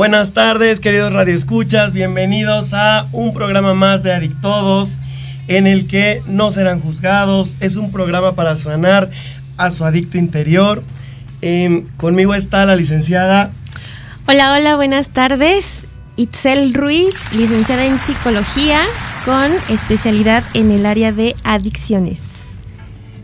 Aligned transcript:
Buenas 0.00 0.32
tardes, 0.32 0.80
queridos 0.80 1.12
radioescuchas. 1.12 1.92
Bienvenidos 1.92 2.72
a 2.72 3.06
un 3.12 3.34
programa 3.34 3.74
más 3.74 4.02
de 4.02 4.14
Adictodos 4.14 4.98
en 5.46 5.66
el 5.66 5.86
que 5.86 6.22
no 6.26 6.50
serán 6.50 6.80
juzgados. 6.80 7.56
Es 7.60 7.76
un 7.76 7.92
programa 7.92 8.32
para 8.32 8.54
sanar 8.54 9.10
a 9.58 9.70
su 9.70 9.84
adicto 9.84 10.16
interior. 10.16 10.82
Eh, 11.42 11.84
conmigo 11.98 12.34
está 12.34 12.64
la 12.64 12.76
licenciada. 12.76 13.52
Hola, 14.26 14.54
hola, 14.54 14.76
buenas 14.76 15.10
tardes. 15.10 15.84
Itzel 16.16 16.72
Ruiz, 16.72 17.34
licenciada 17.36 17.84
en 17.84 17.98
psicología 17.98 18.80
con 19.26 19.52
especialidad 19.68 20.42
en 20.54 20.70
el 20.70 20.86
área 20.86 21.12
de 21.12 21.36
adicciones. 21.44 22.49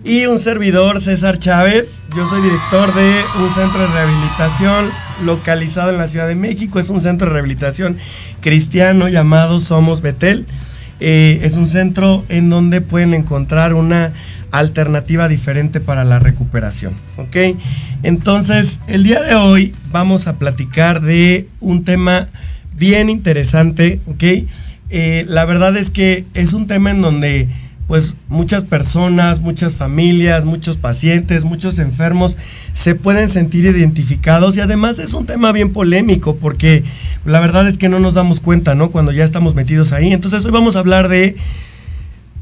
Y 0.06 0.26
un 0.26 0.38
servidor, 0.38 1.00
César 1.00 1.40
Chávez. 1.40 2.00
Yo 2.16 2.28
soy 2.28 2.40
director 2.40 2.94
de 2.94 3.12
un 3.42 3.52
centro 3.52 3.80
de 3.80 3.88
rehabilitación 3.88 4.88
localizado 5.24 5.90
en 5.90 5.98
la 5.98 6.06
Ciudad 6.06 6.28
de 6.28 6.36
México. 6.36 6.78
Es 6.78 6.90
un 6.90 7.00
centro 7.00 7.26
de 7.26 7.32
rehabilitación 7.32 7.96
cristiano 8.40 9.08
llamado 9.08 9.58
Somos 9.58 10.02
Betel. 10.02 10.46
Eh, 11.00 11.40
es 11.42 11.56
un 11.56 11.66
centro 11.66 12.24
en 12.28 12.48
donde 12.50 12.82
pueden 12.82 13.14
encontrar 13.14 13.74
una 13.74 14.12
alternativa 14.52 15.26
diferente 15.26 15.80
para 15.80 16.04
la 16.04 16.20
recuperación. 16.20 16.94
¿Ok? 17.16 17.58
Entonces, 18.04 18.78
el 18.86 19.02
día 19.02 19.20
de 19.22 19.34
hoy 19.34 19.74
vamos 19.90 20.28
a 20.28 20.38
platicar 20.38 21.00
de 21.00 21.48
un 21.58 21.84
tema 21.84 22.28
bien 22.76 23.10
interesante. 23.10 24.00
¿Ok? 24.06 24.22
Eh, 24.88 25.24
la 25.26 25.44
verdad 25.46 25.76
es 25.76 25.90
que 25.90 26.24
es 26.34 26.52
un 26.52 26.68
tema 26.68 26.92
en 26.92 27.00
donde 27.00 27.48
pues 27.86 28.16
muchas 28.28 28.64
personas, 28.64 29.40
muchas 29.40 29.76
familias, 29.76 30.44
muchos 30.44 30.76
pacientes, 30.76 31.44
muchos 31.44 31.78
enfermos 31.78 32.36
se 32.72 32.94
pueden 32.94 33.28
sentir 33.28 33.64
identificados 33.64 34.56
y 34.56 34.60
además 34.60 34.98
es 34.98 35.14
un 35.14 35.26
tema 35.26 35.52
bien 35.52 35.72
polémico 35.72 36.36
porque 36.36 36.82
la 37.24 37.40
verdad 37.40 37.68
es 37.68 37.78
que 37.78 37.88
no 37.88 38.00
nos 38.00 38.14
damos 38.14 38.40
cuenta, 38.40 38.74
¿no? 38.74 38.90
Cuando 38.90 39.12
ya 39.12 39.24
estamos 39.24 39.54
metidos 39.54 39.92
ahí. 39.92 40.12
Entonces 40.12 40.44
hoy 40.44 40.50
vamos 40.50 40.74
a 40.74 40.80
hablar 40.80 41.08
de 41.08 41.36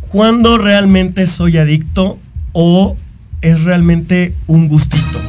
cuándo 0.09 0.57
realmente 0.57 1.27
soy 1.27 1.59
adicto 1.59 2.19
o 2.53 2.97
es 3.43 3.65
realmente 3.65 4.35
un 4.47 4.69
gustito. 4.69 5.21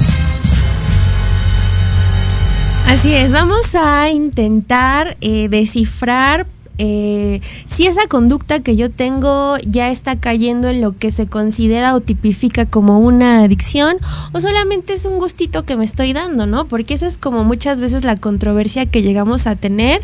Así 2.87 3.13
es, 3.13 3.33
vamos 3.33 3.75
a 3.75 4.09
intentar 4.09 5.17
eh, 5.19 5.49
descifrar 5.49 6.47
eh, 6.77 7.41
si 7.65 7.87
esa 7.87 8.07
conducta 8.07 8.59
que 8.59 8.75
yo 8.75 8.91
tengo 8.91 9.57
ya 9.65 9.89
está 9.89 10.17
cayendo 10.17 10.69
en 10.69 10.81
lo 10.81 10.95
que 10.97 11.11
se 11.11 11.27
considera 11.27 11.95
o 11.95 12.01
tipifica 12.01 12.65
como 12.65 12.99
una 12.99 13.43
adicción 13.43 13.97
o 14.33 14.41
solamente 14.41 14.93
es 14.93 15.05
un 15.05 15.17
gustito 15.17 15.63
que 15.63 15.77
me 15.77 15.85
estoy 15.85 16.13
dando, 16.13 16.45
¿no? 16.45 16.65
Porque 16.65 16.93
esa 16.93 17.07
es 17.07 17.17
como 17.17 17.43
muchas 17.43 17.79
veces 17.79 18.03
la 18.03 18.17
controversia 18.17 18.85
que 18.85 19.01
llegamos 19.01 19.47
a 19.47 19.55
tener 19.55 20.01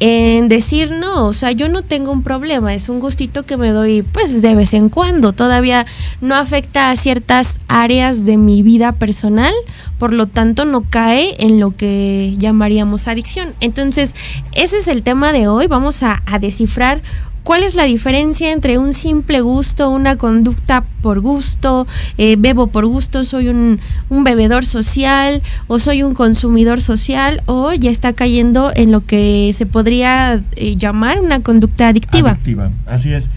en 0.00 0.48
decir, 0.48 0.90
no, 0.90 1.26
o 1.26 1.32
sea, 1.32 1.52
yo 1.52 1.68
no 1.68 1.82
tengo 1.82 2.12
un 2.12 2.22
problema, 2.22 2.74
es 2.74 2.88
un 2.88 3.00
gustito 3.00 3.44
que 3.44 3.56
me 3.56 3.70
doy 3.70 4.02
pues 4.02 4.40
de 4.42 4.54
vez 4.54 4.74
en 4.74 4.88
cuando, 4.88 5.32
todavía 5.32 5.86
no 6.20 6.34
afecta 6.34 6.90
a 6.90 6.96
ciertas 6.96 7.58
áreas 7.68 8.24
de 8.24 8.36
mi 8.36 8.62
vida 8.62 8.92
personal, 8.92 9.52
por 9.98 10.12
lo 10.12 10.26
tanto 10.26 10.64
no 10.64 10.82
cae 10.82 11.36
en 11.38 11.58
lo 11.58 11.74
que 11.74 12.34
llamaríamos 12.38 13.08
adicción. 13.08 13.54
Entonces, 13.60 14.14
ese 14.54 14.78
es 14.78 14.88
el 14.88 15.02
tema 15.02 15.32
de 15.32 15.48
hoy, 15.48 15.66
vamos 15.66 16.02
a, 16.02 16.05
a 16.14 16.38
descifrar 16.38 17.02
cuál 17.46 17.62
es 17.62 17.76
la 17.76 17.84
diferencia 17.84 18.50
entre 18.50 18.76
un 18.76 18.92
simple 18.92 19.40
gusto, 19.40 19.88
una 19.90 20.16
conducta 20.16 20.82
por 21.00 21.20
gusto, 21.20 21.86
eh, 22.18 22.34
bebo 22.36 22.66
por 22.66 22.86
gusto, 22.86 23.24
soy 23.24 23.46
un, 23.46 23.78
un, 24.08 24.24
bebedor 24.24 24.66
social 24.66 25.40
o 25.68 25.78
soy 25.78 26.02
un 26.02 26.14
consumidor 26.14 26.82
social 26.82 27.42
o 27.46 27.72
ya 27.72 27.92
está 27.92 28.12
cayendo 28.14 28.72
en 28.74 28.90
lo 28.90 29.06
que 29.06 29.52
se 29.54 29.64
podría 29.64 30.42
eh, 30.56 30.74
llamar 30.74 31.20
una 31.20 31.40
conducta 31.40 31.86
adictiva. 31.86 32.30
Adictiva, 32.30 32.72
así 32.84 33.12
es. 33.12 33.30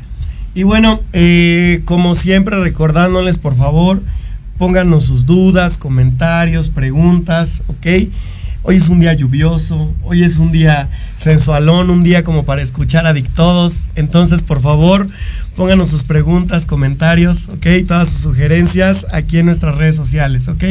Y 0.55 0.63
bueno, 0.63 1.01
eh, 1.13 1.83
como 1.85 2.15
siempre 2.15 2.59
recordándoles 2.59 3.37
por 3.37 3.55
favor, 3.55 4.01
pónganos 4.57 5.03
sus 5.03 5.27
dudas, 5.27 5.77
comentarios, 5.77 6.71
preguntas, 6.71 7.61
¿ok? 7.67 7.85
Hoy 8.69 8.75
es 8.75 8.87
un 8.87 8.99
día 8.99 9.15
lluvioso, 9.15 9.91
hoy 10.03 10.23
es 10.23 10.37
un 10.37 10.51
día 10.51 10.89
sensualón, 11.17 11.89
un 11.89 12.03
día 12.03 12.23
como 12.23 12.45
para 12.45 12.61
escuchar 12.61 13.07
adictodos. 13.07 13.89
Entonces, 13.95 14.43
por 14.43 14.61
favor, 14.61 15.07
pónganos 15.55 15.89
sus 15.89 16.03
preguntas, 16.03 16.67
comentarios, 16.67 17.49
¿ok? 17.49 17.65
Todas 17.87 18.09
sus 18.09 18.21
sugerencias 18.21 19.07
aquí 19.11 19.39
en 19.39 19.47
nuestras 19.47 19.75
redes 19.75 19.95
sociales, 19.95 20.47
¿ok? 20.49 20.63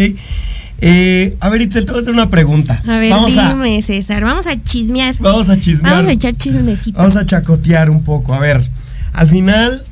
Eh, 0.81 1.37
a 1.41 1.49
ver, 1.49 1.63
Itzel, 1.63 1.87
te 1.87 1.91
voy 1.91 1.99
a 1.99 2.03
hacer 2.03 2.15
una 2.15 2.31
pregunta. 2.31 2.81
A 2.87 2.99
ver, 2.99 3.11
vamos 3.11 3.33
dime, 3.33 3.79
a, 3.79 3.83
César, 3.83 4.23
vamos 4.23 4.47
a 4.47 4.63
chismear. 4.63 5.17
Vamos 5.19 5.49
a 5.49 5.59
chismear. 5.59 5.97
Vamos 5.97 6.09
a 6.09 6.13
echar 6.13 6.37
chismecito. 6.37 7.01
Vamos 7.01 7.17
a 7.17 7.27
chacotear 7.27 7.91
un 7.91 8.05
poco. 8.05 8.33
A 8.33 8.39
ver, 8.39 8.63
al 9.13 9.29
final, 9.29 9.83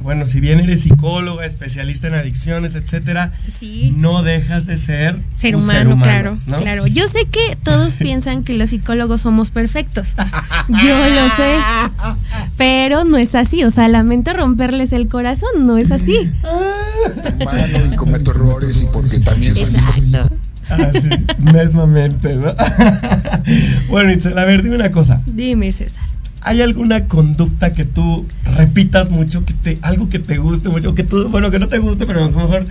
bueno, 0.00 0.26
si 0.26 0.40
bien 0.40 0.60
eres 0.60 0.82
psicóloga, 0.82 1.44
especialista 1.44 2.08
en 2.08 2.14
adicciones, 2.14 2.74
etcétera, 2.74 3.32
sí. 3.48 3.94
no 3.96 4.22
dejas 4.22 4.66
de 4.66 4.78
ser 4.78 5.20
ser 5.34 5.56
humano, 5.56 5.72
ser 5.72 5.86
humano 5.88 6.02
claro, 6.02 6.38
¿no? 6.46 6.56
claro. 6.56 6.86
Yo 6.86 7.06
sé 7.08 7.26
que 7.26 7.56
todos 7.62 7.96
piensan 7.98 8.42
que 8.44 8.54
los 8.54 8.70
psicólogos 8.70 9.22
somos 9.22 9.50
perfectos. 9.50 10.14
Yo 10.68 11.08
lo 11.08 11.28
sé. 11.36 11.58
Pero 12.56 13.04
no 13.04 13.16
es 13.16 13.34
así, 13.34 13.64
o 13.64 13.70
sea, 13.70 13.88
lamento 13.88 14.32
romperles 14.32 14.92
el 14.92 15.08
corazón, 15.08 15.66
no 15.66 15.78
es 15.78 15.90
así. 15.90 16.16
Humano 17.40 17.78
y 17.92 17.96
cometo 17.96 18.30
errores 18.30 18.82
y 18.82 18.86
porque 18.92 19.18
también 19.20 19.54
soy 19.54 19.64
Exacto. 19.64 20.36
Ah, 20.70 20.92
mismamente, 21.38 22.36
¿no? 22.36 22.54
bueno, 23.88 24.12
Itzel, 24.12 24.38
a 24.38 24.44
ver, 24.44 24.62
dime 24.62 24.76
una 24.76 24.92
cosa. 24.92 25.20
Dime, 25.26 25.72
César. 25.72 26.04
¿Hay 26.42 26.62
alguna 26.62 27.06
conducta 27.06 27.72
que 27.74 27.84
tú 27.84 28.26
repitas 28.56 29.10
mucho, 29.10 29.44
que 29.44 29.52
te, 29.52 29.78
algo 29.82 30.08
que 30.08 30.18
te 30.18 30.38
guste 30.38 30.68
mucho, 30.70 30.94
que 30.94 31.04
tú, 31.04 31.28
bueno, 31.28 31.50
que 31.50 31.58
no 31.58 31.68
te 31.68 31.78
guste, 31.78 32.06
pero 32.06 32.24
a 32.24 32.28
lo 32.28 32.30
mejor 32.30 32.66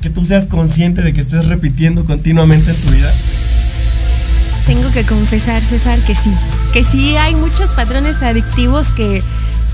que 0.00 0.10
tú 0.10 0.24
seas 0.24 0.48
consciente 0.48 1.02
de 1.02 1.12
que 1.12 1.20
estés 1.20 1.46
repitiendo 1.46 2.04
continuamente 2.04 2.70
en 2.70 2.76
tu 2.76 2.90
vida? 2.90 3.10
Tengo 4.66 4.90
que 4.92 5.04
confesar, 5.04 5.62
César, 5.62 5.98
que 6.00 6.14
sí. 6.14 6.30
Que 6.72 6.84
sí 6.84 7.16
hay 7.16 7.34
muchos 7.34 7.70
patrones 7.70 8.22
adictivos 8.22 8.88
que, 8.88 9.22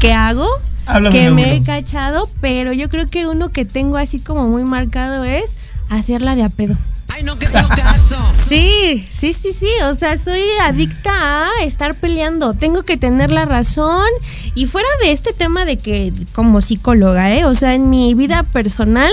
que 0.01 0.13
hago, 0.13 0.47
Háblame 0.87 1.19
que 1.19 1.31
me 1.31 1.45
uno. 1.45 1.53
he 1.53 1.63
cachado, 1.63 2.29
pero 2.41 2.73
yo 2.73 2.89
creo 2.89 3.07
que 3.07 3.27
uno 3.27 3.51
que 3.51 3.65
tengo 3.65 3.97
así 3.97 4.19
como 4.19 4.49
muy 4.49 4.65
marcado 4.65 5.25
es 5.25 5.53
hacerla 5.89 6.35
de 6.35 6.43
a 6.43 6.49
pedo. 6.49 6.77
Ay, 7.13 7.23
no, 7.23 7.37
tengo 7.37 7.53
caso. 7.53 8.17
Sí, 8.49 9.07
sí, 9.11 9.33
sí, 9.33 9.53
sí. 9.53 9.69
O 9.85 9.95
sea, 9.95 10.17
soy 10.19 10.43
adicta 10.63 11.49
a 11.49 11.65
estar 11.65 11.95
peleando. 11.95 12.55
Tengo 12.55 12.83
que 12.83 12.97
tener 12.97 13.31
la 13.31 13.45
razón. 13.45 14.09
Y 14.55 14.67
fuera 14.67 14.89
de 15.03 15.13
este 15.13 15.33
tema 15.33 15.65
de 15.65 15.77
que, 15.77 16.13
como 16.33 16.61
psicóloga, 16.61 17.35
¿eh? 17.35 17.45
O 17.45 17.55
sea, 17.55 17.75
en 17.75 17.91
mi 17.91 18.15
vida 18.15 18.43
personal, 18.43 19.13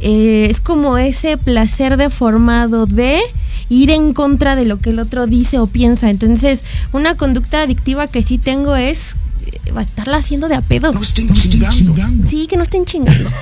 eh, 0.00 0.46
es 0.50 0.60
como 0.60 0.98
ese 0.98 1.36
placer 1.36 1.96
deformado 1.96 2.86
de 2.86 3.20
ir 3.68 3.90
en 3.90 4.14
contra 4.14 4.56
de 4.56 4.64
lo 4.64 4.78
que 4.78 4.90
el 4.90 4.98
otro 4.98 5.26
dice 5.26 5.58
o 5.58 5.66
piensa. 5.66 6.10
Entonces, 6.10 6.62
una 6.92 7.16
conducta 7.16 7.62
adictiva 7.62 8.06
que 8.06 8.22
sí 8.22 8.38
tengo 8.38 8.76
es 8.76 9.16
va 9.76 9.80
a 9.80 9.84
estarla 9.84 10.16
haciendo 10.18 10.48
de 10.48 10.54
a 10.56 10.60
pedo. 10.60 10.92
No 10.92 11.02
estoy 11.02 11.28
chingando. 11.34 12.26
Sí, 12.28 12.46
que 12.48 12.56
no 12.56 12.62
estén 12.62 12.84
chingando. 12.84 13.28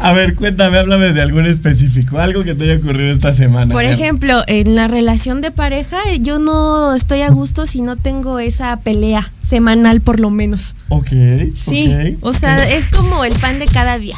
A 0.00 0.12
ver, 0.12 0.34
cuéntame, 0.34 0.78
háblame 0.78 1.12
de 1.12 1.22
algún 1.22 1.46
específico, 1.46 2.18
algo 2.18 2.42
que 2.44 2.54
te 2.54 2.64
haya 2.64 2.76
ocurrido 2.80 3.12
esta 3.12 3.32
semana. 3.34 3.72
Por 3.72 3.84
ejemplo, 3.84 4.42
en 4.46 4.74
la 4.74 4.88
relación 4.88 5.40
de 5.40 5.50
pareja, 5.50 5.98
yo 6.20 6.38
no 6.38 6.94
estoy 6.94 7.22
a 7.22 7.30
gusto 7.30 7.66
si 7.66 7.82
no 7.82 7.96
tengo 7.96 8.38
esa 8.38 8.76
pelea 8.80 9.30
semanal 9.46 10.00
por 10.00 10.20
lo 10.20 10.30
menos. 10.30 10.74
Ok. 10.88 11.08
Sí, 11.54 12.16
o 12.20 12.32
sea, 12.32 12.56
es 12.68 12.88
como 12.88 13.24
el 13.24 13.34
pan 13.34 13.58
de 13.58 13.66
cada 13.66 13.98
día, 13.98 14.16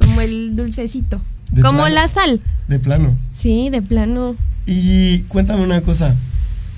como 0.00 0.20
el 0.20 0.56
dulcecito, 0.56 1.20
De 1.52 1.62
como 1.62 1.78
plano. 1.80 1.94
la 1.94 2.08
sal. 2.08 2.40
De 2.68 2.78
plano. 2.78 3.16
Sí, 3.36 3.70
de 3.70 3.82
plano. 3.82 4.36
Y 4.66 5.20
cuéntame 5.22 5.62
una 5.62 5.80
cosa. 5.80 6.14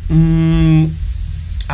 mm, 0.08 0.84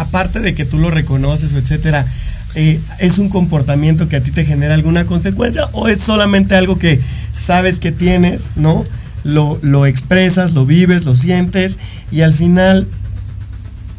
aparte 0.00 0.40
de 0.40 0.54
que 0.54 0.64
tú 0.64 0.78
lo 0.78 0.90
reconoces 0.90 1.52
o 1.54 1.58
etcétera, 1.58 2.06
eh, 2.54 2.80
¿es 2.98 3.18
un 3.18 3.28
comportamiento 3.28 4.08
que 4.08 4.16
a 4.16 4.20
ti 4.20 4.30
te 4.30 4.44
genera 4.44 4.74
alguna 4.74 5.04
consecuencia 5.04 5.66
o 5.72 5.88
es 5.88 6.00
solamente 6.00 6.54
algo 6.54 6.78
que 6.78 6.98
sabes 7.32 7.78
que 7.78 7.92
tienes, 7.92 8.52
¿no? 8.56 8.84
Lo, 9.24 9.58
lo 9.62 9.84
expresas, 9.86 10.54
lo 10.54 10.64
vives, 10.64 11.04
lo 11.04 11.14
sientes 11.16 11.78
y 12.10 12.22
al 12.22 12.32
final, 12.32 12.86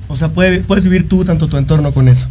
o 0.07 0.15
sea, 0.15 0.29
puede- 0.29 0.59
puedes 0.63 0.83
vivir 0.83 1.07
tú 1.07 1.23
tanto 1.25 1.47
tu 1.47 1.57
entorno 1.57 1.91
con 1.91 2.07
eso. 2.07 2.27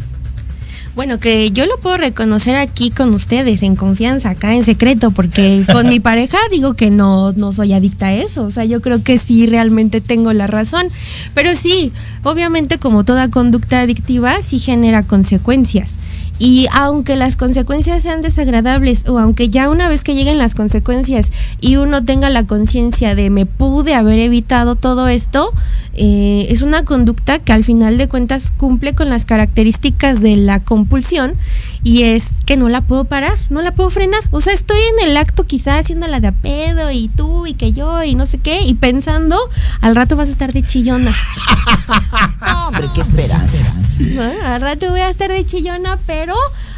Bueno, 0.99 1.21
que 1.21 1.53
yo 1.53 1.65
lo 1.67 1.79
puedo 1.79 1.97
reconocer 1.97 2.57
aquí 2.57 2.91
con 2.91 3.15
ustedes, 3.15 3.63
en 3.63 3.77
confianza, 3.77 4.31
acá 4.31 4.57
en 4.57 4.65
secreto, 4.65 5.13
porque 5.13 5.65
con 5.73 5.89
mi 5.89 6.01
pareja 6.01 6.39
digo 6.51 6.75
que 6.75 6.91
no, 6.91 7.31
no 7.35 7.53
soy 7.53 7.73
adicta 7.73 8.07
a 8.07 8.15
eso. 8.15 8.43
O 8.43 8.51
sea, 8.51 8.65
yo 8.65 8.83
creo 8.83 9.01
que 9.05 9.17
sí 9.17 9.47
realmente 9.47 10.01
tengo 10.01 10.33
la 10.33 10.49
razón. 10.49 10.89
Pero 11.35 11.55
sí, 11.55 11.93
obviamente 12.25 12.79
como 12.79 13.05
toda 13.05 13.31
conducta 13.31 13.83
adictiva, 13.83 14.43
sí 14.43 14.59
genera 14.59 15.05
consecuencias. 15.05 15.98
Y 16.39 16.67
aunque 16.73 17.17
las 17.17 17.37
consecuencias 17.37 18.03
sean 18.03 18.23
desagradables 18.23 19.05
o 19.09 19.19
aunque 19.19 19.49
ya 19.49 19.69
una 19.69 19.89
vez 19.89 20.05
que 20.05 20.15
lleguen 20.15 20.39
las 20.39 20.55
consecuencias 20.55 21.31
y 21.61 21.77
uno 21.77 22.05
tenga 22.05 22.31
la 22.31 22.45
conciencia 22.45 23.15
de 23.15 23.31
me 23.31 23.47
pude 23.47 23.95
haber 23.95 24.21
evitado 24.21 24.77
todo 24.77 25.09
esto, 25.09 25.53
eh, 25.95 26.47
es 26.51 26.63
una 26.63 26.85
conducta 26.85 27.41
que 27.41 27.53
al 27.53 27.65
final 27.65 27.99
de 27.99 28.07
cuentas 28.07 28.53
cumple 28.57 28.95
con 28.95 29.11
las 29.11 29.25
características 29.25 30.21
de 30.21 30.37
la 30.37 30.61
compulsión 30.61 31.35
y 31.83 32.05
es 32.05 32.25
que 32.47 32.57
no 32.57 32.69
la 32.69 32.83
puedo 32.83 33.05
parar, 33.05 33.37
no 33.51 33.63
la 33.63 33.75
puedo 33.75 33.91
frenar. 33.91 34.21
O 34.31 34.41
sea, 34.41 34.53
estoy 34.53 34.79
en 34.79 35.09
el 35.09 35.17
acto 35.17 35.45
quizá 35.45 35.79
haciéndola 35.79 36.21
de 36.21 36.29
a 36.29 36.33
pedo 36.33 36.91
y 36.93 37.09
tú 37.09 37.47
y 37.47 37.55
que 37.55 37.73
yo 37.73 38.05
y 38.05 38.15
no 38.15 38.27
sé 38.27 38.39
qué 38.39 38.63
y 38.63 38.75
pensando, 38.75 39.39
al 39.81 39.97
rato 39.97 40.15
vas 40.15 40.29
a 40.29 40.33
estar 40.33 40.53
de 40.53 40.63
chillona. 40.63 41.11
Hombre, 42.69 42.87
¿qué 42.95 43.01
esperas? 43.01 43.99
¿no? 44.15 44.23
Al 44.47 44.61
rato 44.61 44.91
voy 44.91 45.01
a 45.01 45.09
estar 45.09 45.31
de 45.31 45.45
chillona, 45.45 45.99
pero 46.07 46.28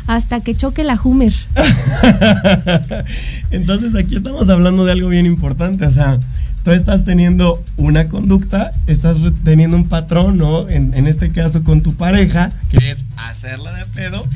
hasta 0.06 0.40
que 0.40 0.54
choque 0.54 0.84
la 0.84 0.98
Hummer. 1.02 1.32
Entonces 3.50 3.94
aquí 3.94 4.16
estamos 4.16 4.48
hablando 4.48 4.84
de 4.84 4.92
algo 4.92 5.08
bien 5.08 5.26
importante, 5.26 5.86
o 5.86 5.90
sea, 5.90 6.18
tú 6.64 6.70
estás 6.72 7.04
teniendo 7.04 7.62
una 7.76 8.08
conducta, 8.08 8.72
estás 8.86 9.18
teniendo 9.44 9.76
un 9.76 9.88
patrón, 9.88 10.38
¿no? 10.38 10.68
En, 10.68 10.94
en 10.94 11.06
este 11.06 11.30
caso 11.30 11.62
con 11.62 11.82
tu 11.82 11.94
pareja, 11.94 12.50
que 12.70 12.90
es 12.90 13.04
hacerla 13.16 13.72
de 13.72 13.86
pedo, 13.86 14.26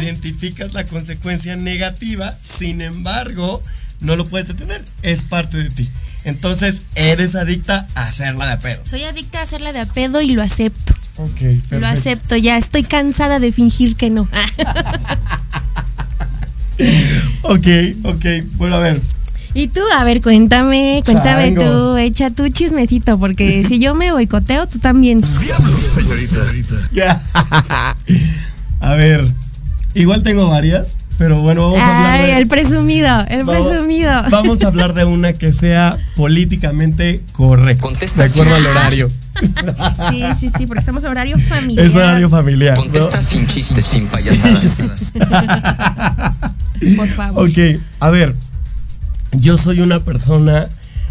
identificas 0.00 0.74
la 0.74 0.84
consecuencia 0.84 1.56
negativa, 1.56 2.34
sin 2.42 2.80
embargo, 2.80 3.62
no 4.00 4.16
lo 4.16 4.24
puedes 4.24 4.48
detener, 4.48 4.82
es 5.02 5.22
parte 5.24 5.58
de 5.58 5.70
ti. 5.70 5.88
Entonces, 6.24 6.82
eres 6.94 7.34
adicta 7.34 7.86
a 7.94 8.08
hacerla 8.08 8.46
de 8.46 8.56
pedo. 8.58 8.82
Soy 8.84 9.02
adicta 9.04 9.40
a 9.40 9.42
hacerla 9.42 9.72
de 9.72 9.80
a 9.80 9.86
pedo 9.86 10.20
y 10.20 10.32
lo 10.32 10.42
acepto. 10.42 10.94
Ok, 11.16 11.38
perfecto. 11.38 11.80
Lo 11.80 11.86
acepto 11.86 12.36
ya, 12.36 12.56
estoy 12.56 12.82
cansada 12.82 13.38
de 13.38 13.52
fingir 13.52 13.96
que 13.96 14.10
no. 14.10 14.28
Ok, 17.42 17.66
ok, 18.04 18.24
bueno, 18.56 18.76
a 18.76 18.80
ver, 18.80 19.02
y 19.52 19.66
tú, 19.66 19.80
a 19.96 20.04
ver, 20.04 20.20
cuéntame, 20.20 21.02
cuéntame 21.04 21.52
tú, 21.52 21.96
echa 21.96 22.30
tu 22.30 22.48
chismecito, 22.48 23.18
porque 23.18 23.64
si 23.68 23.80
yo 23.80 23.94
me 23.94 24.12
boicoteo, 24.12 24.66
tú 24.68 24.78
también. 24.78 25.22
Ya. 26.92 27.20
A 28.80 28.94
ver, 28.94 29.26
igual 29.94 30.22
tengo 30.22 30.48
varias, 30.48 30.96
pero 31.20 31.38
bueno, 31.42 31.64
vamos 31.70 31.80
a 31.80 31.98
hablar 31.98 32.20
Ay, 32.22 32.30
de, 32.30 32.38
el 32.38 32.46
presumido, 32.48 33.26
el 33.28 33.44
vamos- 33.44 33.68
presumido. 33.68 34.10
Vamos 34.30 34.64
a 34.64 34.68
hablar 34.68 34.94
de 34.94 35.04
una 35.04 35.34
que 35.34 35.52
sea 35.52 35.98
políticamente 36.16 37.20
correcta. 37.32 37.82
Contesta, 37.82 38.22
de 38.22 38.30
acuerdo 38.30 38.54
al 38.54 38.64
horario. 38.66 39.10
Sí, 40.08 40.24
sí, 40.38 40.50
sí, 40.56 40.66
porque 40.66 40.80
estamos 40.80 41.04
horario 41.04 41.38
familiar. 41.38 41.84
Es 41.84 41.94
horario 41.94 42.30
familiar. 42.30 42.78
¿no? 42.78 42.84
Contesta 42.84 43.22
sin 43.22 43.46
chistes, 43.46 43.84
sin 43.84 44.06
payasadas. 44.06 45.12
Por 46.96 47.08
favor. 47.08 47.50
Ok, 47.50 47.58
a 48.00 48.08
ver, 48.08 48.34
yo 49.32 49.58
soy 49.58 49.82
una 49.82 50.00
persona 50.00 50.68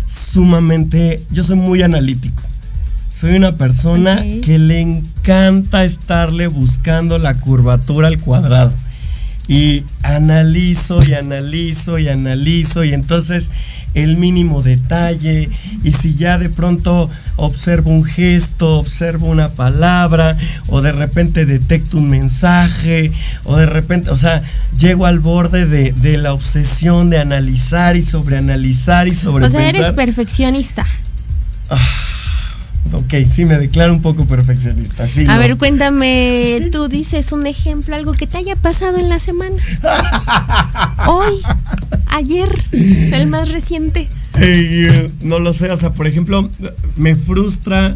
sumamente, 0.08 1.24
yo 1.30 1.44
soy 1.44 1.58
muy 1.58 1.84
analítico. 1.84 2.42
Soy 3.14 3.36
una 3.36 3.52
persona 3.58 4.24
que 4.44 4.58
le 4.58 4.82
encanta 4.82 5.86
estarle 5.86 6.48
buscando 6.48 7.20
la 7.20 7.36
curvatura 7.36 8.08
al 8.08 8.18
cuadrado. 8.18 8.74
Y 9.50 9.84
analizo 10.04 11.02
y 11.04 11.16
analizo 11.16 11.98
y 11.98 12.08
analizo 12.08 12.84
y 12.84 12.94
entonces 12.94 13.50
el 13.96 14.16
mínimo 14.16 14.62
detalle 14.62 15.50
y 15.84 15.92
si 15.92 16.14
ya 16.14 16.38
de 16.38 16.50
pronto 16.52 17.10
observo 17.36 17.90
un 17.90 18.04
gesto, 18.04 18.78
observo 18.78 19.26
una 19.26 19.50
palabra 19.50 20.38
o 20.68 20.82
de 20.82 20.92
repente 20.92 21.48
detecto 21.48 21.98
un 21.98 22.10
mensaje 22.10 23.12
o 23.46 23.58
de 23.58 23.66
repente, 23.66 24.12
o 24.12 24.18
sea, 24.18 24.44
llego 24.78 25.08
al 25.08 25.18
borde 25.18 25.66
de, 25.66 25.94
de 25.94 26.18
la 26.20 26.34
obsesión 26.34 27.10
de 27.10 27.18
analizar 27.18 27.98
y 27.98 28.04
sobreanalizar 28.04 29.08
y 29.08 29.12
O 29.12 29.16
sobrepensar. 29.16 29.62
sea, 29.62 29.70
eres 29.70 29.92
perfeccionista. 29.94 30.86
Ok, 32.92 33.14
sí, 33.32 33.46
me 33.46 33.58
declaro 33.58 33.94
un 33.94 34.02
poco 34.02 34.26
perfeccionista. 34.26 35.08
Sí, 35.08 35.26
A 35.28 35.38
ver, 35.38 35.58
cuéntame, 35.58 36.68
tú 36.72 36.88
dices 36.88 37.32
un 37.32 37.46
ejemplo, 37.48 37.96
algo 37.96 38.14
que 38.14 38.28
te 38.28 38.38
haya 38.38 38.56
pasado 38.56 38.98
en 38.98 39.10
la 39.10 39.20
semana. 39.20 39.56
Hoy, 41.08 41.42
ayer, 42.08 42.50
el 42.72 43.28
más 43.28 43.52
reciente. 43.52 44.08
Eh, 44.40 45.12
no 45.22 45.40
lo 45.40 45.54
sé, 45.54 45.70
o 45.72 45.78
sea, 45.78 45.92
por 45.92 46.08
ejemplo, 46.08 46.50
me 46.96 47.16
frustra 47.16 47.96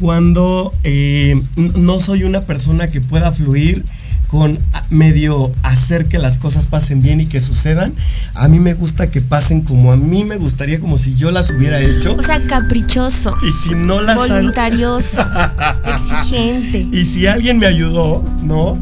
cuando 0.00 0.72
eh, 0.82 1.40
no 1.56 2.00
soy 2.00 2.24
una 2.24 2.40
persona 2.40 2.88
que 2.88 3.00
pueda 3.00 3.30
fluir 3.32 3.84
con 4.32 4.58
medio 4.88 5.52
hacer 5.62 6.08
que 6.08 6.16
las 6.16 6.38
cosas 6.38 6.64
pasen 6.64 7.02
bien 7.02 7.20
y 7.20 7.26
que 7.26 7.38
sucedan. 7.38 7.92
A 8.32 8.48
mí 8.48 8.60
me 8.60 8.72
gusta 8.72 9.10
que 9.10 9.20
pasen 9.20 9.60
como 9.60 9.92
a 9.92 9.98
mí 9.98 10.24
me 10.24 10.36
gustaría, 10.36 10.80
como 10.80 10.96
si 10.96 11.14
yo 11.16 11.30
las 11.30 11.50
hubiera 11.50 11.78
hecho. 11.78 12.16
O 12.18 12.22
sea, 12.22 12.42
caprichoso, 12.46 13.36
Y 13.46 13.52
si 13.62 13.74
no 13.74 14.00
las 14.00 14.16
voluntarioso, 14.16 15.22
exigente. 15.84 16.78
Y 16.90 17.04
si 17.04 17.26
alguien 17.26 17.58
me 17.58 17.66
ayudó, 17.66 18.24
¿no? 18.42 18.78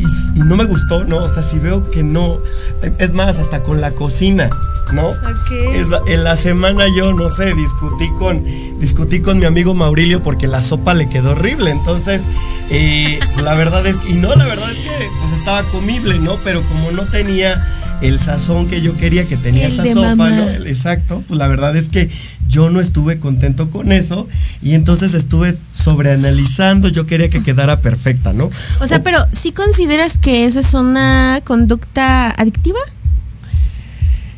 Y, 0.00 0.38
y 0.38 0.42
no 0.42 0.56
me 0.56 0.64
gustó, 0.64 1.04
¿no? 1.04 1.18
O 1.18 1.28
sea, 1.28 1.42
si 1.42 1.58
veo 1.58 1.82
que 1.90 2.02
no. 2.02 2.38
Es 2.98 3.12
más, 3.12 3.38
hasta 3.38 3.62
con 3.62 3.80
la 3.80 3.90
cocina, 3.90 4.48
¿no? 4.92 5.10
Es 5.80 5.88
la- 5.88 6.00
en 6.06 6.24
la 6.24 6.36
semana 6.36 6.84
yo, 6.96 7.12
no 7.12 7.30
sé, 7.30 7.52
discutí 7.54 8.08
con, 8.18 8.42
discutí 8.80 9.20
con 9.20 9.38
mi 9.38 9.44
amigo 9.46 9.74
Maurilio 9.74 10.22
porque 10.22 10.46
la 10.46 10.62
sopa 10.62 10.94
le 10.94 11.08
quedó 11.08 11.32
horrible. 11.32 11.70
Entonces, 11.70 12.22
eh, 12.70 13.20
la 13.42 13.54
verdad 13.54 13.86
es 13.86 13.96
y 14.08 14.14
no, 14.14 14.34
la 14.34 14.46
verdad 14.46 14.70
es 14.70 14.76
que 14.78 14.90
pues 15.20 15.32
estaba 15.38 15.62
comible, 15.64 16.18
¿no? 16.20 16.34
Pero 16.44 16.62
como 16.62 16.90
no 16.92 17.02
tenía 17.04 17.54
el 18.02 18.18
sazón 18.18 18.66
que 18.68 18.80
yo 18.80 18.96
quería 18.96 19.24
que 19.26 19.36
tenía 19.36 19.66
El 19.66 19.72
esa 19.72 19.92
sopa. 19.92 20.30
¿no? 20.30 20.48
El- 20.48 20.66
Exacto, 20.66 21.22
pues 21.28 21.38
la 21.38 21.48
verdad 21.48 21.76
es 21.76 21.88
que 21.88 22.08
yo 22.48 22.70
no 22.70 22.80
estuve 22.80 23.18
contento 23.18 23.70
con 23.70 23.92
eso 23.92 24.26
y 24.62 24.74
entonces 24.74 25.14
estuve 25.14 25.54
sobreanalizando, 25.72 26.88
yo 26.88 27.06
quería 27.06 27.28
que 27.28 27.42
quedara 27.42 27.80
perfecta, 27.80 28.32
¿no? 28.32 28.50
O 28.80 28.86
sea, 28.86 29.02
pero 29.02 29.18
¿sí 29.32 29.52
consideras 29.52 30.18
que 30.18 30.46
eso 30.46 30.60
es 30.60 30.74
una 30.74 31.40
conducta 31.44 32.30
adictiva? 32.30 32.78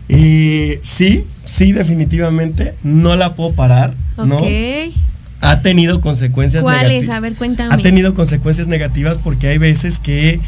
Eh, 0.09 0.81
sí, 0.83 1.25
sí, 1.45 1.73
definitivamente, 1.73 2.75
no 2.83 3.16
la 3.16 3.35
puedo 3.35 3.52
parar, 3.52 3.95
¿no? 4.16 4.37
Ok. 4.37 4.47
Ha 5.45 5.61
tenido 5.62 6.00
consecuencias 6.00 6.62
¿Cuáles? 6.62 6.83
negativas. 6.88 7.16
A 7.16 7.21
ver, 7.21 7.35
cuéntame. 7.35 7.75
Ha 7.75 7.78
tenido 7.78 8.14
consecuencias 8.14 8.69
negativas 8.69 9.19
porque 9.19 9.49
hay 9.49 9.59
veces 9.59 9.99
que 9.99 10.38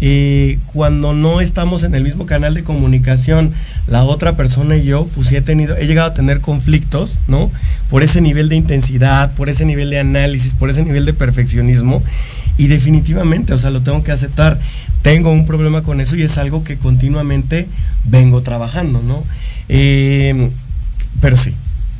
eh, 0.00 0.58
cuando 0.66 1.12
no 1.14 1.40
estamos 1.40 1.82
en 1.82 1.94
el 1.94 2.02
mismo 2.02 2.26
canal 2.26 2.54
de 2.54 2.64
comunicación, 2.64 3.52
la 3.86 4.04
otra 4.04 4.36
persona 4.36 4.76
y 4.76 4.84
yo, 4.84 5.06
pues 5.14 5.30
he 5.32 5.40
tenido, 5.40 5.76
he 5.76 5.86
llegado 5.86 6.10
a 6.10 6.14
tener 6.14 6.40
conflictos, 6.40 7.20
¿no? 7.28 7.50
Por 7.90 8.02
ese 8.02 8.20
nivel 8.20 8.48
de 8.48 8.56
intensidad, 8.56 9.32
por 9.34 9.48
ese 9.48 9.64
nivel 9.64 9.90
de 9.90 10.00
análisis, 10.00 10.54
por 10.54 10.70
ese 10.70 10.84
nivel 10.84 11.04
de 11.04 11.14
perfeccionismo. 11.14 12.02
Y 12.56 12.68
definitivamente, 12.68 13.52
o 13.52 13.58
sea, 13.58 13.70
lo 13.70 13.82
tengo 13.82 14.02
que 14.02 14.12
aceptar. 14.12 14.60
Tengo 15.02 15.30
un 15.30 15.44
problema 15.44 15.82
con 15.82 16.00
eso 16.00 16.16
y 16.16 16.22
es 16.22 16.38
algo 16.38 16.64
que 16.64 16.76
continuamente 16.76 17.66
vengo 18.04 18.42
trabajando, 18.42 19.00
¿no? 19.02 19.24
Eh, 19.68 20.50
pero 21.20 21.36
sí, 21.36 21.54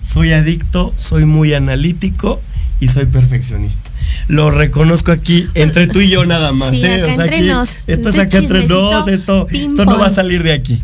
soy 0.07 0.33
adicto, 0.33 0.93
soy 0.97 1.25
muy 1.25 1.55
analítico 1.55 2.41
y 2.81 2.89
soy 2.89 3.07
perfeccionista. 3.07 3.91
Lo 4.29 4.51
reconozco 4.51 5.13
aquí 5.13 5.47
entre 5.55 5.87
tú 5.87 6.01
y 6.01 6.09
yo 6.09 6.25
nada 6.25 6.53
más. 6.53 6.71
Sí, 6.71 6.85
¿eh? 6.85 7.03
acá 7.03 7.25
entre 7.25 7.37
aquí- 7.39 7.49
nos, 7.49 7.69
esto 7.87 8.09
es 8.09 8.15
este 8.17 8.21
acá 8.23 8.39
entre 8.39 8.67
nos, 8.67 9.09
esto, 9.09 9.47
no 9.85 9.99
va 9.99 10.07
a 10.07 10.15
salir 10.15 10.43
de 10.43 10.53
aquí. 10.53 10.83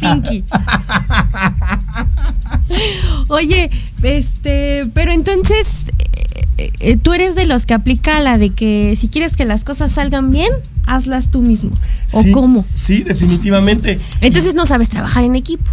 Pinky. 0.00 0.44
Oye, 3.28 3.70
este, 4.02 4.86
pero 4.94 5.12
entonces 5.12 5.66
eh, 6.58 6.70
eh, 6.80 6.96
tú 6.96 7.12
eres 7.14 7.34
de 7.34 7.46
los 7.46 7.66
que 7.66 7.74
aplica 7.74 8.20
la 8.20 8.38
de 8.38 8.50
que 8.50 8.94
si 8.96 9.08
quieres 9.08 9.36
que 9.36 9.44
las 9.44 9.64
cosas 9.64 9.92
salgan 9.92 10.30
bien, 10.30 10.50
hazlas 10.86 11.30
tú 11.30 11.40
mismo. 11.40 11.70
¿O 12.12 12.22
Sí, 12.22 12.32
cómo? 12.32 12.66
Sí, 12.74 13.02
definitivamente. 13.02 13.98
Entonces 14.20 14.54
no 14.54 14.66
sabes 14.66 14.88
trabajar 14.88 15.24
en 15.24 15.36
equipo. 15.36 15.64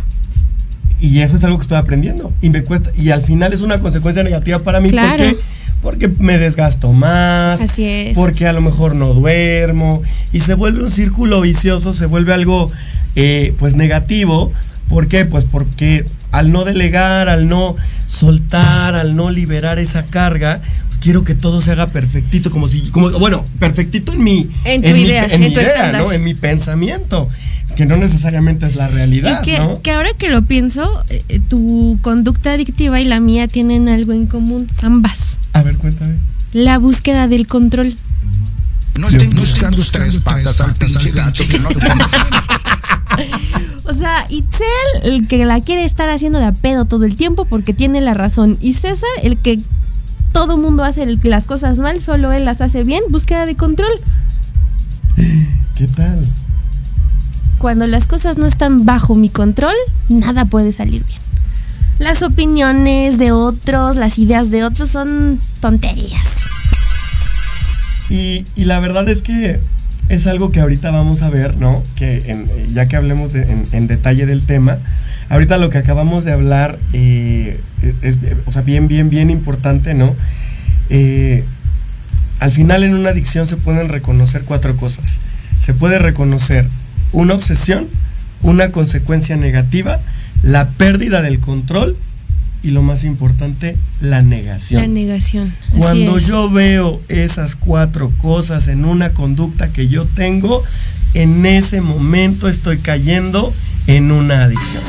Y 1.01 1.19
eso 1.19 1.37
es 1.37 1.43
algo 1.43 1.57
que 1.57 1.63
estoy 1.63 1.77
aprendiendo. 1.77 2.33
Y 2.41 2.49
me 2.49 2.63
cuesta. 2.63 2.91
Y 2.97 3.09
al 3.11 3.21
final 3.21 3.53
es 3.53 3.61
una 3.61 3.79
consecuencia 3.79 4.21
negativa 4.23 4.59
para 4.59 4.79
mí. 4.81 4.89
Claro. 4.89 5.23
Porque, 5.23 5.37
porque 5.81 6.07
me 6.19 6.37
desgasto 6.37 6.91
más. 6.93 7.61
Así 7.61 7.85
es. 7.85 8.15
Porque 8.15 8.47
a 8.47 8.53
lo 8.53 8.61
mejor 8.61 8.95
no 8.95 9.13
duermo. 9.13 10.01
Y 10.33 10.41
se 10.41 10.53
vuelve 10.55 10.83
un 10.83 10.91
círculo 10.91 11.41
vicioso, 11.41 11.93
se 11.93 12.05
vuelve 12.05 12.33
algo 12.33 12.71
eh, 13.15 13.53
pues 13.59 13.75
negativo. 13.75 14.51
¿Por 14.89 15.07
qué? 15.07 15.25
Pues 15.25 15.45
porque 15.45 16.03
al 16.31 16.51
no 16.51 16.63
delegar, 16.65 17.29
al 17.29 17.47
no 17.47 17.75
soltar, 18.07 18.95
al 18.95 19.15
no 19.15 19.29
liberar 19.29 19.79
esa 19.79 20.03
carga, 20.05 20.59
pues 20.87 20.97
quiero 20.99 21.23
que 21.23 21.35
todo 21.35 21.61
se 21.61 21.71
haga 21.71 21.87
perfectito, 21.87 22.49
como 22.51 22.67
si, 22.67 22.81
como, 22.89 23.09
bueno, 23.19 23.45
perfectito 23.59 24.13
en 24.13 24.23
mi, 24.23 24.49
En 24.65 24.81
tu 24.81 24.89
mi- 24.89 25.01
idea, 25.03 25.25
en 25.25 25.39
mi 25.39 25.47
en 25.47 25.53
tu 25.53 25.59
idea. 25.59 25.91
¿no? 25.93 26.11
En 26.11 26.23
mi 26.23 26.33
pensamiento, 26.33 27.29
que 27.75 27.85
no 27.85 27.97
necesariamente 27.97 28.65
es 28.65 28.75
la 28.75 28.87
realidad, 28.87 29.41
y 29.43 29.45
que, 29.45 29.57
¿no? 29.59 29.81
que 29.81 29.91
ahora 29.91 30.09
que 30.17 30.29
lo 30.29 30.41
pienso, 30.43 31.03
eh, 31.09 31.23
eh, 31.29 31.39
tu 31.47 31.97
conducta 32.01 32.53
adictiva 32.53 32.99
y 32.99 33.05
la 33.05 33.19
mía 33.19 33.47
tienen 33.47 33.87
algo 33.89 34.11
en 34.13 34.25
común, 34.27 34.67
ambas. 34.81 35.37
A 35.53 35.63
ver, 35.63 35.77
cuéntame. 35.77 36.15
La 36.53 36.77
búsqueda 36.79 37.27
del 37.27 37.47
control. 37.47 37.95
No 38.97 39.07
estén 39.07 39.29
buscando 39.31 39.81
tres 39.91 40.15
patas 40.17 40.59
al 40.61 40.73
pinche 40.73 41.11
gato 41.11 41.43
que 41.47 41.59
no 41.59 41.69
O 43.85 43.93
sea, 43.93 44.25
Itzel, 44.29 44.65
el 45.03 45.27
que 45.27 45.45
la 45.45 45.61
quiere 45.61 45.83
estar 45.85 46.09
haciendo 46.09 46.39
de 46.39 46.45
a 46.45 46.51
pedo 46.53 46.85
todo 46.85 47.05
el 47.05 47.15
tiempo 47.15 47.45
porque 47.45 47.73
tiene 47.73 48.01
la 48.01 48.13
razón. 48.13 48.57
Y 48.61 48.73
César, 48.73 49.09
el 49.23 49.37
que 49.37 49.59
todo 50.31 50.57
mundo 50.57 50.83
hace 50.83 51.03
el- 51.03 51.19
las 51.23 51.45
cosas 51.45 51.79
mal, 51.79 52.01
solo 52.01 52.31
él 52.31 52.45
las 52.45 52.61
hace 52.61 52.83
bien, 52.83 53.03
búsqueda 53.09 53.45
de 53.45 53.55
control. 53.55 53.89
¿Qué 55.75 55.87
tal? 55.87 56.25
Cuando 57.57 57.87
las 57.87 58.05
cosas 58.05 58.37
no 58.37 58.45
están 58.45 58.85
bajo 58.85 59.15
mi 59.15 59.29
control, 59.29 59.73
nada 60.07 60.45
puede 60.45 60.71
salir 60.71 61.03
bien. 61.03 61.19
Las 61.99 62.21
opiniones 62.21 63.17
de 63.17 63.31
otros, 63.31 63.95
las 63.97 64.17
ideas 64.19 64.49
de 64.51 64.63
otros 64.63 64.89
son 64.89 65.39
tonterías. 65.59 66.27
Y, 68.09 68.45
y 68.55 68.65
la 68.65 68.79
verdad 68.79 69.07
es 69.09 69.21
que 69.21 69.59
es 70.07 70.25
algo 70.25 70.51
que 70.51 70.61
ahorita 70.61 70.91
vamos 70.91 71.21
a 71.21 71.29
ver, 71.29 71.57
¿no? 71.57 71.83
Que 71.95 72.23
en- 72.31 72.73
ya 72.73 72.87
que 72.87 72.95
hablemos 72.95 73.31
en, 73.35 73.87
detalle 73.87 74.25
del 74.25 74.45
tema, 74.45 74.77
ahorita 75.29 75.57
lo 75.57 75.69
que 75.69 75.77
acabamos 75.77 76.23
de 76.23 76.31
hablar 76.31 76.79
eh, 76.93 77.59
es, 78.01 78.17
bien, 78.65 78.87
bien, 78.87 79.09
bien 79.09 79.29
importante, 79.29 79.93
¿no? 79.93 80.15
Eh, 80.89 81.43
al 82.39 82.51
final 82.51 82.83
en 82.83 82.95
una 82.95 83.09
adicción 83.09 83.45
se 83.45 83.57
pueden 83.57 83.89
reconocer 83.89 84.43
cuatro 84.45 84.77
cosas. 84.77 85.19
Se 85.59 85.73
puede 85.73 85.99
reconocer 85.99 86.67
una 87.11 87.35
obsesión, 87.35 87.87
una 88.41 88.71
consecuencia 88.71 89.35
negativa, 89.35 89.99
la 90.43 90.69
pérdida 90.69 91.21
del 91.21 91.39
control 91.39 91.97
y 92.61 92.71
lo 92.71 92.81
más 92.81 93.03
importante, 93.03 93.77
la 94.01 94.21
negación. 94.21 94.81
La 94.81 94.87
negación. 94.87 95.53
así 95.69 95.77
Cuando 95.77 96.17
es. 96.17 96.27
yo 96.27 96.49
veo 96.49 97.01
esas 97.07 97.55
cuatro 97.55 98.11
cosas 98.21 98.67
en 98.67 98.85
una 98.85 99.13
conducta 99.13 99.71
que 99.71 99.87
yo 99.87 100.05
tengo, 100.05 100.61
en 101.13 101.45
ese 101.45 101.81
momento 101.81 102.49
estoy 102.49 102.77
cayendo 102.79 103.53
en 103.87 104.11
una 104.11 104.43
adicción. 104.43 104.83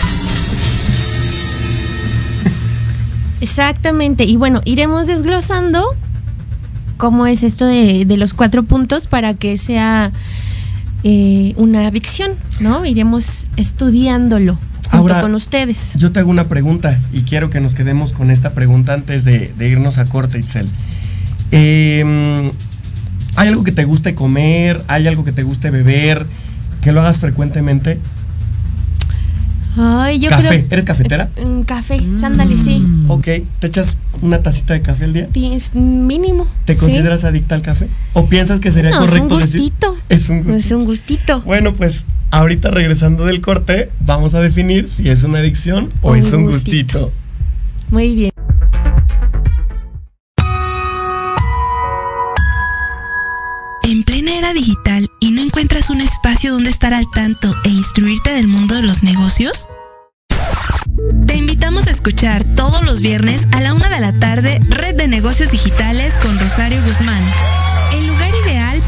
Exactamente. 3.40 4.24
Y 4.24 4.36
bueno, 4.36 4.60
iremos 4.64 5.06
desglosando 5.06 5.84
cómo 6.96 7.26
es 7.26 7.42
esto 7.42 7.66
de, 7.66 8.04
de 8.04 8.16
los 8.16 8.34
cuatro 8.34 8.64
puntos 8.64 9.06
para 9.06 9.32
que 9.34 9.56
sea 9.56 10.12
eh, 11.04 11.54
una 11.56 11.86
adicción, 11.86 12.32
¿no? 12.60 12.84
Iremos 12.84 13.46
estudiándolo 13.56 14.58
junto 14.90 14.96
Ahora, 15.14 15.20
con 15.22 15.34
ustedes. 15.34 15.92
Yo 15.96 16.12
te 16.12 16.20
hago 16.20 16.30
una 16.30 16.44
pregunta 16.44 16.98
y 17.12 17.22
quiero 17.22 17.50
que 17.50 17.60
nos 17.60 17.74
quedemos 17.74 18.12
con 18.12 18.30
esta 18.30 18.50
pregunta 18.50 18.94
antes 18.94 19.24
de, 19.24 19.48
de 19.56 19.68
irnos 19.68 19.98
a 19.98 20.04
corte, 20.04 20.38
Itzel. 20.38 20.68
Eh, 21.52 22.52
¿Hay 23.36 23.48
algo 23.48 23.64
que 23.64 23.72
te 23.72 23.84
guste 23.84 24.14
comer? 24.14 24.80
¿Hay 24.88 25.06
algo 25.06 25.24
que 25.24 25.32
te 25.32 25.42
guste 25.42 25.70
beber? 25.70 26.24
¿Que 26.82 26.92
lo 26.92 27.00
hagas 27.00 27.18
frecuentemente? 27.18 27.98
Ay, 29.78 30.18
yo 30.18 30.28
¿Café? 30.30 30.48
creo. 30.48 30.64
¿Eres 30.70 30.84
cafetera? 30.84 31.30
Mm, 31.42 31.60
café, 31.62 32.00
sándale, 32.18 32.58
sí. 32.58 32.84
Ok, 33.08 33.26
¿te 33.60 33.66
echas 33.68 33.98
una 34.20 34.42
tacita 34.42 34.74
de 34.74 34.82
café 34.82 35.04
al 35.04 35.12
día? 35.12 35.28
Es 35.34 35.74
mínimo. 35.74 36.46
¿Te 36.64 36.74
sí. 36.74 36.80
consideras 36.80 37.22
adicta 37.24 37.54
al 37.54 37.62
café? 37.62 37.88
¿O 38.12 38.26
piensas 38.26 38.58
que 38.58 38.72
sería 38.72 38.90
No, 38.90 38.96
es 38.96 39.02
un 39.02 39.08
correcto 39.28 39.38
decir? 39.38 39.60
gustito. 39.60 39.96
Es 40.08 40.28
un 40.28 40.38
gustito. 40.42 40.58
Es 40.58 40.70
un 40.72 40.84
gustito. 40.84 41.40
Bueno, 41.42 41.72
pues 41.74 42.04
ahorita 42.30 42.70
regresando 42.70 43.24
del 43.24 43.40
corte, 43.40 43.90
vamos 44.00 44.34
a 44.34 44.40
definir 44.40 44.88
si 44.88 45.08
es 45.08 45.22
una 45.24 45.38
adicción 45.38 45.90
o 46.02 46.12
Un 46.12 46.18
es 46.18 46.32
un 46.32 46.46
gustito. 46.46 47.10
gustito. 47.10 47.12
Muy 47.90 48.14
bien. 48.14 48.30
En 53.82 54.04
plena 54.04 54.36
era 54.38 54.52
digital 54.52 55.08
y 55.20 55.32
no 55.32 55.42
encuentras 55.42 55.90
un 55.90 56.00
espacio 56.00 56.52
donde 56.52 56.70
estar 56.70 56.94
al 56.94 57.06
tanto 57.12 57.54
e 57.64 57.70
instruirte 57.70 58.30
del 58.30 58.46
mundo 58.46 58.76
de 58.76 58.82
los 58.82 59.02
negocios? 59.02 59.66
Te 61.26 61.36
invitamos 61.36 61.86
a 61.86 61.90
escuchar 61.90 62.44
todos 62.56 62.84
los 62.84 63.00
viernes 63.00 63.48
a 63.52 63.60
la 63.60 63.74
una 63.74 63.88
de 63.88 64.00
la 64.00 64.12
tarde 64.12 64.60
Red 64.68 64.96
de 64.96 65.08
Negocios 65.08 65.50
Digitales 65.50 66.14
con 66.22 66.38
Rosario 66.38 66.80
Guzmán. 66.84 67.22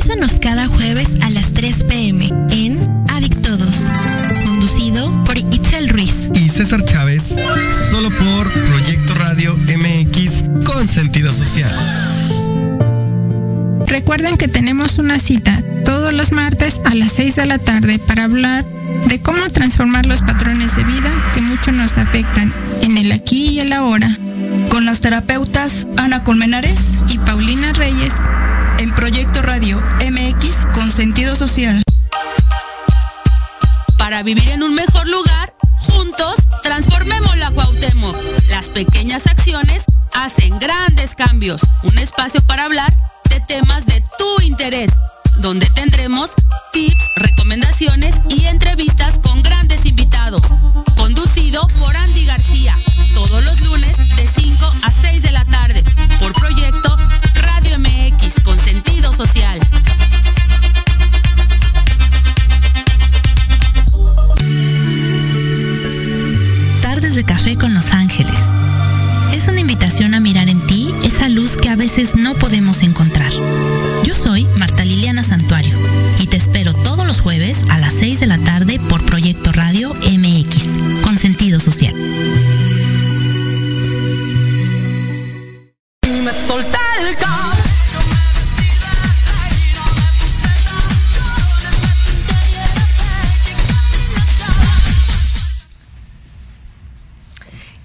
sintonízanos 0.00 0.40
cada 0.40 0.66
jueves 0.68 1.08
a 1.22 1.30
las 1.30 1.52
3 1.52 1.84
pm 1.84 2.28
en 2.50 2.78
Adictodos, 3.08 3.88
conducido 4.46 5.24
por 5.24 5.36
Itzel 5.36 5.88
Ruiz. 5.88 6.30
Y 6.34 6.48
César 6.48 6.84
Chávez, 6.84 7.36
solo 7.90 8.08
por 8.10 8.50
Proyecto 8.50 9.14
Radio 9.14 9.54
MX 9.56 10.44
con 10.64 10.88
sentido 10.88 11.30
social. 11.32 11.70
Recuerden 13.86 14.36
que 14.36 14.48
tenemos 14.48 14.98
una 14.98 15.18
cita 15.18 15.62
todos 15.84 16.12
los 16.12 16.32
martes 16.32 16.80
a 16.84 16.94
las 16.94 17.12
6 17.12 17.36
de 17.36 17.46
la 17.46 17.58
tarde 17.58 17.98
para 17.98 18.24
hablar 18.24 18.64
de 19.06 19.20
cómo 19.20 19.48
transformar 19.50 20.06
los 20.06 20.22
patrones 20.22 20.74
de 20.76 20.84
vida 20.84 21.10
que 21.34 21.42
mucho 21.42 21.72
nos 21.72 21.98
afectan 21.98 22.52
en 22.82 22.96
el 22.96 23.12
aquí 23.12 23.50
y 23.50 23.60
el 23.60 23.72
ahora. 23.72 24.16
Con 24.70 24.84
las 24.84 25.00
terapeutas 25.00 25.86
Ana 25.96 26.24
Colmenares 26.24 26.78
y 27.08 27.18
Paulina 27.18 27.72
Reyes 27.72 28.12
en 28.78 28.94
Proyecto 28.94 29.42
Radio 29.42 29.80
MX 30.10 30.66
con 30.74 30.90
sentido 30.90 31.36
social. 31.36 31.82
Para 33.98 34.22
vivir 34.22 34.48
en 34.48 34.62
un 34.62 34.74
mejor 34.74 35.08
lugar, 35.08 35.52
juntos 35.76 36.36
transformemos 36.62 37.36
la 37.36 37.50
Cuauhtémoc. 37.50 38.16
Las 38.48 38.68
pequeñas 38.68 39.26
acciones 39.26 39.84
hacen 40.14 40.58
grandes 40.58 41.14
cambios. 41.14 41.60
Un 41.82 41.98
espacio 41.98 42.40
para 42.42 42.64
hablar 42.64 42.94
de 43.28 43.40
temas 43.40 43.86
de 43.86 44.02
tu 44.18 44.42
interés, 44.42 44.90
donde 45.38 45.68
tendremos 45.74 46.30
tips, 46.72 47.04
recomendaciones 47.16 48.16
y 48.28 48.46
entrevistas 48.46 49.18
con 49.18 49.42
grandes 49.42 49.86
invitados. 49.86 50.42
Conducido 50.96 51.66
por 51.78 51.96
Andy 51.96 52.24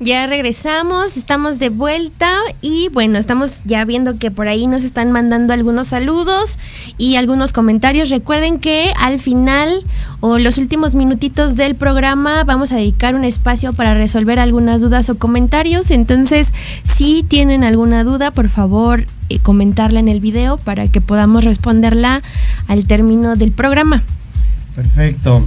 Ya 0.06 0.28
regresamos, 0.28 1.18
estamos 1.18 1.58
de 1.58 1.70
vuelta 1.70 2.32
y 2.62 2.90
bueno, 2.90 3.18
estamos 3.18 3.64
ya 3.66 3.84
viendo 3.86 4.20
que 4.20 4.30
por 4.30 4.48
ahí 4.48 4.68
nos 4.68 4.84
están 4.84 5.12
mandando 5.12 5.52
algunos 5.52 5.88
saludos 5.88 6.60
y 7.00 7.16
algunos 7.16 7.52
comentarios. 7.54 8.12
Recuerden 8.12 8.60
que 8.60 8.94
al 9.00 9.20
final 9.20 9.84
o 10.20 10.38
los 10.38 10.60
últimos 10.60 10.94
minutitos 10.94 11.56
del 11.56 11.74
programa 11.74 12.44
vamos 12.44 12.72
a 12.72 12.76
dedicar 12.76 13.16
un 13.16 13.24
espacio 13.24 13.74
para 13.74 13.96
resolver 13.96 14.38
algunas 14.38 14.80
dudas 14.80 15.10
o 15.10 15.18
comentarios. 15.18 15.90
Entonces, 15.90 16.54
si 16.84 17.24
tienen 17.24 17.64
alguna 17.64 18.04
duda, 18.04 18.30
por 18.30 18.50
favor, 18.50 19.08
eh, 19.30 19.40
comentarla 19.40 20.00
en 20.00 20.08
el 20.08 20.20
video 20.20 20.58
para 20.58 20.88
que 20.88 21.02
podamos 21.02 21.46
responderla 21.46 22.22
al 22.68 22.86
término 22.86 23.36
del 23.36 23.54
programa. 23.54 24.04
Perfecto. 24.76 25.44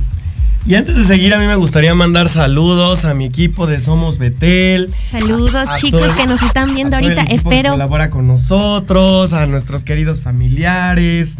Y 0.68 0.74
antes 0.74 0.96
de 0.96 1.04
seguir, 1.04 1.32
a 1.32 1.38
mí 1.38 1.46
me 1.46 1.56
gustaría 1.56 1.94
mandar 1.94 2.28
saludos 2.28 3.06
a 3.06 3.14
mi 3.14 3.24
equipo 3.24 3.66
de 3.66 3.80
Somos 3.80 4.18
Betel. 4.18 4.92
Saludos, 5.02 5.66
chicos, 5.78 6.02
que 6.14 6.26
nos 6.26 6.42
están 6.42 6.74
viendo 6.74 6.96
ahorita. 6.96 7.22
Espero. 7.22 7.62
Que 7.62 7.68
colabora 7.70 8.10
con 8.10 8.26
nosotros, 8.26 9.32
a 9.32 9.46
nuestros 9.46 9.82
queridos 9.82 10.20
familiares. 10.20 11.36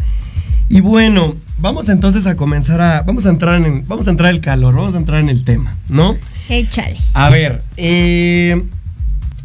Y 0.67 0.81
bueno, 0.81 1.35
vamos 1.59 1.89
entonces 1.89 2.25
a 2.25 2.33
comenzar 2.33 2.81
a. 2.81 3.03
Vamos 3.03 3.27
a 3.27 3.29
entrar 3.29 3.63
en. 3.63 3.85
Vamos 3.87 4.07
a 4.07 4.09
entrar 4.09 4.31
el 4.31 4.41
calor, 4.41 4.73
vamos 4.73 4.95
a 4.95 4.97
entrar 4.97 5.21
en 5.21 5.29
el 5.29 5.43
tema, 5.43 5.77
¿no? 5.89 6.17
Échale. 6.49 6.97
A 7.13 7.29
ver, 7.29 7.61
eh, 7.77 8.59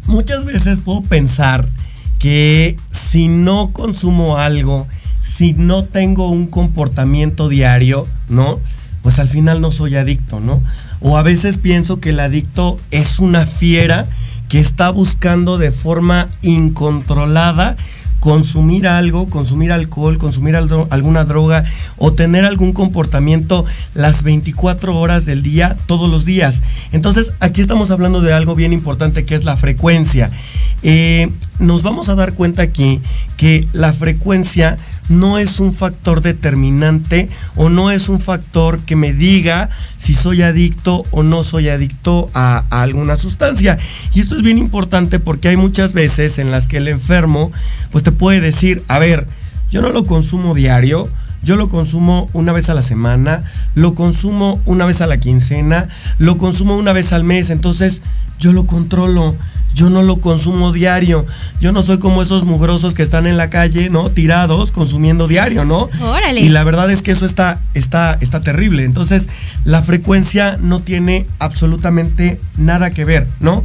muchas 0.07 0.45
veces 0.45 0.79
puedo 0.79 1.03
pensar 1.03 1.63
que 2.17 2.75
si 2.89 3.27
no 3.27 3.71
consumo 3.71 4.37
algo, 4.37 4.87
si 5.21 5.53
no 5.53 5.83
tengo 5.85 6.31
un 6.31 6.47
comportamiento 6.47 7.49
diario, 7.49 8.07
¿no? 8.29 8.59
Pues 9.05 9.19
al 9.19 9.29
final 9.29 9.61
no 9.61 9.71
soy 9.71 9.97
adicto, 9.97 10.39
¿no? 10.39 10.59
O 10.99 11.19
a 11.19 11.21
veces 11.21 11.59
pienso 11.59 11.99
que 11.99 12.09
el 12.09 12.19
adicto 12.19 12.79
es 12.89 13.19
una 13.19 13.45
fiera 13.45 14.03
que 14.49 14.59
está 14.59 14.89
buscando 14.89 15.59
de 15.59 15.71
forma 15.71 16.25
incontrolada 16.41 17.75
consumir 18.25 18.87
algo, 18.87 19.27
consumir 19.27 19.71
alcohol, 19.71 20.17
consumir 20.17 20.55
alguna 20.55 21.25
droga 21.25 21.63
o 21.97 22.13
tener 22.13 22.43
algún 22.43 22.73
comportamiento 22.73 23.63
las 23.93 24.23
24 24.23 24.97
horas 24.97 25.25
del 25.25 25.43
día, 25.43 25.77
todos 25.85 26.09
los 26.09 26.25
días. 26.25 26.63
Entonces, 26.91 27.33
aquí 27.39 27.61
estamos 27.61 27.91
hablando 27.91 28.21
de 28.21 28.33
algo 28.33 28.55
bien 28.55 28.73
importante 28.73 29.25
que 29.25 29.35
es 29.35 29.45
la 29.45 29.55
frecuencia. 29.55 30.27
Eh, 30.81 31.31
nos 31.59 31.83
vamos 31.83 32.09
a 32.09 32.15
dar 32.15 32.33
cuenta 32.33 32.63
aquí 32.63 32.99
que 33.37 33.63
la 33.73 33.93
frecuencia 33.93 34.75
no 35.09 35.37
es 35.37 35.59
un 35.59 35.73
factor 35.73 36.21
determinante 36.21 37.29
o 37.55 37.69
no 37.69 37.91
es 37.91 38.09
un 38.09 38.19
factor 38.19 38.79
que 38.79 38.95
me 38.95 39.13
diga 39.13 39.69
si 39.97 40.13
soy 40.13 40.41
adicto 40.41 41.03
o 41.11 41.23
no 41.23 41.43
soy 41.43 41.69
adicto 41.69 42.27
a, 42.33 42.63
alguna 42.69 43.15
sustancia. 43.17 43.77
Y 44.13 44.19
esto 44.19 44.35
es 44.35 44.41
bien 44.41 44.57
importante 44.57 45.19
porque 45.19 45.49
hay 45.49 45.57
muchas 45.57 45.93
veces 45.93 46.39
en 46.39 46.51
las 46.51 46.67
que 46.67 46.77
el 46.77 46.87
enfermo 46.87 47.51
pues 47.91 48.03
te 48.03 48.11
puede 48.15 48.41
decir, 48.41 48.81
a 48.87 48.99
ver, 48.99 49.25
yo 49.69 49.81
no 49.81 49.89
lo 49.89 50.03
consumo 50.05 50.53
diario, 50.53 51.07
yo 51.45 51.55
lo 51.55 51.69
consumo 51.69 52.27
una 52.33 52.51
vez 52.51 52.69
a 52.69 52.73
la 52.73 52.81
semana, 52.81 53.41
lo 53.75 53.93
consumo 53.93 54.59
una 54.65 54.85
vez 54.85 55.01
a 55.01 55.07
la 55.07 55.17
quincena, 55.17 55.87
lo 56.17 56.37
consumo 56.37 56.75
una 56.75 56.91
vez 56.91 57.13
al 57.13 57.23
mes, 57.23 57.51
entonces 57.51 58.01
yo 58.39 58.51
lo 58.51 58.65
controlo, 58.65 59.35
yo 59.75 59.91
no 59.91 60.01
lo 60.01 60.21
consumo 60.21 60.71
diario. 60.71 61.23
Yo 61.61 61.71
no 61.71 61.83
soy 61.83 61.99
como 61.99 62.23
esos 62.23 62.45
mugrosos 62.45 62.95
que 62.95 63.03
están 63.03 63.27
en 63.27 63.37
la 63.37 63.49
calle, 63.49 63.89
¿no? 63.91 64.09
Tirados, 64.09 64.71
consumiendo 64.71 65.27
diario, 65.27 65.65
¿no? 65.65 65.87
Órale. 66.01 66.41
Y 66.41 66.49
la 66.49 66.63
verdad 66.63 66.89
es 66.89 67.03
que 67.03 67.11
eso 67.11 67.25
está, 67.25 67.61
está, 67.75 68.17
está 68.21 68.41
terrible. 68.41 68.83
Entonces, 68.83 69.27
la 69.65 69.83
frecuencia 69.83 70.57
no 70.59 70.79
tiene 70.79 71.27
absolutamente 71.37 72.39
nada 72.57 72.89
que 72.89 73.05
ver, 73.05 73.27
¿no? 73.39 73.61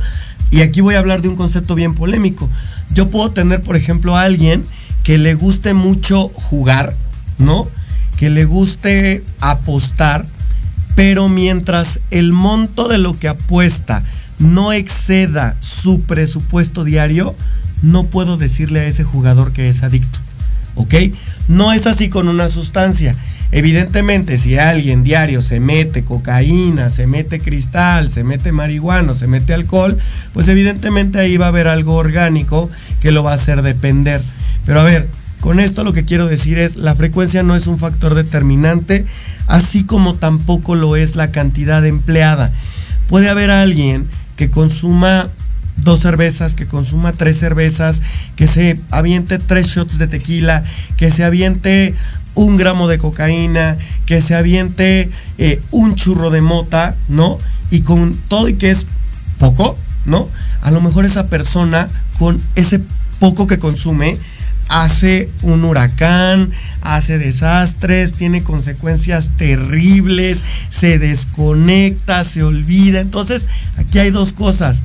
Y 0.51 0.61
aquí 0.61 0.81
voy 0.81 0.97
a 0.97 0.99
hablar 0.99 1.23
de 1.23 1.29
un 1.29 1.37
concepto 1.37 1.77
bien 1.77 1.95
polémico. 1.95 2.51
Yo 2.93 3.09
puedo 3.09 3.31
tener, 3.31 3.63
por 3.63 3.77
ejemplo, 3.77 4.17
a 4.17 4.23
alguien 4.23 4.65
que 5.05 5.17
le 5.17 5.35
guste 5.35 5.75
mucho 5.75 6.29
jugar, 6.29 6.95
¿no? 7.41 7.67
Que 8.17 8.31
le 8.31 8.45
guste 8.45 9.25
apostar, 9.41 10.25
pero 10.95 11.29
mientras 11.29 12.01
el 12.11 12.33
monto 12.33 12.89
de 12.89 12.99
lo 12.99 13.19
que 13.19 13.29
apuesta 13.29 14.03
no 14.39 14.73
exceda 14.73 15.57
su 15.61 16.01
presupuesto 16.01 16.85
diario, 16.85 17.35
no 17.83 18.05
puedo 18.05 18.37
decirle 18.37 18.81
a 18.81 18.87
ese 18.87 19.05
jugador 19.05 19.53
que 19.53 19.69
es 19.69 19.83
adicto. 19.83 20.19
¿Ok? 20.77 20.95
No 21.49 21.73
es 21.73 21.87
así 21.87 22.09
con 22.09 22.29
una 22.29 22.49
sustancia. 22.49 23.15
Evidentemente, 23.53 24.39
si 24.39 24.59
alguien 24.59 25.03
diario 25.03 25.43
se 25.43 25.59
mete 25.59 26.05
cocaína, 26.05 26.89
se 26.89 27.07
mete 27.09 27.41
cristal, 27.41 28.11
se 28.11 28.23
mete 28.23 28.53
marihuana, 28.53 29.15
se 29.15 29.27
mete 29.27 29.53
alcohol, 29.53 29.99
pues 30.33 30.47
evidentemente 30.47 31.19
ahí 31.19 31.37
va 31.37 31.47
a 31.47 31.49
haber 31.49 31.67
algo 31.67 31.95
orgánico 31.95 32.71
que 33.01 33.11
lo 33.11 33.25
va 33.25 33.33
a 33.33 33.35
hacer 33.35 33.63
depender. 33.63 34.23
Pero 34.65 34.81
a 34.81 34.85
ver, 34.85 35.09
con 35.41 35.59
esto 35.59 35.85
lo 35.85 35.93
que 35.93 36.05
quiero 36.05 36.27
decir 36.27 36.59
es, 36.59 36.77
la 36.77 36.95
frecuencia 36.95 37.43
no 37.43 37.57
es 37.57 37.67
un 37.67 37.79
factor 37.79 38.15
determinante, 38.15 39.05
así 39.47 39.85
como 39.85 40.15
tampoco 40.15 40.75
lo 40.75 40.97
es 40.97 41.17
la 41.17 41.31
cantidad 41.31 41.85
empleada. 41.87 42.53
Puede 43.09 43.29
haber 43.29 43.51
alguien 43.51 44.07
que 44.37 44.51
consuma 44.51 45.29
dos 45.79 46.01
cervezas, 46.01 46.55
que 46.55 46.67
consuma 46.67 47.13
tres 47.13 47.39
cervezas, 47.39 48.01
que 48.37 48.47
se 48.47 48.79
aviente 48.91 49.39
tres 49.39 49.69
shots 49.69 49.99
de 49.99 50.07
tequila, 50.07 50.63
que 50.97 51.11
se 51.11 51.25
aviente 51.25 51.95
un 52.35 52.57
gramo 52.57 52.87
de 52.87 52.99
cocaína, 52.99 53.77
que 54.07 54.21
se 54.21 54.35
aviente 54.35 55.11
eh, 55.39 55.61
un 55.71 55.95
churro 55.95 56.31
de 56.31 56.43
mota, 56.43 56.97
¿no? 57.09 57.39
Y 57.71 57.81
con 57.81 58.15
todo 58.29 58.49
y 58.49 58.55
que 58.55 58.71
es 58.71 58.87
poco, 59.39 59.77
¿no? 60.05 60.29
A 60.63 60.71
lo 60.71 60.81
mejor 60.81 61.05
esa 61.05 61.27
persona 61.27 61.89
con 62.19 62.41
ese 62.57 62.81
poco 63.19 63.47
que 63.47 63.59
consume 63.59 64.19
hace 64.71 65.29
un 65.43 65.65
huracán, 65.65 66.51
hace 66.81 67.19
desastres, 67.19 68.13
tiene 68.13 68.43
consecuencias 68.43 69.33
terribles, 69.37 70.41
se 70.71 70.99
desconecta, 70.99 72.25
se 72.25 72.45
olvida. 72.45 73.01
Entonces, 73.01 73.47
aquí 73.77 73.99
hay 73.99 74.11
dos 74.11 74.33
cosas. 74.33 74.83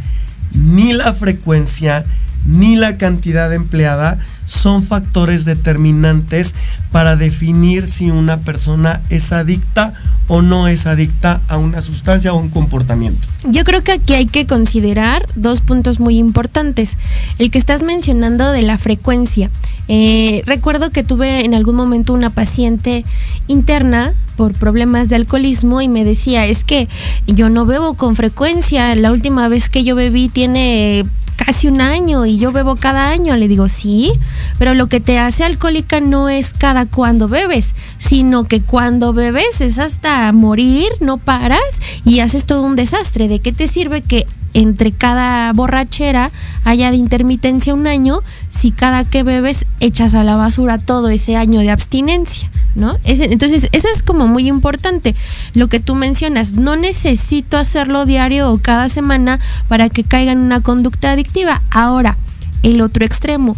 Ni 0.54 0.94
la 0.94 1.14
frecuencia 1.14 2.04
ni 2.46 2.76
la 2.76 2.98
cantidad 2.98 3.54
empleada 3.54 4.18
son 4.46 4.84
factores 4.84 5.46
determinantes 5.46 6.54
para 6.92 7.16
definir 7.16 7.88
si 7.88 8.12
una 8.12 8.40
persona 8.40 9.02
es 9.10 9.32
adicta 9.32 9.92
o 10.28 10.42
no 10.42 10.68
es 10.68 10.86
adicta 10.86 11.40
a 11.48 11.58
una 11.58 11.82
sustancia 11.82 12.34
o 12.34 12.40
un 12.40 12.50
comportamiento. 12.50 13.28
Yo 13.50 13.64
creo 13.64 13.84
que 13.84 13.92
aquí 13.92 14.14
hay 14.14 14.26
que 14.26 14.48
considerar 14.48 15.26
dos 15.36 15.62
puntos 15.62 16.00
muy 16.00 16.18
importantes. 16.18 16.98
El 17.38 17.52
que 17.52 17.58
estás 17.58 17.84
mencionando 17.84 18.52
de 18.52 18.62
la 18.64 18.78
frecuencia. 18.78 19.52
Eh, 19.88 20.42
recuerdo 20.46 20.90
que 20.90 21.04
tuve 21.04 21.46
en 21.46 21.54
algún 21.54 21.76
momento 21.76 22.14
una 22.14 22.32
paciente 22.32 23.06
interna 23.48 24.14
por 24.36 24.54
problemas 24.54 25.10
de 25.10 25.16
alcoholismo 25.16 25.82
y 25.82 25.88
me 25.88 26.04
decía, 26.04 26.46
es 26.46 26.64
que 26.64 26.88
yo 27.28 27.50
no 27.50 27.66
bebo 27.66 27.94
con 27.94 28.16
frecuencia, 28.16 28.96
la 28.96 29.12
última 29.12 29.48
vez 29.48 29.70
que 29.70 29.84
yo 29.84 29.96
bebí 29.96 30.28
tiene 30.28 31.04
casi 31.36 31.68
un 31.68 31.82
año 31.82 32.26
y 32.26 32.38
yo 32.38 32.52
bebo 32.52 32.76
cada 32.76 33.10
año. 33.10 33.36
Le 33.36 33.48
digo, 33.48 33.68
sí, 33.68 34.12
pero 34.58 34.74
lo 34.74 34.88
que 34.88 35.00
te 35.00 35.20
hace 35.20 35.44
alcohólica 35.44 36.00
no 36.00 36.30
es 36.30 36.54
cada 36.54 36.86
cuando 36.86 37.28
bebes, 37.28 37.74
sino 37.98 38.44
que 38.46 38.62
cuando 38.62 39.14
bebes 39.14 39.62
es 39.62 39.80
hasta 39.80 40.32
morir, 40.32 40.88
no 41.00 41.18
paras 41.18 41.62
y 42.04 42.20
haces 42.20 42.46
todo 42.46 42.62
un 42.64 42.76
desastre. 42.76 43.28
¿De 43.28 43.40
qué 43.40 43.52
te 43.52 43.68
sirve 43.68 44.02
que 44.02 44.26
entre 44.54 44.92
cada 44.92 45.52
borrachera 45.54 46.32
haya 46.64 46.90
de 46.90 46.98
intermitencia 46.98 47.74
un 47.74 47.88
año 47.88 48.22
si 48.58 48.72
cada 48.72 49.04
que 49.04 49.24
bebes 49.24 49.66
echas 49.80 50.14
a 50.14 50.24
la 50.24 50.36
basura 50.36 50.78
todo 50.78 51.10
ese 51.10 51.36
año 51.36 51.60
de 51.60 51.72
abstinencia? 51.72 52.50
¿No? 52.76 52.98
entonces, 53.06 53.70
eso 53.72 53.88
es 53.94 54.04
como 54.04 54.28
muy 54.28 54.50
importante. 54.50 55.16
Lo 55.54 55.70
que 55.70 55.80
tú 55.80 55.96
mencionas, 55.96 56.56
no 56.56 56.76
necesito 56.76 57.58
hacerlo 57.58 58.06
diario 58.06 58.52
o 58.52 58.58
cada 58.58 58.90
semana 58.90 59.40
para 59.70 59.88
que 59.88 60.04
caiga 60.04 60.34
en 60.34 60.40
una 60.40 60.62
conducta 60.62 61.12
adictiva. 61.12 61.62
Ahora, 61.72 62.18
el 62.64 62.82
otro 62.82 63.06
extremo 63.06 63.56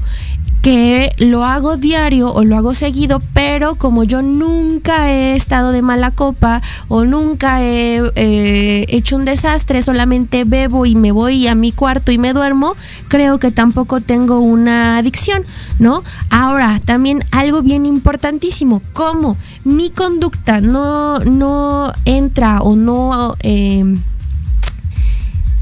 que 0.68 1.14
lo 1.20 1.46
hago 1.46 1.78
diario 1.78 2.30
o 2.34 2.44
lo 2.44 2.58
hago 2.58 2.74
seguido, 2.74 3.22
pero 3.32 3.76
como 3.76 4.04
yo 4.04 4.22
nunca 4.22 5.10
he 5.10 5.38
estado 5.38 5.72
de 5.72 5.82
mala 5.82 6.12
copa 6.12 6.62
o 6.90 7.06
nunca 7.06 7.64
he 7.64 8.02
eh, 8.16 8.86
hecho 8.90 9.16
un 9.16 9.24
desastre, 9.24 9.82
solamente 9.82 10.44
bebo 10.44 10.86
y 10.86 10.98
me 10.98 11.14
voy 11.14 11.48
a 11.48 11.56
mi 11.56 11.72
cuarto 11.72 12.12
y 12.12 12.18
me 12.18 12.34
duermo, 12.34 12.76
creo 13.08 13.40
que 13.40 13.50
tampoco 13.50 14.02
tengo 14.02 14.42
una 14.42 14.98
adicción, 14.98 15.44
¿no? 15.80 16.04
Ahora, 16.30 16.82
también 16.84 17.24
algo 17.32 17.62
bien 17.62 17.86
importantísimo, 17.86 18.82
como 18.92 19.38
mi 19.64 19.90
conducta 19.90 20.60
no, 20.60 21.20
no 21.20 21.94
entra 22.04 22.60
o 22.60 22.76
no... 22.76 23.38
Eh, 23.40 23.86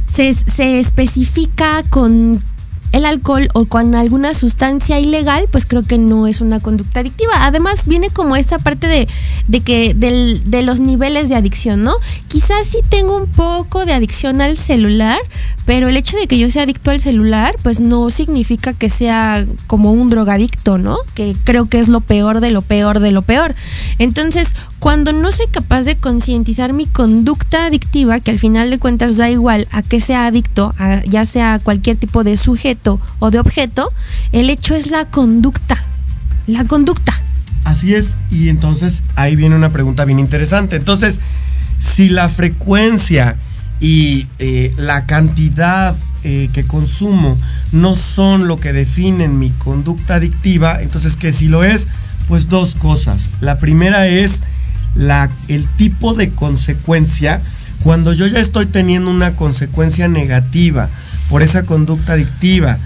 se, 0.07 0.33
se 0.33 0.79
especifica 0.79 1.83
con 1.89 2.41
el 2.95 3.05
alcohol 3.05 3.49
o 3.53 3.65
con 3.65 3.93
alguna 3.93 4.33
sustancia 4.33 4.99
ilegal, 4.99 5.47
pues 5.51 5.65
creo 5.65 5.83
que 5.83 5.97
no 5.97 6.27
es 6.27 6.39
una 6.39 6.61
conducta 6.61 7.01
adictiva. 7.01 7.45
Además, 7.45 7.87
viene 7.87 8.09
como 8.09 8.37
esta 8.37 8.57
parte 8.57 8.87
de, 8.87 9.09
de 9.47 9.59
que 9.61 9.93
de 9.93 10.61
los 10.63 10.79
niveles 10.79 11.29
de 11.29 11.35
adicción, 11.35 11.83
¿no? 11.83 11.95
Quizás 12.27 12.67
sí 12.67 12.79
tengo 12.89 13.15
un 13.15 13.27
poco 13.27 13.85
de 13.85 13.93
adicción 13.93 14.41
al 14.41 14.57
celular, 14.57 15.19
pero 15.65 15.87
el 15.87 15.97
hecho 15.97 16.17
de 16.17 16.27
que 16.27 16.37
yo 16.37 16.49
sea 16.49 16.63
adicto 16.63 16.91
al 16.91 16.99
celular, 17.01 17.55
pues 17.63 17.79
no 17.79 18.09
significa 18.09 18.73
que 18.73 18.89
sea 18.89 19.45
como 19.67 19.91
un 19.91 20.09
drogadicto, 20.09 20.77
¿no? 20.77 20.97
Que 21.13 21.35
creo 21.43 21.69
que 21.69 21.79
es 21.79 21.87
lo 21.87 22.01
peor 22.01 22.39
de 22.39 22.51
lo 22.51 22.61
peor 22.61 22.99
de 22.99 23.11
lo 23.11 23.21
peor. 23.21 23.55
Entonces, 23.99 24.55
cuando 24.79 25.13
no 25.13 25.31
soy 25.31 25.47
capaz 25.47 25.83
de 25.83 25.95
concientizar 25.95 26.73
mi 26.73 26.85
conducta 26.85 27.65
adictiva, 27.65 28.19
que 28.19 28.31
al 28.31 28.39
final 28.39 28.69
de 28.69 28.79
cuentas 28.79 29.17
da 29.17 29.29
igual 29.29 29.67
a 29.71 29.81
que 29.81 29.99
sea 29.99 30.25
adicto, 30.25 30.73
ya 31.07 31.25
sea 31.25 31.59
cualquier 31.59 31.97
tipo 31.97 32.23
de 32.23 32.37
sujeto 32.37 32.99
o 33.19 33.31
de 33.31 33.39
objeto, 33.39 33.91
el 34.31 34.49
hecho 34.49 34.75
es 34.75 34.91
la 34.91 35.05
conducta. 35.05 35.83
La 36.47 36.65
conducta. 36.65 37.21
Así 37.65 37.95
es, 37.95 38.15
y 38.31 38.49
entonces 38.49 39.03
ahí 39.15 39.35
viene 39.35 39.55
una 39.55 39.71
pregunta 39.71 40.05
bien 40.05 40.19
interesante. 40.19 40.77
Entonces, 40.77 41.19
si 41.79 42.09
la 42.09 42.29
frecuencia 42.29 43.35
y 43.81 44.27
eh, 44.39 44.73
la 44.77 45.05
cantidad 45.05 45.95
eh, 46.23 46.49
que 46.53 46.63
consumo 46.63 47.37
no 47.71 47.95
son 47.95 48.47
lo 48.47 48.57
que 48.57 48.71
definen 48.71 49.39
mi 49.39 49.49
conducta 49.49 50.15
adictiva, 50.15 50.81
entonces 50.81 51.17
que 51.17 51.31
si 51.31 51.47
lo 51.47 51.63
es, 51.63 51.87
pues 52.27 52.49
dos 52.49 52.75
cosas. 52.75 53.31
La 53.41 53.57
primera 53.57 54.07
es 54.07 54.41
la, 54.95 55.29
el 55.47 55.65
tipo 55.67 56.13
de 56.13 56.29
consecuencia 56.29 57.41
cuando 57.81 58.13
yo 58.13 58.25
ya 58.27 58.39
estoy 58.39 58.67
teniendo 58.67 59.11
una 59.11 59.35
consecuencia 59.35 60.07
negativa 60.07 60.89
por 61.29 61.43
esa 61.43 61.63
conducta 61.63 62.13
adictiva 62.13 62.77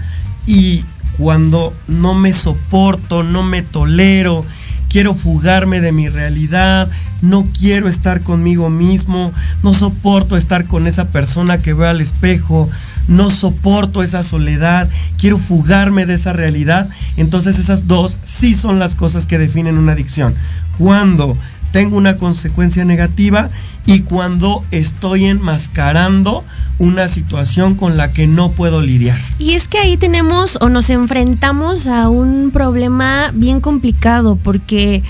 y 0.46 0.84
cuando 1.20 1.74
no 1.86 2.14
me 2.14 2.32
soporto, 2.32 3.22
no 3.22 3.42
me 3.42 3.60
tolero, 3.60 4.42
quiero 4.88 5.14
fugarme 5.14 5.82
de 5.82 5.92
mi 5.92 6.08
realidad, 6.08 6.88
no 7.20 7.46
quiero 7.58 7.88
estar 7.88 8.22
conmigo 8.22 8.70
mismo, 8.70 9.30
no 9.62 9.74
soporto 9.74 10.38
estar 10.38 10.64
con 10.64 10.86
esa 10.86 11.08
persona 11.08 11.58
que 11.58 11.74
veo 11.74 11.90
al 11.90 12.00
espejo, 12.00 12.70
no 13.06 13.28
soporto 13.28 14.02
esa 14.02 14.22
soledad, 14.22 14.88
quiero 15.18 15.36
fugarme 15.36 16.06
de 16.06 16.14
esa 16.14 16.32
realidad. 16.32 16.88
Entonces 17.18 17.58
esas 17.58 17.86
dos 17.86 18.16
sí 18.24 18.54
son 18.54 18.78
las 18.78 18.94
cosas 18.94 19.26
que 19.26 19.36
definen 19.36 19.76
una 19.76 19.92
adicción. 19.92 20.34
Cuando 20.78 21.36
tengo 21.72 21.96
una 21.96 22.16
consecuencia 22.16 22.84
negativa 22.84 23.48
y 23.86 24.00
cuando 24.00 24.64
estoy 24.70 25.26
enmascarando 25.26 26.44
una 26.78 27.08
situación 27.08 27.74
con 27.74 27.96
la 27.96 28.12
que 28.12 28.26
no 28.26 28.50
puedo 28.50 28.80
lidiar. 28.80 29.20
Y 29.38 29.52
es 29.52 29.68
que 29.68 29.78
ahí 29.78 29.96
tenemos 29.96 30.56
o 30.60 30.68
nos 30.68 30.90
enfrentamos 30.90 31.86
a 31.86 32.08
un 32.08 32.50
problema 32.52 33.30
bien 33.34 33.60
complicado 33.60 34.36
porque 34.36 35.02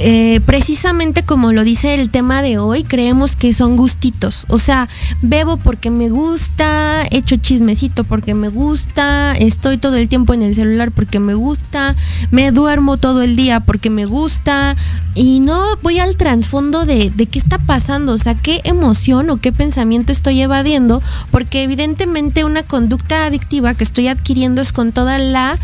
eh, 0.00 0.40
precisamente 0.46 1.24
como 1.24 1.52
lo 1.52 1.64
dice 1.64 1.94
el 1.94 2.10
tema 2.10 2.40
de 2.40 2.58
hoy, 2.58 2.84
creemos 2.84 3.34
que 3.34 3.52
son 3.52 3.76
gustitos. 3.76 4.46
O 4.48 4.58
sea, 4.58 4.88
bebo 5.22 5.56
porque 5.56 5.90
me 5.90 6.08
gusta, 6.08 7.04
echo 7.10 7.36
chismecito 7.36 8.04
porque 8.04 8.34
me 8.34 8.48
gusta, 8.48 9.32
estoy 9.32 9.76
todo 9.76 9.96
el 9.96 10.08
tiempo 10.08 10.34
en 10.34 10.42
el 10.42 10.54
celular 10.54 10.92
porque 10.92 11.18
me 11.18 11.34
gusta, 11.34 11.96
me 12.30 12.52
duermo 12.52 12.96
todo 12.96 13.22
el 13.22 13.34
día 13.34 13.60
porque 13.60 13.90
me 13.90 14.06
gusta 14.06 14.76
y 15.14 15.40
no 15.40 15.76
voy 15.82 15.98
al 15.98 16.16
trasfondo 16.16 16.86
de, 16.86 17.10
de 17.10 17.26
qué 17.26 17.40
está 17.40 17.58
pasando, 17.58 18.12
o 18.12 18.18
sea, 18.18 18.36
qué 18.36 18.60
emoción 18.62 19.30
o 19.30 19.38
qué 19.38 19.50
pensamiento 19.50 20.12
estoy 20.12 20.40
evadiendo, 20.40 21.02
porque 21.32 21.64
evidentemente 21.64 22.44
una 22.44 22.62
conducta 22.62 23.26
adictiva 23.26 23.74
que 23.74 23.82
estoy 23.82 24.06
adquiriendo 24.06 24.62
es 24.62 24.72
con 24.72 24.92
toda 24.92 25.18
la... 25.18 25.58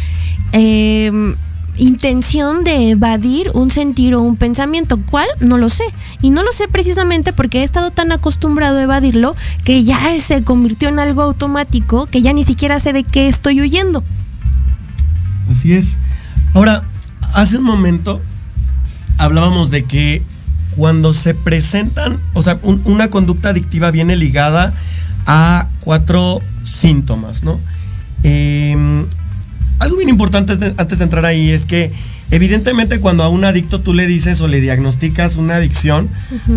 Eh, 0.52 1.34
intención 1.76 2.64
de 2.64 2.90
evadir 2.90 3.50
un 3.54 3.70
sentir 3.70 4.14
o 4.14 4.20
un 4.20 4.36
pensamiento. 4.36 4.98
¿Cuál? 5.10 5.26
No 5.40 5.58
lo 5.58 5.68
sé. 5.68 5.84
Y 6.22 6.30
no 6.30 6.42
lo 6.42 6.52
sé 6.52 6.68
precisamente 6.68 7.32
porque 7.32 7.60
he 7.60 7.64
estado 7.64 7.90
tan 7.90 8.12
acostumbrado 8.12 8.78
a 8.78 8.82
evadirlo 8.82 9.34
que 9.64 9.84
ya 9.84 10.00
se 10.20 10.42
convirtió 10.42 10.88
en 10.88 10.98
algo 10.98 11.22
automático 11.22 12.06
que 12.06 12.22
ya 12.22 12.32
ni 12.32 12.44
siquiera 12.44 12.80
sé 12.80 12.92
de 12.92 13.04
qué 13.04 13.28
estoy 13.28 13.60
huyendo. 13.60 14.04
Así 15.50 15.72
es. 15.74 15.96
Ahora, 16.54 16.84
hace 17.34 17.58
un 17.58 17.64
momento 17.64 18.20
hablábamos 19.18 19.70
de 19.70 19.84
que 19.84 20.22
cuando 20.76 21.12
se 21.12 21.34
presentan, 21.34 22.18
o 22.32 22.42
sea, 22.42 22.58
una 22.62 23.08
conducta 23.08 23.50
adictiva 23.50 23.90
viene 23.90 24.16
ligada 24.16 24.72
a 25.26 25.68
cuatro 25.80 26.40
síntomas, 26.64 27.42
¿no? 27.42 27.60
Eh, 28.22 29.04
algo 29.84 29.96
bien 29.96 30.08
importante 30.08 30.52
antes 30.76 30.98
de 30.98 31.04
entrar 31.04 31.24
ahí 31.26 31.50
es 31.50 31.66
que 31.66 31.92
evidentemente 32.30 33.00
cuando 33.00 33.22
a 33.22 33.28
un 33.28 33.44
adicto 33.44 33.80
tú 33.80 33.92
le 33.92 34.06
dices 34.06 34.40
o 34.40 34.48
le 34.48 34.60
diagnosticas 34.60 35.36
una 35.36 35.56
adicción, 35.56 36.08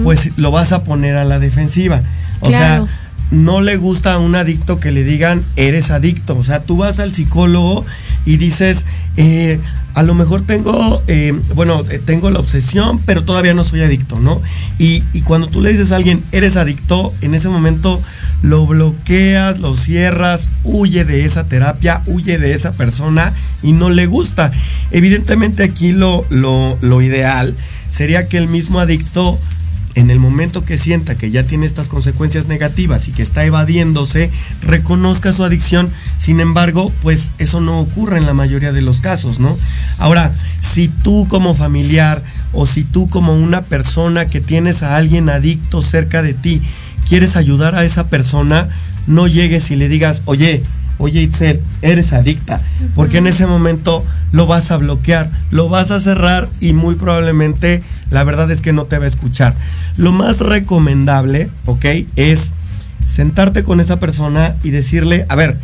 pues 0.04 0.32
lo 0.38 0.50
vas 0.52 0.72
a 0.72 0.84
poner 0.84 1.18
a 1.18 1.26
la 1.26 1.38
defensiva. 1.40 2.02
O 2.40 2.50
sea, 2.50 2.86
no 3.32 3.62
le 3.62 3.78
gusta 3.78 4.14
a 4.14 4.20
un 4.20 4.36
adicto 4.36 4.80
que 4.80 4.92
le 4.92 5.04
digan 5.04 5.44
eres 5.56 5.92
adicto. 5.92 6.38
O 6.38 6.44
sea, 6.44 6.62
tú 6.62 6.78
vas 6.78 7.00
al 7.00 7.14
psicólogo 7.14 7.86
y 8.26 8.38
dices, 8.38 8.86
eh, 9.16 9.60
a 9.94 10.04
lo 10.04 10.14
mejor 10.14 10.42
tengo, 10.42 11.02
eh, 11.08 11.34
bueno, 11.56 11.84
eh, 11.90 12.00
tengo 12.00 12.30
la 12.30 12.40
obsesión, 12.40 13.00
pero 13.00 13.24
todavía 13.24 13.54
no 13.54 13.64
soy 13.64 13.82
adicto, 13.82 14.20
¿no? 14.20 14.42
Y, 14.78 15.04
y, 15.12 15.22
cuando 15.22 15.48
tú 15.48 15.62
le 15.62 15.72
dices 15.72 15.92
a 15.92 15.96
alguien, 15.96 16.24
eres 16.32 16.56
adicto, 16.56 17.14
en 17.22 17.34
ese 17.34 17.50
momento 17.50 18.00
lo 18.44 18.68
bloqueas, 18.68 19.60
lo 19.60 19.76
cierras, 19.76 20.50
huye 20.64 21.04
de 21.04 21.26
esa 21.26 21.46
terapia, 21.46 22.04
huye 22.06 22.38
de 22.38 22.54
esa 22.54 22.74
persona 22.74 23.34
y 23.64 23.72
no 23.72 23.90
le 23.90 24.06
gusta. 24.06 24.52
Evidentemente 24.92 25.64
aquí 25.64 25.94
lo, 25.94 26.26
lo, 26.30 26.78
lo 26.82 27.02
ideal 27.02 27.56
sería 27.90 28.28
que 28.28 28.38
el 28.38 28.48
mismo 28.48 28.80
adicto 28.80 29.40
en 29.98 30.12
el 30.12 30.20
momento 30.20 30.64
que 30.64 30.78
sienta 30.78 31.18
que 31.18 31.32
ya 31.32 31.42
tiene 31.42 31.66
estas 31.66 31.88
consecuencias 31.88 32.48
negativas 32.48 33.08
y 33.08 33.12
que 33.12 33.24
está 33.24 33.46
evadiéndose, 33.46 34.30
reconozca 34.62 35.34
su 35.34 35.44
adicción. 35.44 35.90
Sin 36.20 36.40
embargo, 36.40 36.94
pues 37.02 37.32
eso 37.40 37.62
no 37.62 37.80
ocurre 37.80 38.18
en 38.18 38.28
la 38.28 38.36
mayoría 38.36 38.72
de 38.72 38.84
los 38.84 39.02
casos, 39.02 39.40
¿no? 39.40 39.58
Ahora, 39.98 40.32
si 40.62 40.88
tú 40.88 41.28
como 41.28 41.56
familiar 41.56 42.22
o 42.54 42.68
si 42.68 42.84
tú 42.84 43.10
como 43.10 43.34
una 43.34 43.64
persona 43.64 44.28
que 44.28 44.40
tienes 44.40 44.84
a 44.84 44.98
alguien 44.98 45.32
adicto 45.32 45.82
cerca 45.82 46.22
de 46.22 46.36
ti, 46.36 46.62
quieres 47.10 47.36
ayudar 47.36 47.74
a 47.74 47.84
esa 47.84 48.08
persona, 48.08 48.70
no 49.08 49.26
llegues 49.26 49.72
y 49.72 49.78
le 49.78 49.90
digas, 49.90 50.22
oye, 50.26 50.62
oye 50.98 51.22
Itzel, 51.22 51.62
eres 51.82 52.14
adicta, 52.14 52.60
porque 52.96 53.18
en 53.18 53.28
ese 53.28 53.46
momento 53.46 54.04
lo 54.32 54.48
vas 54.48 54.72
a 54.72 54.78
bloquear, 54.78 55.32
lo 55.52 55.70
vas 55.70 55.92
a 55.92 56.00
cerrar 56.00 56.50
y 56.60 56.74
muy 56.74 56.96
probablemente 56.96 57.84
la 58.12 58.24
verdad 58.24 58.50
es 58.52 58.62
que 58.62 58.74
no 58.74 58.86
te 58.86 58.98
va 58.98 59.06
a 59.06 59.10
escuchar. 59.10 59.54
Lo 59.98 60.12
más 60.12 60.40
recomendable, 60.40 61.50
¿ok? 61.66 61.86
Es 62.16 62.54
sentarte 63.08 63.64
con 63.64 63.80
esa 63.80 64.00
persona 64.00 64.56
y 64.64 64.72
decirle, 64.72 65.26
a 65.30 65.36
ver, 65.36 65.58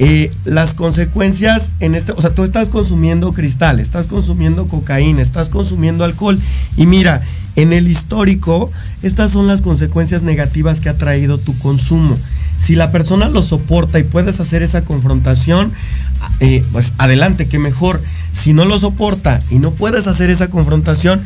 eh, 0.00 0.30
las 0.44 0.74
consecuencias 0.74 1.72
en 1.80 1.96
este, 1.96 2.12
o 2.12 2.20
sea, 2.20 2.30
tú 2.30 2.44
estás 2.44 2.68
consumiendo 2.68 3.32
cristal, 3.32 3.80
estás 3.80 4.06
consumiendo 4.06 4.68
cocaína, 4.68 5.22
estás 5.22 5.48
consumiendo 5.48 6.04
alcohol 6.04 6.38
y 6.76 6.86
mira, 6.86 7.20
en 7.56 7.72
el 7.72 7.88
histórico, 7.88 8.70
estas 9.02 9.32
son 9.32 9.48
las 9.48 9.60
consecuencias 9.60 10.22
negativas 10.22 10.78
que 10.78 10.88
ha 10.88 10.96
traído 10.96 11.38
tu 11.38 11.58
consumo. 11.58 12.16
Si 12.58 12.74
la 12.74 12.90
persona 12.90 13.28
lo 13.28 13.42
soporta 13.42 13.98
y 13.98 14.02
puedes 14.02 14.40
hacer 14.40 14.62
esa 14.62 14.84
confrontación, 14.84 15.72
eh, 16.40 16.64
pues 16.72 16.92
adelante, 16.98 17.46
que 17.46 17.58
mejor. 17.58 18.00
Si 18.32 18.52
no 18.52 18.64
lo 18.64 18.78
soporta 18.78 19.40
y 19.50 19.58
no 19.58 19.70
puedes 19.70 20.06
hacer 20.06 20.30
esa 20.30 20.48
confrontación, 20.48 21.20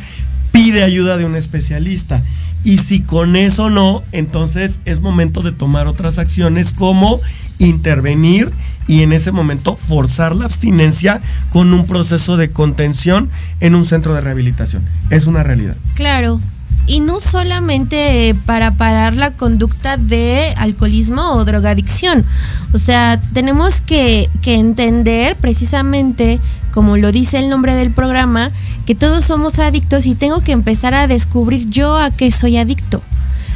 pide 0.51 0.83
ayuda 0.83 1.17
de 1.17 1.25
un 1.25 1.35
especialista. 1.35 2.23
Y 2.63 2.77
si 2.77 3.01
con 3.01 3.35
eso 3.35 3.69
no, 3.69 4.03
entonces 4.13 4.79
es 4.85 5.01
momento 5.01 5.41
de 5.41 5.51
tomar 5.51 5.87
otras 5.87 6.17
acciones 6.17 6.71
como 6.71 7.19
intervenir 7.57 8.51
y 8.87 9.01
en 9.01 9.11
ese 9.13 9.31
momento 9.31 9.75
forzar 9.75 10.35
la 10.35 10.45
abstinencia 10.45 11.21
con 11.49 11.73
un 11.73 11.85
proceso 11.85 12.37
de 12.37 12.51
contención 12.51 13.29
en 13.59 13.75
un 13.75 13.85
centro 13.85 14.13
de 14.13 14.21
rehabilitación. 14.21 14.83
Es 15.09 15.27
una 15.27 15.43
realidad. 15.43 15.75
Claro, 15.95 16.39
y 16.85 16.99
no 16.99 17.19
solamente 17.19 18.35
para 18.45 18.71
parar 18.71 19.15
la 19.15 19.31
conducta 19.31 19.97
de 19.97 20.53
alcoholismo 20.57 21.33
o 21.33 21.45
drogadicción. 21.45 22.25
O 22.73 22.79
sea, 22.79 23.19
tenemos 23.33 23.81
que, 23.81 24.29
que, 24.41 24.55
entender 24.55 25.35
precisamente, 25.35 26.39
como 26.73 26.97
lo 26.97 27.11
dice 27.11 27.39
el 27.39 27.49
nombre 27.49 27.73
del 27.75 27.91
programa, 27.91 28.51
que 28.85 28.95
todos 28.95 29.25
somos 29.25 29.59
adictos 29.59 30.05
y 30.05 30.15
tengo 30.15 30.41
que 30.41 30.51
empezar 30.51 30.93
a 30.93 31.07
descubrir 31.07 31.69
yo 31.69 31.97
a 31.97 32.11
qué 32.11 32.31
soy 32.31 32.57
adicto. 32.57 33.01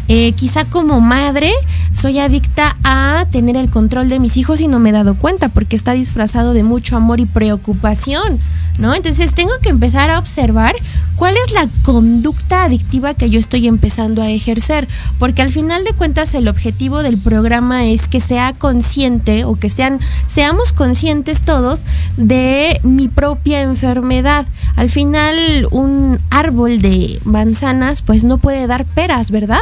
Eh, 0.09 0.31
quizá 0.31 0.63
como 0.63 1.01
madre 1.01 1.51
soy 1.91 2.19
adicta 2.19 2.77
a 2.83 3.25
tener 3.29 3.57
el 3.57 3.69
control 3.69 4.07
de 4.07 4.19
mis 4.19 4.37
hijos 4.37 4.61
y 4.61 4.69
no 4.69 4.79
me 4.79 4.89
he 4.89 4.93
dado 4.93 5.15
cuenta 5.15 5.49
porque 5.49 5.75
está 5.75 5.91
disfrazado 5.91 6.53
de 6.53 6.63
mucho 6.63 6.95
amor 6.95 7.19
y 7.19 7.25
preocupación. 7.25 8.39
¿No? 8.77 8.93
Entonces 8.93 9.33
tengo 9.33 9.51
que 9.61 9.69
empezar 9.69 10.09
a 10.11 10.19
observar 10.19 10.75
cuál 11.15 11.35
es 11.35 11.51
la 11.51 11.67
conducta 11.83 12.63
adictiva 12.63 13.15
que 13.15 13.29
yo 13.29 13.39
estoy 13.39 13.67
empezando 13.67 14.21
a 14.21 14.29
ejercer, 14.29 14.87
porque 15.19 15.41
al 15.41 15.51
final 15.51 15.83
de 15.83 15.93
cuentas 15.93 16.33
el 16.35 16.47
objetivo 16.47 17.01
del 17.01 17.17
programa 17.17 17.85
es 17.85 18.07
que 18.07 18.19
sea 18.19 18.53
consciente 18.53 19.43
o 19.43 19.55
que 19.55 19.69
sean 19.69 19.99
seamos 20.27 20.71
conscientes 20.71 21.41
todos 21.41 21.81
de 22.17 22.79
mi 22.83 23.07
propia 23.07 23.61
enfermedad. 23.61 24.45
Al 24.75 24.89
final 24.89 25.67
un 25.71 26.19
árbol 26.29 26.79
de 26.79 27.19
manzanas 27.25 28.01
pues 28.03 28.23
no 28.23 28.37
puede 28.37 28.67
dar 28.67 28.85
peras, 28.85 29.31
¿verdad? 29.31 29.59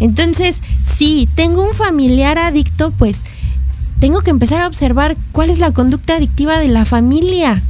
Entonces, 0.00 0.60
si 0.84 1.28
tengo 1.34 1.62
un 1.62 1.74
familiar 1.74 2.38
adicto, 2.38 2.90
pues 2.90 3.16
tengo 4.00 4.22
que 4.22 4.30
empezar 4.30 4.62
a 4.62 4.66
observar 4.66 5.14
cuál 5.30 5.50
es 5.50 5.58
la 5.58 5.72
conducta 5.72 6.16
adictiva 6.16 6.58
de 6.58 6.68
la 6.68 6.86
familia, 6.86 7.62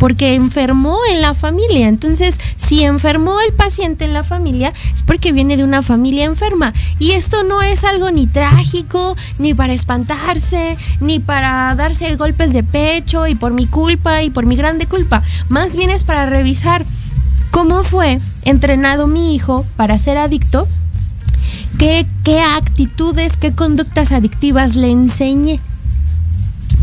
porque 0.00 0.34
enfermó 0.34 0.98
en 1.12 1.22
la 1.22 1.34
familia. 1.34 1.86
Entonces, 1.86 2.40
si 2.56 2.82
enfermó 2.82 3.38
el 3.40 3.52
paciente 3.52 4.04
en 4.04 4.12
la 4.12 4.24
familia, 4.24 4.72
es 4.92 5.04
porque 5.04 5.30
viene 5.30 5.56
de 5.56 5.62
una 5.62 5.82
familia 5.82 6.24
enferma. 6.24 6.74
Y 6.98 7.12
esto 7.12 7.44
no 7.44 7.62
es 7.62 7.84
algo 7.84 8.10
ni 8.10 8.26
trágico, 8.26 9.16
ni 9.38 9.54
para 9.54 9.72
espantarse, 9.72 10.76
ni 11.00 11.20
para 11.20 11.72
darse 11.76 12.16
golpes 12.16 12.52
de 12.52 12.64
pecho 12.64 13.28
y 13.28 13.36
por 13.36 13.52
mi 13.52 13.66
culpa 13.66 14.24
y 14.24 14.30
por 14.30 14.44
mi 14.46 14.56
grande 14.56 14.86
culpa. 14.86 15.22
Más 15.48 15.76
bien 15.76 15.90
es 15.90 16.02
para 16.02 16.26
revisar 16.26 16.84
cómo 17.52 17.84
fue 17.84 18.18
entrenado 18.42 19.06
mi 19.06 19.36
hijo 19.36 19.64
para 19.76 19.96
ser 20.00 20.18
adicto 20.18 20.66
¿Qué, 21.78 22.06
qué 22.24 22.42
actitudes, 22.42 23.36
qué 23.40 23.52
conductas 23.52 24.12
adictivas 24.12 24.76
le 24.76 24.90
enseñé? 24.90 25.60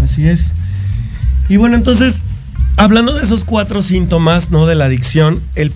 Así 0.03 0.27
es. 0.27 0.53
Y 1.49 1.57
bueno, 1.57 1.75
entonces, 1.75 2.23
hablando 2.77 3.13
de 3.13 3.23
esos 3.23 3.43
cuatro 3.43 3.81
síntomas, 3.81 4.51
¿no? 4.51 4.65
De 4.65 4.75
la 4.75 4.85
adicción, 4.85 5.41
el, 5.55 5.73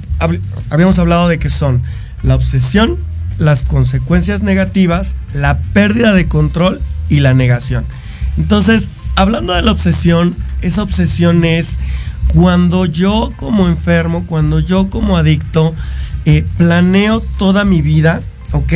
habíamos 0.70 0.98
hablado 1.00 1.28
de 1.28 1.40
que 1.40 1.50
son 1.50 1.82
la 2.24 2.36
obsesión, 2.36 2.98
las 3.38 3.64
consecuencias 3.64 4.44
negativas, 4.44 5.16
la 5.34 5.60
pérdida 5.74 6.14
de 6.14 6.28
control 6.28 6.80
y 7.10 7.20
la 7.20 7.34
negación. 7.34 7.86
Entonces, 8.38 8.90
hablando 9.16 9.54
de 9.54 9.64
la 9.64 9.72
obsesión, 9.72 10.36
esa 10.62 10.84
obsesión 10.84 11.44
es 11.44 11.80
cuando 12.34 12.86
yo 12.86 13.34
como 13.36 13.68
enfermo, 13.68 14.26
cuando 14.26 14.60
yo 14.60 14.90
como 14.90 15.18
adicto, 15.18 15.74
eh, 16.26 16.46
planeo 16.58 17.20
toda 17.38 17.66
mi 17.66 17.82
vida 17.82 18.22
¿ok? 18.52 18.74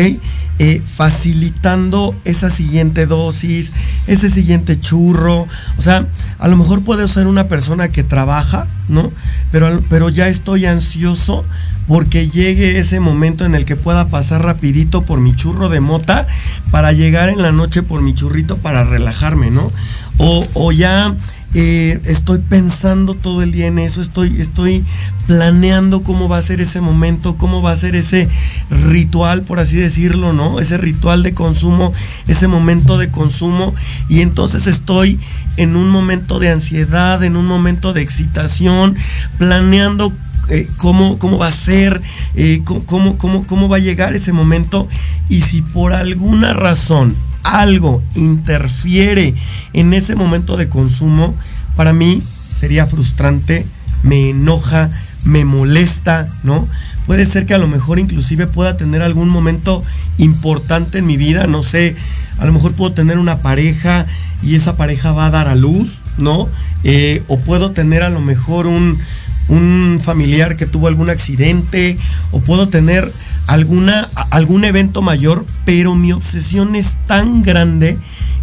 Eh, 0.58 0.82
facilitando 0.86 2.16
esa 2.24 2.50
siguiente 2.50 3.06
dosis, 3.06 3.74
ese 4.08 4.30
siguiente 4.30 4.80
churro. 4.80 5.48
O 5.78 5.82
sea, 5.82 6.08
a 6.40 6.48
lo 6.48 6.58
mejor 6.58 6.84
puedo 6.84 7.06
ser 7.08 7.28
una 7.28 7.48
persona 7.48 7.90
que 7.90 8.04
trabaja, 8.04 8.68
¿no? 8.88 9.12
Pero, 9.52 9.82
pero 9.90 10.10
ya 10.10 10.28
estoy 10.28 10.66
ansioso 10.66 11.44
porque 11.88 12.30
llegue 12.30 12.80
ese 12.80 13.00
momento 13.00 13.46
en 13.46 13.54
el 13.54 13.66
que 13.66 13.76
pueda 13.76 14.08
pasar 14.08 14.44
rapidito 14.44 15.04
por 15.04 15.20
mi 15.20 15.36
churro 15.36 15.70
de 15.70 15.82
mota 15.82 16.26
para 16.72 16.92
llegar 16.94 17.30
en 17.30 17.42
la 17.42 17.52
noche 17.52 17.84
por 17.84 18.02
mi 18.02 18.16
churrito 18.16 18.58
para 18.58 18.84
relajarme, 18.84 19.52
¿no? 19.52 19.72
O, 20.18 20.44
o 20.54 20.72
ya 20.72 21.14
eh, 21.58 22.02
estoy 22.04 22.40
pensando 22.40 23.14
todo 23.14 23.42
el 23.42 23.54
día 23.54 23.68
en 23.68 23.80
eso, 23.80 24.02
estoy, 24.02 24.42
estoy 24.42 24.84
planeando 25.26 26.04
cómo 26.04 26.28
va 26.28 26.38
a 26.38 26.42
ser 26.42 26.60
ese 26.60 26.82
momento, 26.82 27.38
cómo 27.38 27.62
va 27.62 27.72
a 27.72 27.76
ser 27.78 27.96
ese 27.96 28.28
ritual, 28.70 29.44
por 29.44 29.60
así 29.62 29.78
decirlo, 29.78 30.34
¿no? 30.34 30.60
Ese 30.60 30.76
ritual 30.76 31.24
de 31.24 31.34
consumo, 31.34 31.94
ese 32.28 32.50
momento 32.50 32.98
de 32.98 33.10
consumo. 33.10 33.74
Y 34.10 34.20
entonces 34.20 34.68
estoy 34.68 35.18
en 35.56 35.78
un 35.78 35.90
momento 35.90 36.40
de 36.40 36.50
ansiedad, 36.50 37.24
en 37.24 37.38
un 37.38 37.46
momento 37.46 37.94
de 37.94 38.02
excitación, 38.02 38.98
planeando 39.38 40.12
eh, 40.50 40.68
cómo, 40.78 41.18
cómo, 41.18 41.38
va 41.38 41.48
a 41.48 41.52
ser, 41.52 42.02
eh, 42.36 42.62
cómo, 42.64 43.18
cómo, 43.18 43.48
cómo 43.48 43.70
va 43.70 43.78
a 43.78 43.80
llegar 43.80 44.16
ese 44.16 44.34
momento. 44.34 44.88
Y 45.30 45.42
si 45.42 45.62
por 45.62 45.94
alguna 45.94 46.54
razón 46.54 47.16
algo 47.44 48.02
interfiere 48.16 49.34
en 49.74 49.94
ese 49.94 50.16
momento 50.16 50.58
de 50.58 50.68
consumo, 50.68 51.36
para 51.76 51.94
mí 51.94 52.22
sería 52.58 52.88
frustrante, 52.88 53.66
me 54.04 54.30
enoja, 54.30 54.90
me 55.24 55.46
molesta, 55.46 56.28
¿no? 56.44 56.68
Puede 57.06 57.26
ser 57.26 57.46
que 57.46 57.54
a 57.54 57.60
lo 57.60 57.68
mejor 57.68 58.00
inclusive 58.00 58.48
pueda 58.48 58.78
tener 58.78 59.02
algún 59.02 59.30
momento 59.30 59.84
importante 60.18 61.00
en 61.00 61.06
mi 61.06 61.18
vida, 61.18 61.46
no 61.48 61.62
sé, 61.62 61.96
a 62.40 62.46
lo 62.46 62.54
mejor 62.54 62.74
puedo 62.74 62.94
tener 62.94 63.18
una 63.18 63.38
pareja 63.38 64.06
y 64.42 64.56
esa 64.56 64.76
pareja 64.76 65.12
va 65.12 65.28
a 65.28 65.32
dar 65.32 65.48
a 65.48 65.56
luz, 65.56 66.00
¿no? 66.18 66.50
Eh, 66.84 67.24
o 67.28 67.40
puedo 67.40 67.72
tener 67.72 68.04
a 68.04 68.10
lo 68.10 68.22
mejor 68.22 68.68
un, 68.68 69.00
un 69.48 70.00
familiar 70.02 70.58
que 70.58 70.66
tuvo 70.66 70.88
algún 70.88 71.10
accidente, 71.10 71.98
o 72.32 72.40
puedo 72.40 72.70
tener 72.70 73.12
alguna, 73.48 74.10
algún 74.30 74.66
evento 74.66 75.02
mayor, 75.02 75.46
pero 75.66 75.96
mi 75.96 76.12
obsesión 76.12 76.76
es 76.76 76.96
tan 77.08 77.44
grande 77.44 77.98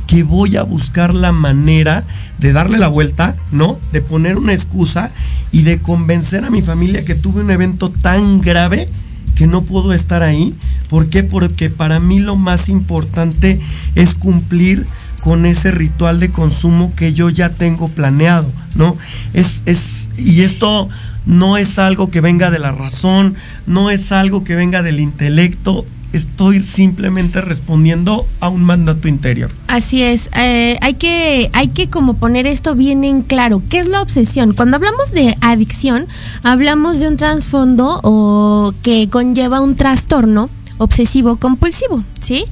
que 0.06 0.22
voy 0.22 0.56
a 0.56 0.62
buscar 0.62 1.14
la 1.14 1.32
manera 1.32 2.04
de 2.38 2.52
darle 2.52 2.78
la 2.78 2.88
vuelta, 2.88 3.36
¿no? 3.50 3.78
De 3.92 4.00
poner 4.00 4.36
una 4.36 4.52
excusa 4.52 5.10
y 5.52 5.62
de 5.62 5.80
convencer 5.80 6.44
a 6.44 6.50
mi 6.50 6.62
familia 6.62 7.04
que 7.04 7.14
tuve 7.14 7.40
un 7.40 7.50
evento 7.50 7.90
tan 7.90 8.40
grave 8.40 8.88
que 9.34 9.46
no 9.46 9.62
puedo 9.62 9.92
estar 9.92 10.22
ahí. 10.22 10.54
¿Por 10.88 11.08
qué? 11.08 11.22
Porque 11.24 11.70
para 11.70 12.00
mí 12.00 12.20
lo 12.20 12.36
más 12.36 12.68
importante 12.68 13.58
es 13.94 14.14
cumplir 14.14 14.86
con 15.22 15.46
ese 15.46 15.70
ritual 15.70 16.18
de 16.18 16.32
consumo 16.32 16.92
que 16.96 17.12
yo 17.12 17.30
ya 17.30 17.48
tengo 17.48 17.86
planeado, 17.86 18.50
¿no? 18.74 18.96
Es, 19.32 19.62
es, 19.66 20.10
y 20.18 20.42
esto 20.42 20.88
no 21.26 21.56
es 21.56 21.78
algo 21.78 22.10
que 22.10 22.20
venga 22.20 22.50
de 22.50 22.58
la 22.58 22.72
razón, 22.72 23.36
no 23.64 23.90
es 23.90 24.10
algo 24.10 24.42
que 24.42 24.56
venga 24.56 24.82
del 24.82 24.98
intelecto, 24.98 25.86
estoy 26.12 26.60
simplemente 26.60 27.40
respondiendo 27.40 28.26
a 28.40 28.48
un 28.48 28.64
mandato 28.64 29.06
interior. 29.06 29.52
Así 29.68 30.02
es, 30.02 30.28
eh, 30.36 30.76
hay, 30.80 30.94
que, 30.94 31.50
hay 31.52 31.68
que 31.68 31.88
como 31.88 32.14
poner 32.14 32.48
esto 32.48 32.74
bien 32.74 33.04
en 33.04 33.22
claro. 33.22 33.62
¿Qué 33.70 33.78
es 33.78 33.86
la 33.86 34.02
obsesión? 34.02 34.54
Cuando 34.54 34.76
hablamos 34.76 35.12
de 35.12 35.36
adicción, 35.40 36.08
hablamos 36.42 36.98
de 36.98 37.06
un 37.06 37.16
trasfondo 37.16 38.00
o 38.02 38.74
que 38.82 39.08
conlleva 39.08 39.60
un 39.60 39.76
trastorno 39.76 40.50
obsesivo 40.78 41.36
compulsivo, 41.36 42.02
¿sí? 42.20 42.44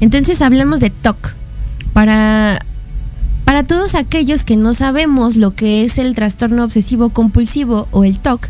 Entonces 0.00 0.42
hablemos 0.42 0.80
de 0.80 0.90
TOC. 0.90 1.39
Para 2.00 2.64
para 3.44 3.62
todos 3.62 3.94
aquellos 3.94 4.42
que 4.42 4.56
no 4.56 4.72
sabemos 4.72 5.36
lo 5.36 5.50
que 5.50 5.84
es 5.84 5.98
el 5.98 6.14
trastorno 6.14 6.64
obsesivo 6.64 7.10
compulsivo 7.10 7.88
o 7.90 8.04
el 8.04 8.18
TOC, 8.18 8.48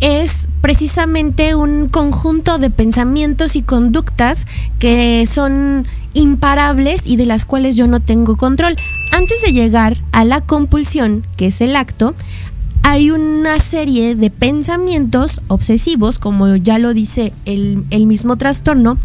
es 0.00 0.48
precisamente 0.60 1.54
un 1.54 1.88
conjunto 1.88 2.58
de 2.58 2.68
pensamientos 2.68 3.56
y 3.56 3.62
conductas 3.62 4.46
que 4.78 5.24
son 5.24 5.88
imparables 6.12 7.06
y 7.06 7.16
de 7.16 7.24
las 7.24 7.46
cuales 7.46 7.74
yo 7.74 7.86
no 7.86 8.00
tengo 8.00 8.36
control. 8.36 8.76
Antes 9.12 9.40
de 9.40 9.54
llegar 9.54 9.96
a 10.12 10.26
la 10.26 10.42
compulsión, 10.42 11.24
que 11.38 11.46
es 11.46 11.62
el 11.62 11.76
acto, 11.76 12.14
hay 12.82 13.10
una 13.10 13.58
serie 13.58 14.16
de 14.16 14.30
pensamientos 14.30 15.40
obsesivos, 15.48 16.18
como 16.18 16.56
ya 16.56 16.78
lo 16.78 16.94
dice 16.94 17.32
el, 17.44 17.86
mismo 18.06 18.36
trastorno, 18.36 18.98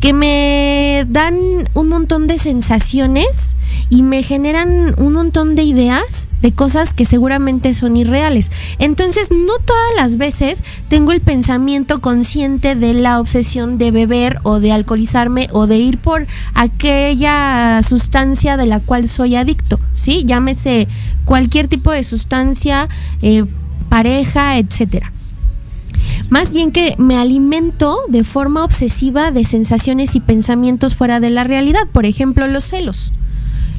que 0.00 0.12
me 0.12 1.06
dan 1.08 1.36
un 1.74 1.88
montón 1.88 2.26
de 2.26 2.38
sensaciones 2.38 3.54
y 3.88 4.02
me 4.02 4.22
generan 4.22 4.94
un 4.98 5.12
montón 5.12 5.54
de 5.54 5.62
ideas 5.62 6.28
de 6.42 6.52
cosas 6.52 6.92
que 6.92 7.04
seguramente 7.04 7.72
son 7.74 7.96
irreales. 7.96 8.50
Entonces, 8.78 9.30
no 9.30 9.58
todas 9.64 9.94
las 9.96 10.16
veces 10.16 10.62
tengo 10.88 11.12
el 11.12 11.20
pensamiento 11.20 12.00
consciente 12.00 12.74
de 12.74 12.94
la 12.94 13.20
obsesión 13.20 13.78
de 13.78 13.90
beber 13.90 14.38
o 14.42 14.60
de 14.60 14.72
alcoholizarme 14.72 15.48
o 15.52 15.66
de 15.66 15.76
ir 15.76 15.98
por 15.98 16.26
aquella 16.54 17.80
sustancia 17.82 18.56
de 18.56 18.66
la 18.66 18.80
cual 18.80 19.08
soy 19.08 19.36
adicto, 19.36 19.78
¿sí? 19.92 20.24
Llámese 20.24 20.88
cualquier 21.30 21.68
tipo 21.68 21.92
de 21.92 22.02
sustancia, 22.02 22.88
eh, 23.22 23.44
pareja, 23.88 24.58
etcétera. 24.58 25.12
Más 26.28 26.52
bien 26.52 26.72
que 26.72 26.96
me 26.98 27.18
alimento 27.18 28.00
de 28.08 28.24
forma 28.24 28.64
obsesiva 28.64 29.30
de 29.30 29.44
sensaciones 29.44 30.16
y 30.16 30.20
pensamientos 30.20 30.96
fuera 30.96 31.20
de 31.20 31.30
la 31.30 31.44
realidad. 31.44 31.82
Por 31.92 32.04
ejemplo, 32.04 32.48
los 32.48 32.64
celos. 32.64 33.12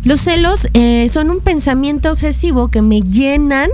Los 0.06 0.22
celos 0.22 0.70
eh, 0.74 1.10
son 1.10 1.30
un 1.30 1.42
pensamiento 1.42 2.14
obsesivo 2.14 2.70
que 2.70 2.82
me 2.82 3.02
llenan 3.02 3.70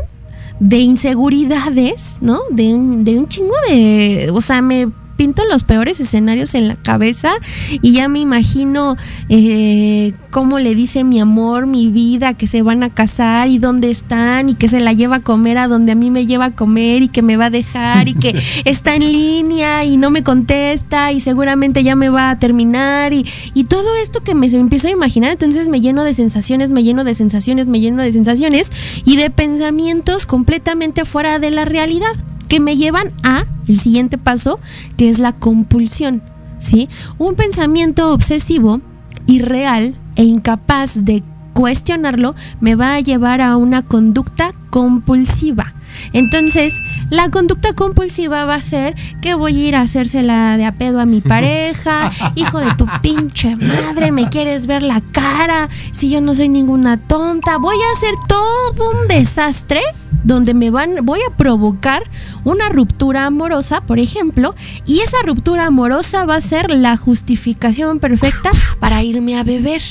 de 0.59 0.79
inseguridades, 0.79 2.17
¿no? 2.21 2.39
De 2.49 2.73
un, 2.73 3.03
de 3.03 3.19
un 3.19 3.27
chingo 3.27 3.53
de... 3.69 4.31
O 4.33 4.41
sea, 4.41 4.63
me 4.63 4.87
pinto 5.17 5.43
los 5.45 5.63
peores 5.63 5.99
escenarios 5.99 6.56
en 6.56 6.67
la 6.67 6.75
cabeza 6.75 7.34
y 7.82 7.91
ya 7.91 8.08
me 8.08 8.19
imagino 8.19 8.95
eh, 9.30 10.13
cómo 10.30 10.60
le 10.60 10.75
dice 10.75 11.03
mi 11.03 11.19
amor, 11.19 11.65
mi 11.65 11.89
vida, 11.89 12.36
que 12.36 12.47
se 12.47 12.62
van 12.62 12.84
a 12.84 12.89
casar 12.91 13.49
y 13.49 13.58
dónde 13.58 13.89
están 13.89 14.49
y 14.49 14.56
que 14.56 14.67
se 14.67 14.80
la 14.80 14.93
lleva 14.93 15.17
a 15.17 15.19
comer 15.19 15.58
a 15.58 15.67
donde 15.67 15.91
a 15.91 15.95
mí 15.95 16.12
me 16.12 16.25
lleva 16.25 16.45
a 16.45 16.51
comer 16.51 17.01
y 17.01 17.08
que 17.08 17.23
me 17.23 17.36
va 17.36 17.45
a 17.45 17.49
dejar 17.49 18.08
y 18.08 18.13
que 18.13 18.39
está 18.65 18.95
en 18.95 19.12
línea 19.12 19.84
y 19.84 19.97
no 19.97 20.12
me 20.12 20.23
contesta 20.23 21.12
y 21.12 21.19
seguramente 21.19 21.84
ya 21.84 21.95
me 21.95 22.10
va 22.10 22.30
a 22.30 22.39
terminar 22.39 23.13
y, 23.13 23.25
y 23.53 23.63
todo 23.63 23.95
esto 24.01 24.21
que 24.21 24.36
me, 24.36 24.47
me 24.47 24.60
empiezo 24.60 24.88
a 24.88 24.91
imaginar, 24.91 25.32
entonces 25.32 25.67
me 25.67 25.82
lleno 25.82 26.03
de 26.03 26.13
sensaciones, 26.13 26.69
me 26.69 26.84
lleno 26.84 27.03
de 27.03 27.15
sensaciones, 27.15 27.67
me 27.67 27.80
lleno 27.80 28.03
de 28.03 28.13
sensaciones 28.13 28.71
y 29.03 29.17
de 29.17 29.30
pensamientos 29.32 30.25
completamente 30.25 31.06
fuera 31.06 31.39
de 31.39 31.51
la 31.51 31.65
realidad 31.65 32.13
que 32.47 32.60
me 32.60 32.77
llevan 32.77 33.12
a 33.23 33.45
el 33.67 33.79
siguiente 33.79 34.17
paso, 34.17 34.60
que 34.97 35.10
es 35.10 35.19
la 35.19 35.33
compulsión, 35.33 36.21
¿sí? 36.60 36.89
Un 37.17 37.36
pensamiento 37.36 38.13
obsesivo, 38.13 38.81
irreal 39.25 39.97
e 40.15 40.23
incapaz 40.23 41.05
de 41.05 41.23
cuestionarlo 41.53 42.36
me 42.62 42.75
va 42.75 42.93
a 42.93 42.99
llevar 42.99 43.41
a 43.41 43.57
una 43.57 43.81
conducta 43.81 44.53
compulsiva. 44.69 45.73
Entonces, 46.13 46.73
la 47.09 47.29
conducta 47.29 47.73
compulsiva 47.73 48.45
va 48.45 48.55
a 48.55 48.61
ser 48.61 48.95
que 49.21 49.35
voy 49.35 49.55
a 49.55 49.67
ir 49.67 49.75
a 49.75 49.81
hacérsela 49.81 50.57
de 50.57 50.65
a 50.65 50.73
pedo 50.73 50.99
a 50.99 51.05
mi 51.05 51.21
pareja, 51.21 52.11
hijo 52.35 52.59
de 52.59 52.73
tu 52.75 52.85
pinche 53.01 53.55
madre, 53.55 54.11
me 54.11 54.29
quieres 54.29 54.67
ver 54.67 54.83
la 54.83 55.01
cara, 55.11 55.69
si 55.91 56.09
yo 56.09 56.21
no 56.21 56.33
soy 56.33 56.49
ninguna 56.49 56.97
tonta, 56.97 57.57
voy 57.57 57.75
a 57.75 57.97
hacer 57.97 58.13
todo 58.27 58.91
un 58.91 59.07
desastre 59.07 59.81
donde 60.23 60.53
me 60.53 60.69
van 60.69 61.05
voy 61.05 61.19
a 61.21 61.35
provocar 61.35 62.03
una 62.43 62.69
ruptura 62.69 63.25
amorosa, 63.25 63.81
por 63.81 63.99
ejemplo, 63.99 64.55
y 64.85 64.99
esa 64.99 65.17
ruptura 65.25 65.65
amorosa 65.65 66.25
va 66.25 66.35
a 66.35 66.41
ser 66.41 66.69
la 66.71 66.97
justificación 66.97 67.99
perfecta 67.99 68.51
para 68.79 69.03
irme 69.03 69.37
a 69.37 69.43
beber. 69.43 69.81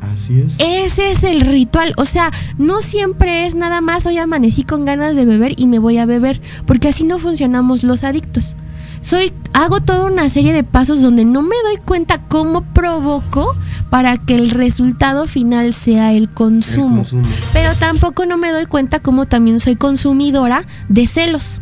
Así 0.00 0.40
es. 0.40 0.56
Ese 0.58 1.10
es 1.10 1.24
el 1.24 1.40
ritual. 1.42 1.92
O 1.96 2.04
sea, 2.04 2.30
no 2.58 2.80
siempre 2.80 3.46
es 3.46 3.54
nada 3.54 3.80
más 3.80 4.06
hoy 4.06 4.18
amanecí 4.18 4.64
con 4.64 4.84
ganas 4.84 5.14
de 5.14 5.24
beber 5.24 5.54
y 5.56 5.66
me 5.66 5.78
voy 5.78 5.98
a 5.98 6.06
beber, 6.06 6.40
porque 6.66 6.88
así 6.88 7.04
no 7.04 7.18
funcionamos 7.18 7.82
los 7.82 8.04
adictos. 8.04 8.56
Soy, 9.00 9.32
hago 9.52 9.80
toda 9.80 10.06
una 10.06 10.28
serie 10.28 10.52
de 10.52 10.64
pasos 10.64 11.02
donde 11.02 11.24
no 11.24 11.42
me 11.42 11.54
doy 11.64 11.76
cuenta 11.84 12.22
cómo 12.28 12.62
provoco 12.62 13.54
para 13.90 14.16
que 14.16 14.34
el 14.34 14.50
resultado 14.50 15.26
final 15.26 15.74
sea 15.74 16.12
el 16.12 16.28
consumo. 16.28 16.88
El 16.88 16.96
consumo. 16.96 17.26
Pero 17.52 17.74
tampoco 17.74 18.26
no 18.26 18.36
me 18.36 18.50
doy 18.50 18.66
cuenta 18.66 19.00
cómo 19.00 19.26
también 19.26 19.60
soy 19.60 19.76
consumidora 19.76 20.66
de 20.88 21.06
celos. 21.06 21.60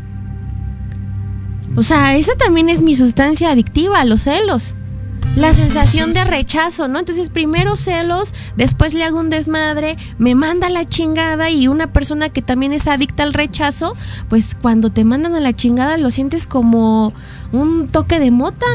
O 1.77 1.83
sea, 1.83 2.17
esa 2.17 2.35
también 2.37 2.69
es 2.69 2.83
mi 2.83 2.95
sustancia 2.95 3.51
adictiva, 3.51 4.05
los 4.05 4.23
celos 4.23 4.77
la 5.37 5.53
sensación 5.53 6.15
de 6.15 6.25
rechazo, 6.25 6.87
¿no? 6.89 6.99
Entonces 7.01 7.31
primero 7.31 7.77
celos, 7.77 8.33
después 8.57 8.95
le 8.95 9.05
hago 9.05 9.19
un 9.19 9.31
desmadre, 9.31 9.97
me 10.19 10.35
manda 10.35 10.69
la 10.69 10.85
chingada 10.87 11.51
y 11.51 11.67
una 11.67 11.93
persona 11.93 12.29
que 12.29 12.43
también 12.43 12.73
es 12.73 12.87
adicta 12.87 13.25
al 13.25 13.35
rechazo, 13.35 13.97
pues 14.29 14.55
cuando 14.61 14.91
te 14.91 15.05
mandan 15.05 15.35
a 15.35 15.41
la 15.41 15.53
chingada 15.53 15.97
lo 15.97 16.11
sientes 16.11 16.47
como 16.47 17.13
un 17.53 17.89
toque 17.89 18.21
de 18.21 18.31
mota. 18.31 18.67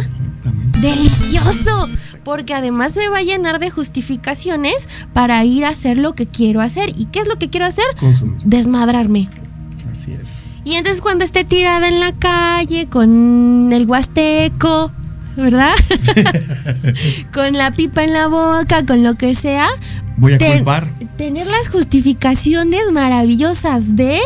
Delicioso, 0.82 1.88
porque 2.24 2.54
además 2.54 2.96
me 2.96 3.10
va 3.10 3.18
a 3.18 3.24
llenar 3.24 3.60
de 3.60 3.70
justificaciones 3.70 4.88
para 5.14 5.44
ir 5.44 5.66
a 5.66 5.70
hacer 5.70 5.98
lo 5.98 6.16
que 6.16 6.26
quiero 6.26 6.62
hacer. 6.62 6.94
¿Y 6.98 7.06
qué 7.06 7.20
es 7.20 7.28
lo 7.28 7.38
que 7.38 7.50
quiero 7.50 7.66
hacer? 7.66 7.84
Consumir. 8.00 8.42
Desmadrarme. 8.46 9.30
Así 9.92 10.14
es. 10.14 10.46
Y 10.64 10.76
entonces 10.76 11.02
cuando 11.02 11.26
esté 11.26 11.44
tirada 11.44 11.90
en 11.90 12.00
la 12.00 12.14
calle 12.14 12.88
con 12.88 13.72
el 13.74 13.86
huasteco, 13.86 14.92
¿verdad? 15.36 15.74
con 17.34 17.54
la 17.54 17.72
pipa 17.72 18.04
en 18.04 18.14
la 18.14 18.28
boca, 18.28 18.86
con 18.86 19.04
lo 19.04 19.16
que 19.16 19.36
sea. 19.36 19.68
Voy 20.18 20.34
a 20.34 20.38
ten- 20.38 20.58
culpar. 20.58 20.90
Tener 21.18 21.48
las 21.48 21.68
justificaciones 21.68 22.92
maravillosas 22.94 23.98
de 23.98 24.20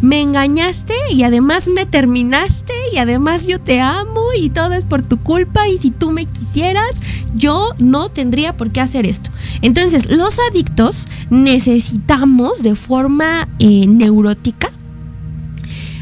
me 0.00 0.20
engañaste 0.20 0.94
y 1.12 1.22
además 1.22 1.68
me 1.68 1.86
terminaste 1.86 2.72
y 2.92 2.98
además 2.98 3.46
yo 3.46 3.60
te 3.60 3.80
amo 3.80 4.20
y 4.36 4.50
todo 4.50 4.72
es 4.72 4.84
por 4.84 5.04
tu 5.06 5.18
culpa 5.18 5.68
y 5.68 5.78
si 5.78 5.92
tú 5.92 6.10
me 6.10 6.24
quisieras 6.26 6.90
yo 7.34 7.70
no 7.78 8.08
tendría 8.08 8.52
por 8.56 8.72
qué 8.72 8.80
hacer 8.80 9.06
esto. 9.06 9.30
Entonces 9.62 10.10
los 10.10 10.38
adictos 10.50 11.06
necesitamos 11.30 12.62
de 12.64 12.74
forma 12.74 13.46
eh, 13.60 13.86
neurótica 13.86 14.70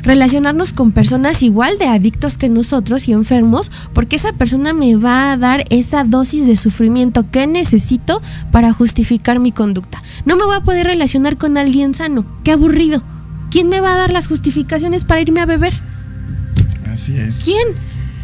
relacionarnos 0.09 0.73
con 0.73 0.92
personas 0.92 1.42
igual 1.42 1.77
de 1.77 1.87
adictos 1.87 2.38
que 2.38 2.49
nosotros 2.49 3.09
y 3.09 3.12
enfermos, 3.12 3.71
porque 3.92 4.16
esa 4.16 4.33
persona 4.33 4.73
me 4.73 4.97
va 4.97 5.33
a 5.33 5.37
dar 5.37 5.64
esa 5.68 6.03
dosis 6.03 6.47
de 6.47 6.57
sufrimiento 6.57 7.31
que 7.31 7.47
necesito 7.47 8.23
para 8.51 8.73
justificar 8.73 9.38
mi 9.38 9.53
conducta. 9.53 10.03
No 10.25 10.37
me 10.37 10.47
voy 10.47 10.57
a 10.57 10.62
poder 10.62 10.87
relacionar 10.87 11.37
con 11.37 11.59
alguien 11.59 11.94
sano, 11.94 12.25
qué 12.42 12.53
aburrido. 12.53 13.03
¿Quién 13.51 13.68
me 13.68 13.81
va 13.81 13.94
a 13.94 13.99
dar 13.99 14.11
las 14.11 14.29
justificaciones 14.29 15.05
para 15.05 15.21
irme 15.21 15.42
a 15.42 15.47
beber? 15.47 15.75
Así 16.90 17.14
es. 17.18 17.44
¿Quién? 17.44 17.68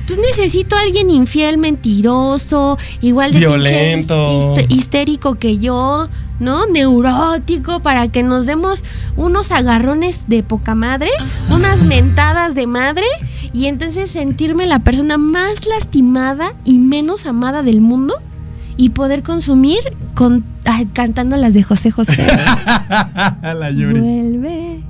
Entonces 0.00 0.24
necesito 0.36 0.76
a 0.76 0.80
alguien 0.80 1.10
infiel, 1.10 1.58
mentiroso, 1.58 2.78
igual 3.02 3.32
de 3.32 3.40
Violento. 3.40 4.54
histérico 4.68 5.34
que 5.36 5.58
yo, 5.58 6.08
¿no? 6.40 6.66
Neurótico 6.66 7.80
para 7.80 8.08
que 8.08 8.22
nos 8.22 8.46
demos 8.46 8.84
unos 9.16 9.52
agarrones 9.52 10.22
de 10.26 10.42
poca 10.42 10.74
madre, 10.74 11.10
unas 11.50 11.84
mentadas 11.84 12.54
de 12.54 12.66
madre 12.66 13.04
y 13.52 13.66
entonces 13.66 14.10
sentirme 14.10 14.66
la 14.66 14.80
persona 14.80 15.18
más 15.18 15.66
lastimada 15.66 16.52
y 16.64 16.78
menos 16.78 17.26
amada 17.26 17.62
del 17.62 17.80
mundo 17.80 18.14
y 18.76 18.90
poder 18.90 19.22
consumir 19.22 19.78
con 20.14 20.44
ay, 20.64 20.86
cantando 20.86 21.36
las 21.36 21.54
de 21.54 21.62
José 21.62 21.90
José. 21.90 22.26
la 23.42 23.70
Yuri. 23.70 24.00
Vuelve. 24.00 24.82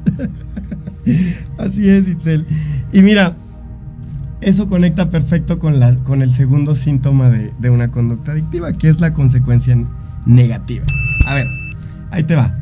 Así 1.58 1.88
es, 1.88 2.08
Itzel. 2.08 2.46
Y 2.92 3.02
mira, 3.02 3.36
eso 4.40 4.68
conecta 4.68 5.10
perfecto 5.10 5.58
con, 5.58 5.80
la, 5.80 5.96
con 5.96 6.22
el 6.22 6.32
segundo 6.32 6.76
síntoma 6.76 7.28
de, 7.28 7.52
de 7.58 7.70
una 7.70 7.90
conducta 7.90 8.32
adictiva, 8.32 8.72
que 8.72 8.88
es 8.88 9.00
la 9.00 9.12
consecuencia 9.12 9.76
negativa. 10.26 10.86
A 11.26 11.34
ver, 11.34 11.46
ahí 12.10 12.22
te 12.22 12.36
va. 12.36 12.54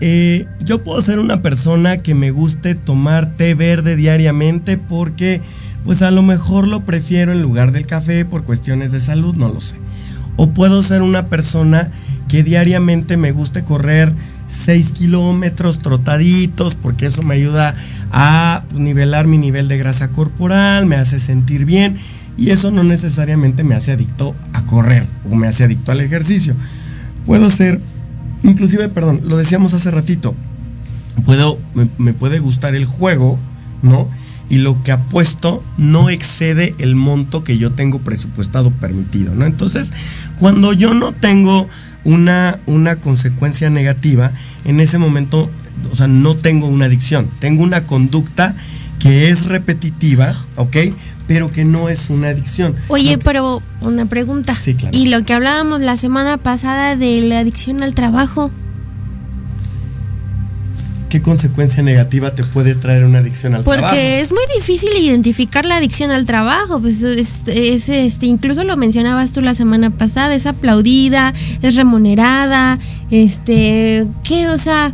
Eh, 0.00 0.46
yo 0.60 0.84
puedo 0.84 1.00
ser 1.00 1.18
una 1.18 1.40
persona 1.40 1.98
que 1.98 2.14
me 2.14 2.30
guste 2.30 2.74
tomar 2.74 3.32
té 3.36 3.54
verde 3.54 3.96
diariamente 3.96 4.76
porque 4.76 5.40
pues 5.84 6.02
a 6.02 6.10
lo 6.10 6.22
mejor 6.22 6.66
lo 6.66 6.80
prefiero 6.84 7.32
en 7.32 7.40
lugar 7.40 7.72
del 7.72 7.86
café 7.86 8.24
por 8.24 8.44
cuestiones 8.44 8.92
de 8.92 9.00
salud, 9.00 9.36
no 9.36 9.48
lo 9.48 9.60
sé. 9.60 9.76
O 10.36 10.50
puedo 10.50 10.82
ser 10.82 11.00
una 11.00 11.28
persona 11.28 11.90
que 12.28 12.42
diariamente 12.42 13.16
me 13.16 13.32
guste 13.32 13.62
correr 13.62 14.12
6 14.48 14.92
kilómetros 14.92 15.78
trotaditos 15.78 16.74
porque 16.74 17.06
eso 17.06 17.22
me 17.22 17.34
ayuda 17.34 17.74
a 18.10 18.64
pues, 18.68 18.80
nivelar 18.80 19.26
mi 19.26 19.38
nivel 19.38 19.68
de 19.68 19.78
grasa 19.78 20.08
corporal, 20.08 20.86
me 20.86 20.96
hace 20.96 21.20
sentir 21.20 21.64
bien 21.64 21.96
y 22.36 22.50
eso 22.50 22.70
no 22.70 22.84
necesariamente 22.84 23.64
me 23.64 23.74
hace 23.74 23.92
adicto 23.92 24.34
a 24.52 24.64
correr 24.66 25.06
o 25.30 25.34
me 25.36 25.46
hace 25.46 25.64
adicto 25.64 25.92
al 25.92 26.00
ejercicio. 26.00 26.54
Puedo 27.24 27.50
ser, 27.50 27.80
inclusive, 28.46 28.88
perdón, 28.88 29.20
lo 29.24 29.36
decíamos 29.36 29.74
hace 29.74 29.90
ratito, 29.90 30.34
puedo, 31.24 31.58
me, 31.98 32.12
puede 32.12 32.38
gustar 32.38 32.74
el 32.74 32.84
juego, 32.84 33.38
¿no? 33.82 34.08
Y 34.48 34.58
lo 34.58 34.82
que 34.82 34.92
apuesto 34.92 35.62
no 35.76 36.08
excede 36.08 36.74
el 36.78 36.94
monto 36.94 37.42
que 37.42 37.58
yo 37.58 37.72
tengo 37.72 37.98
presupuestado 37.98 38.70
permitido, 38.70 39.34
¿no? 39.34 39.44
Entonces, 39.44 39.92
cuando 40.38 40.72
yo 40.72 40.94
no 40.94 41.12
tengo 41.12 41.68
una, 42.04 42.60
una 42.66 42.96
consecuencia 42.96 43.70
negativa, 43.70 44.30
en 44.64 44.80
ese 44.80 44.98
momento, 44.98 45.50
o 45.90 45.94
sea, 45.94 46.06
no 46.08 46.34
tengo 46.36 46.66
una 46.66 46.86
adicción, 46.86 47.28
tengo 47.40 47.62
una 47.62 47.86
conducta 47.86 48.54
que 48.98 49.28
es 49.30 49.46
repetitiva, 49.46 50.34
¿ok? 50.56 50.76
Pero 51.26 51.50
que 51.52 51.64
no 51.64 51.88
es 51.88 52.08
una 52.10 52.28
adicción. 52.28 52.74
Oye, 52.88 53.10
que- 53.10 53.18
pero 53.18 53.62
una 53.80 54.06
pregunta. 54.06 54.54
Sí, 54.56 54.74
claro. 54.74 54.96
Y 54.96 55.06
lo 55.06 55.24
que 55.24 55.34
hablábamos 55.34 55.80
la 55.80 55.96
semana 55.96 56.36
pasada 56.38 56.96
de 56.96 57.20
la 57.20 57.40
adicción 57.40 57.82
al 57.82 57.94
trabajo. 57.94 58.50
¿Qué 61.08 61.22
consecuencia 61.22 61.82
negativa 61.84 62.34
te 62.34 62.42
puede 62.42 62.74
traer 62.74 63.04
una 63.04 63.18
adicción 63.18 63.54
al 63.54 63.62
Porque 63.62 63.78
trabajo? 63.78 63.96
es 63.96 64.32
muy 64.32 64.42
difícil 64.56 64.90
identificar 65.00 65.64
la 65.64 65.76
adicción 65.76 66.10
al 66.10 66.26
trabajo. 66.26 66.80
Pues 66.80 67.00
es, 67.04 67.42
es, 67.46 67.88
este, 67.88 68.26
incluso 68.26 68.64
lo 68.64 68.76
mencionabas 68.76 69.32
tú 69.32 69.40
la 69.40 69.54
semana 69.54 69.90
pasada, 69.90 70.34
es 70.34 70.46
aplaudida, 70.46 71.32
es 71.62 71.76
remunerada, 71.76 72.80
este, 73.12 74.04
¿qué? 74.24 74.48
O 74.48 74.58
sea, 74.58 74.92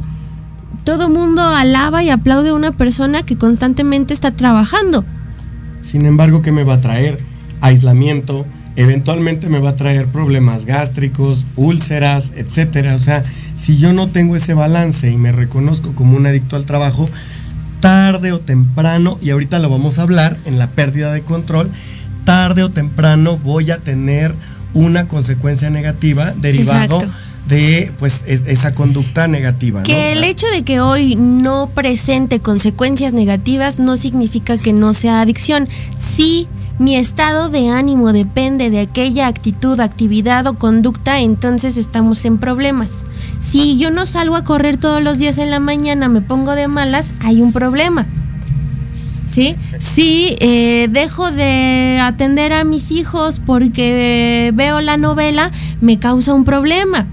todo 0.85 1.09
mundo 1.09 1.43
alaba 1.43 2.03
y 2.03 2.11
aplaude 2.11 2.51
a 2.51 2.55
una 2.55 2.73
persona 2.73 3.23
que 3.23 3.37
constantemente 3.37 4.15
está 4.15 4.33
trabajando. 4.33 5.05
Sin 5.81 6.07
embargo, 6.07 6.43
¿qué 6.43 6.53
me 6.53 6.65
va 6.65 6.75
a 6.75 6.81
traer? 6.81 7.19
Aislamiento, 7.61 8.47
eventualmente 8.77 9.49
me 9.49 9.61
va 9.61 9.71
a 9.71 9.77
traer 9.77 10.07
problemas 10.07 10.65
gástricos, 10.65 11.47
úlceras, 11.57 12.33
etcétera. 12.37 12.95
O 12.95 12.99
sea, 12.99 13.23
si 13.55 13.79
yo 13.79 13.93
no 13.93 14.09
tengo 14.09 14.37
ese 14.37 14.55
balance 14.55 15.11
y 15.11 15.17
me 15.17 15.33
reconozco 15.33 15.93
como 15.95 16.17
un 16.17 16.27
adicto 16.27 16.57
al 16.57 16.67
trabajo, 16.67 17.09
tarde 17.81 18.33
o 18.33 18.41
temprano, 18.41 19.19
y 19.21 19.31
ahorita 19.31 19.59
lo 19.59 19.69
vamos 19.69 19.99
a 19.99 20.03
hablar 20.03 20.37
en 20.45 20.59
la 20.59 20.69
pérdida 20.69 21.13
de 21.13 21.23
control, 21.23 21.71
tarde 22.25 22.63
o 22.63 22.71
temprano 22.71 23.37
voy 23.39 23.71
a 23.71 23.79
tener 23.79 24.35
una 24.75 25.07
consecuencia 25.07 25.69
negativa 25.71 26.33
derivado 26.33 26.97
Exacto. 26.97 27.32
De 27.49 27.93
pues 27.99 28.25
es- 28.27 28.45
esa 28.47 28.75
conducta 28.75 29.27
negativa. 29.29 29.81
¿no? 29.81 29.85
Que 29.85 30.13
el 30.13 30.25
hecho 30.25 30.47
de 30.49 30.63
que 30.63 30.81
hoy 30.81 31.17
no 31.17 31.69
presente 31.75 32.41
consecuencias 32.41 33.13
negativas 33.13 33.79
no 33.79 33.97
significa 33.97 34.59
que 34.59 34.73
no 34.73 34.93
sea 34.95 35.21
adicción. 35.21 35.69
Si 35.99 36.47
mi 36.79 36.97
estado 36.97 37.49
de 37.49 37.69
ánimo 37.69 38.13
depende 38.13 38.71
de 38.71 38.81
aquella 38.81 39.27
actitud, 39.27 39.79
actividad 39.81 40.47
o 40.47 40.55
conducta, 40.59 41.21
entonces 41.21 41.77
estamos 41.77 42.25
en 42.25 42.39
problemas. 42.39 43.05
Si 43.41 43.77
yo 43.77 43.91
no 43.91 44.07
salgo 44.07 44.37
a 44.37 44.45
correr 44.45 44.77
todos 44.79 45.03
los 45.03 45.19
días 45.19 45.39
en 45.39 45.51
la 45.51 45.61
mañana, 45.61 46.09
me 46.09 46.21
pongo 46.23 46.55
de 46.55 46.69
malas, 46.69 47.11
hay 47.21 47.43
un 47.43 47.53
problema. 47.53 48.07
¿Sí? 49.29 49.55
Si 49.79 50.37
eh, 50.41 50.89
dejo 50.91 51.31
de 51.31 51.99
atender 52.03 52.53
a 52.53 52.65
mis 52.65 52.91
hijos 52.91 53.41
porque 53.45 54.53
veo 54.55 54.81
la 54.83 54.97
novela, 54.99 55.51
me 55.81 55.99
causa 55.99 56.35
un 56.35 56.45
problema. 56.45 57.07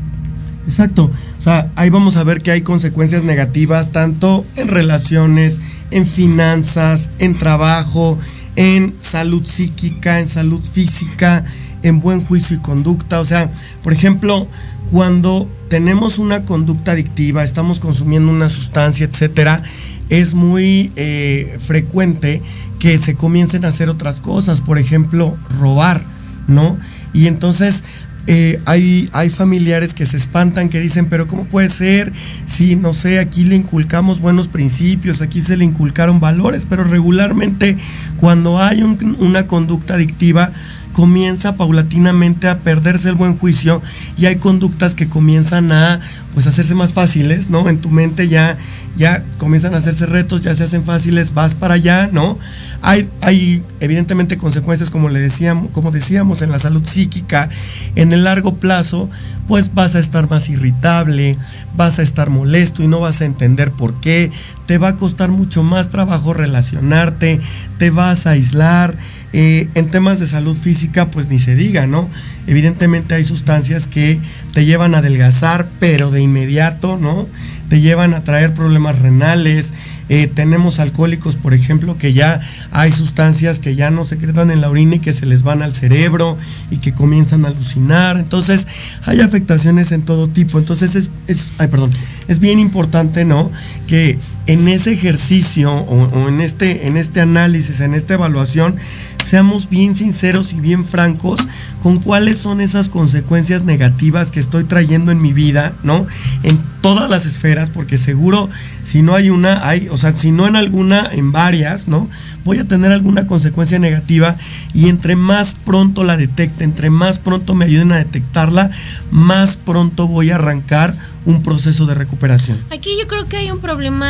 Exacto. 0.68 1.10
O 1.38 1.42
sea, 1.42 1.72
ahí 1.76 1.90
vamos 1.90 2.18
a 2.18 2.24
ver 2.24 2.42
que 2.42 2.52
hay 2.52 2.62
consecuencias 2.62 3.24
negativas 3.24 3.92
tanto 3.92 4.46
en 4.56 4.68
relaciones, 4.68 5.60
en 5.92 6.06
finanzas, 6.06 7.10
en 7.20 7.38
trabajo, 7.38 8.18
en 8.56 8.94
salud 9.00 9.46
psíquica, 9.46 10.20
en 10.20 10.28
salud 10.28 10.62
física, 10.62 11.44
en 11.82 12.00
buen 12.00 12.24
juicio 12.24 12.58
y 12.58 12.60
conducta. 12.60 13.20
O 13.20 13.26
sea, 13.26 13.52
por 13.84 13.94
ejemplo, 13.94 14.48
cuando 14.92 15.50
tenemos 15.70 16.18
una 16.18 16.46
conducta 16.46 16.92
adictiva, 16.92 17.44
estamos 17.44 17.80
consumiendo 17.80 18.32
una 18.32 18.50
sustancia, 18.50 19.06
etcétera, 19.06 19.62
es 20.10 20.34
muy 20.34 20.92
eh, 20.96 21.58
frecuente 21.60 22.42
que 22.80 22.98
se 22.98 23.16
comiencen 23.16 23.66
a 23.66 23.70
hacer 23.70 23.90
otras 23.90 24.22
cosas, 24.22 24.62
por 24.62 24.80
ejemplo, 24.80 25.38
robar, 25.60 26.02
¿no? 26.48 26.78
Y 27.14 27.28
entonces 27.28 27.84
eh, 28.32 28.60
hay, 28.66 29.10
hay 29.12 29.32
familiares 29.32 29.96
que 29.96 30.06
se 30.06 30.16
espantan, 30.18 30.70
que 30.70 30.80
dicen, 30.80 31.08
pero 31.08 31.26
¿cómo 31.28 31.46
puede 31.46 31.68
ser? 31.70 32.14
Si, 32.46 32.76
no 32.76 32.94
sé, 32.94 33.18
aquí 33.18 33.44
le 33.44 33.56
inculcamos 33.56 34.20
buenos 34.22 34.48
principios, 34.48 35.22
aquí 35.24 35.42
se 35.42 35.58
le 35.58 35.66
inculcaron 35.66 36.20
valores, 36.20 36.68
pero 36.70 36.84
regularmente 36.84 37.76
cuando 38.18 38.62
hay 38.62 38.84
un- 38.84 39.18
una 39.20 39.48
conducta 39.48 39.96
adictiva, 39.96 40.52
comienza 41.00 41.56
paulatinamente 41.56 42.50
a 42.50 42.58
perderse 42.58 43.08
el 43.08 43.16
buen 43.16 43.38
juicio 43.38 43.82
y 44.18 44.26
hay 44.26 44.36
conductas 44.36 44.96
que 44.96 45.08
comienzan 45.08 45.72
a 45.72 46.02
pues 46.34 46.46
hacerse 46.46 46.76
más 46.76 46.94
fáciles, 46.94 47.50
¿no? 47.50 47.70
En 47.70 47.80
tu 47.80 47.90
mente 47.90 48.28
ya 48.28 48.58
ya 48.98 49.24
comienzan 49.38 49.76
a 49.76 49.78
hacerse 49.78 50.08
retos, 50.08 50.44
ya 50.44 50.54
se 50.56 50.66
hacen 50.66 50.84
fáciles, 50.84 51.34
vas 51.34 51.56
para 51.56 51.76
allá, 51.76 52.10
¿no? 52.12 52.38
Hay 52.82 53.08
hay 53.22 53.64
evidentemente 53.80 54.36
consecuencias 54.36 54.90
como 54.90 55.08
le 55.08 55.22
decíamos, 55.22 55.72
como 55.72 55.92
decíamos 55.92 56.42
en 56.42 56.52
la 56.52 56.60
salud 56.60 56.86
psíquica, 56.86 57.48
en 57.96 58.12
el 58.12 58.26
largo 58.26 58.56
plazo, 58.56 59.10
pues 59.48 59.74
vas 59.74 59.96
a 59.96 60.00
estar 60.00 60.30
más 60.30 60.50
irritable, 60.50 61.38
vas 61.78 62.00
a 62.00 62.02
estar 62.02 62.30
molesto 62.30 62.84
y 62.84 62.88
no 62.88 63.00
vas 63.00 63.22
a 63.22 63.26
entender 63.26 63.72
por 63.72 64.02
qué, 64.02 64.32
te 64.66 64.78
va 64.78 64.90
a 64.90 64.98
costar 64.98 65.30
mucho 65.30 65.64
más 65.64 65.90
trabajo 65.90 66.34
relacionarte, 66.34 67.40
te 67.78 67.90
vas 67.90 68.28
a 68.28 68.32
aislar, 68.32 68.96
eh, 69.34 69.68
en 69.76 69.90
temas 69.92 70.20
de 70.20 70.28
salud 70.28 70.58
física, 70.58 71.12
pues 71.12 71.28
ni 71.30 71.40
se 71.40 71.56
diga, 71.56 71.88
¿no? 71.88 72.10
Evidentemente 72.48 73.14
hay 73.16 73.24
sustancias 73.24 73.88
que 73.88 74.20
te 74.54 74.66
llevan 74.66 74.96
a 74.96 75.00
adelgazar, 75.00 75.68
pero 75.80 76.10
de 76.12 76.22
inmediato, 76.22 76.98
¿no? 76.98 77.28
Te 77.70 77.80
llevan 77.82 78.16
a 78.16 78.24
traer 78.24 78.54
problemas 78.54 78.98
renales. 79.00 79.74
eh, 80.12 80.26
tenemos 80.26 80.80
alcohólicos, 80.80 81.36
por 81.36 81.54
ejemplo, 81.54 81.96
que 82.00 82.14
ya 82.14 82.40
hay 82.72 82.92
sustancias 82.92 83.60
que 83.60 83.76
ya 83.76 83.92
no 83.92 84.04
secretan 84.04 84.50
en 84.50 84.60
la 84.62 84.70
orina 84.72 84.96
y 84.96 85.00
que 85.00 85.14
se 85.14 85.28
les 85.28 85.44
van 85.44 85.62
al 85.62 85.72
cerebro 85.72 86.36
y 86.72 86.78
que 86.78 86.94
comienzan 86.94 87.46
a 87.46 87.50
alucinar. 87.50 88.18
Entonces, 88.18 88.66
hay 89.06 89.22
afectaciones 89.22 89.92
en 89.92 90.02
todo 90.02 90.28
tipo. 90.28 90.58
Entonces, 90.58 90.96
es, 90.96 91.12
es- 91.28 91.46
ay, 91.60 91.68
perdón, 91.68 91.92
es 92.28 92.40
bien 92.40 92.58
importante, 92.58 93.24
¿no? 93.24 93.52
Que 93.86 94.18
en 94.48 94.68
ese 94.68 94.94
ejercicio 94.94 95.72
o, 95.72 96.06
o 96.08 96.28
en, 96.28 96.42
este, 96.42 96.88
en 96.88 96.98
este 96.98 97.22
análisis, 97.22 97.80
en 97.82 97.94
esta 97.94 98.16
evaluación, 98.16 98.78
seamos 99.26 99.70
bien 99.70 99.96
sinceros 99.96 100.54
y 100.54 100.60
bien 100.60 100.84
francos 100.84 101.46
con 101.84 101.98
cuáles 101.98 102.40
son 102.40 102.62
esas 102.62 102.90
consecuencias 102.90 103.64
negativas 103.64 104.32
que 104.32 104.40
estoy 104.40 104.64
trayendo 104.64 105.12
en 105.12 105.22
mi 105.22 105.34
vida, 105.34 105.74
¿no? 105.84 106.06
En 106.44 106.60
todas 106.82 107.10
las 107.10 107.26
esferas, 107.26 107.70
porque 107.70 107.98
seguro 107.98 108.50
si 108.84 109.02
no 109.02 109.16
hay 109.16 109.30
una, 109.30 109.68
hay, 109.68 109.88
o 109.90 109.98
sea, 109.98 110.12
si 110.16 110.32
no 110.32 110.48
en 110.48 110.56
alguna, 110.56 111.08
en 111.12 111.32
varias, 111.32 111.88
¿no? 111.88 112.10
Voy 112.44 112.58
a 112.58 112.68
tener 112.68 112.92
alguna 112.92 113.28
consecuencia 113.28 113.80
negativa 113.80 114.36
y 114.74 114.90
entre 114.90 115.16
más 115.16 115.56
pronto 115.66 116.04
la 116.04 116.18
detecte, 116.18 116.64
entre 116.64 116.90
más 116.90 117.20
pronto 117.20 117.56
me 117.56 117.66
ayuden 117.66 117.92
a 117.92 117.98
detectarla, 117.98 118.70
más 119.12 119.58
pronto 119.58 120.08
voy 120.08 120.32
a 120.32 120.36
arrancar 120.36 120.96
un 121.30 121.44
proceso 121.44 121.86
de 121.86 121.94
recuperación. 121.94 122.60
Aquí 122.72 122.90
yo 123.00 123.08
creo 123.08 123.28
que 123.28 123.38
hay 123.38 123.52
un 123.52 123.60
problema 123.60 124.10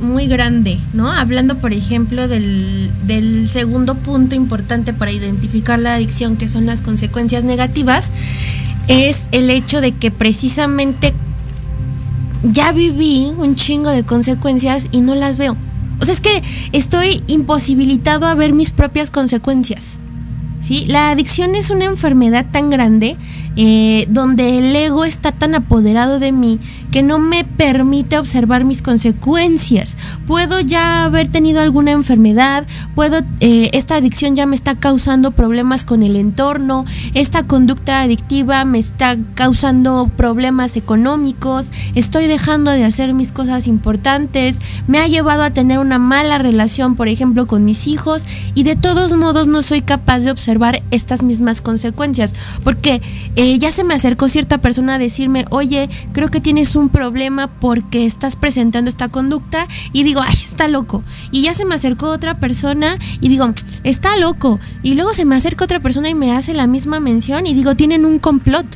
muy 0.00 0.26
grande, 0.26 0.78
¿no? 0.92 1.10
Hablando, 1.10 1.58
por 1.58 1.72
ejemplo, 1.72 2.28
del, 2.28 2.90
del 3.06 3.48
segundo 3.48 3.94
punto 3.94 4.34
importante 4.34 4.92
para 4.92 5.10
identificar 5.10 5.78
la 5.78 5.94
adicción, 5.94 6.36
que 6.36 6.48
son 6.48 6.66
las 6.66 6.82
consecuencias 6.82 7.44
negativas, 7.44 8.10
es 8.86 9.22
el 9.32 9.48
hecho 9.48 9.80
de 9.80 9.92
que 9.92 10.10
precisamente 10.10 11.14
ya 12.42 12.72
viví 12.72 13.32
un 13.36 13.56
chingo 13.56 13.90
de 13.90 14.04
consecuencias 14.04 14.88
y 14.92 15.00
no 15.00 15.14
las 15.14 15.38
veo. 15.38 15.56
O 16.00 16.04
sea, 16.04 16.12
es 16.12 16.20
que 16.20 16.42
estoy 16.72 17.22
imposibilitado 17.26 18.26
a 18.26 18.34
ver 18.34 18.52
mis 18.52 18.70
propias 18.70 19.10
consecuencias. 19.10 19.98
¿sí? 20.60 20.84
La 20.86 21.10
adicción 21.10 21.54
es 21.54 21.70
una 21.70 21.86
enfermedad 21.86 22.46
tan 22.52 22.70
grande 22.70 23.16
eh, 23.60 24.06
donde 24.08 24.58
el 24.58 24.76
ego 24.76 25.04
está 25.04 25.32
tan 25.32 25.56
apoderado 25.56 26.20
de 26.20 26.30
mí 26.30 26.60
que 26.90 27.02
no 27.02 27.18
me 27.18 27.44
permite 27.44 28.18
observar 28.18 28.64
mis 28.64 28.82
consecuencias. 28.82 29.96
Puedo 30.26 30.60
ya 30.60 31.04
haber 31.04 31.28
tenido 31.28 31.60
alguna 31.60 31.92
enfermedad, 31.92 32.66
puedo, 32.94 33.20
eh, 33.40 33.70
esta 33.72 33.96
adicción 33.96 34.36
ya 34.36 34.46
me 34.46 34.56
está 34.56 34.74
causando 34.74 35.30
problemas 35.32 35.84
con 35.84 36.02
el 36.02 36.16
entorno, 36.16 36.84
esta 37.14 37.42
conducta 37.42 38.02
adictiva 38.02 38.64
me 38.64 38.78
está 38.78 39.16
causando 39.34 40.10
problemas 40.16 40.76
económicos, 40.76 41.72
estoy 41.94 42.26
dejando 42.26 42.70
de 42.70 42.84
hacer 42.84 43.14
mis 43.14 43.32
cosas 43.32 43.66
importantes, 43.66 44.58
me 44.86 44.98
ha 44.98 45.06
llevado 45.06 45.42
a 45.42 45.50
tener 45.50 45.78
una 45.78 45.98
mala 45.98 46.38
relación, 46.38 46.96
por 46.96 47.08
ejemplo, 47.08 47.46
con 47.46 47.64
mis 47.64 47.86
hijos 47.86 48.24
y 48.54 48.62
de 48.62 48.76
todos 48.76 49.14
modos 49.14 49.48
no 49.48 49.62
soy 49.62 49.82
capaz 49.82 50.20
de 50.20 50.30
observar 50.30 50.82
estas 50.90 51.22
mismas 51.22 51.60
consecuencias, 51.60 52.34
porque 52.64 53.02
eh, 53.36 53.58
ya 53.58 53.70
se 53.70 53.84
me 53.84 53.94
acercó 53.94 54.28
cierta 54.28 54.58
persona 54.58 54.94
a 54.94 54.98
decirme, 54.98 55.44
oye, 55.50 55.88
creo 56.12 56.28
que 56.28 56.40
tienes 56.40 56.76
un 56.78 56.88
problema 56.88 57.48
porque 57.48 58.06
estás 58.06 58.36
presentando 58.36 58.88
esta 58.88 59.08
conducta 59.08 59.66
y 59.92 60.02
digo, 60.02 60.20
ay, 60.22 60.34
está 60.34 60.68
loco. 60.68 61.02
Y 61.30 61.42
ya 61.42 61.54
se 61.54 61.64
me 61.64 61.74
acercó 61.74 62.08
otra 62.08 62.38
persona 62.38 62.98
y 63.20 63.28
digo, 63.28 63.52
está 63.84 64.16
loco. 64.16 64.60
Y 64.82 64.94
luego 64.94 65.14
se 65.14 65.24
me 65.24 65.36
acerca 65.36 65.64
otra 65.64 65.80
persona 65.80 66.08
y 66.08 66.14
me 66.14 66.32
hace 66.32 66.54
la 66.54 66.66
misma 66.66 67.00
mención 67.00 67.46
y 67.46 67.54
digo, 67.54 67.74
tienen 67.74 68.04
un 68.04 68.18
complot. 68.18 68.66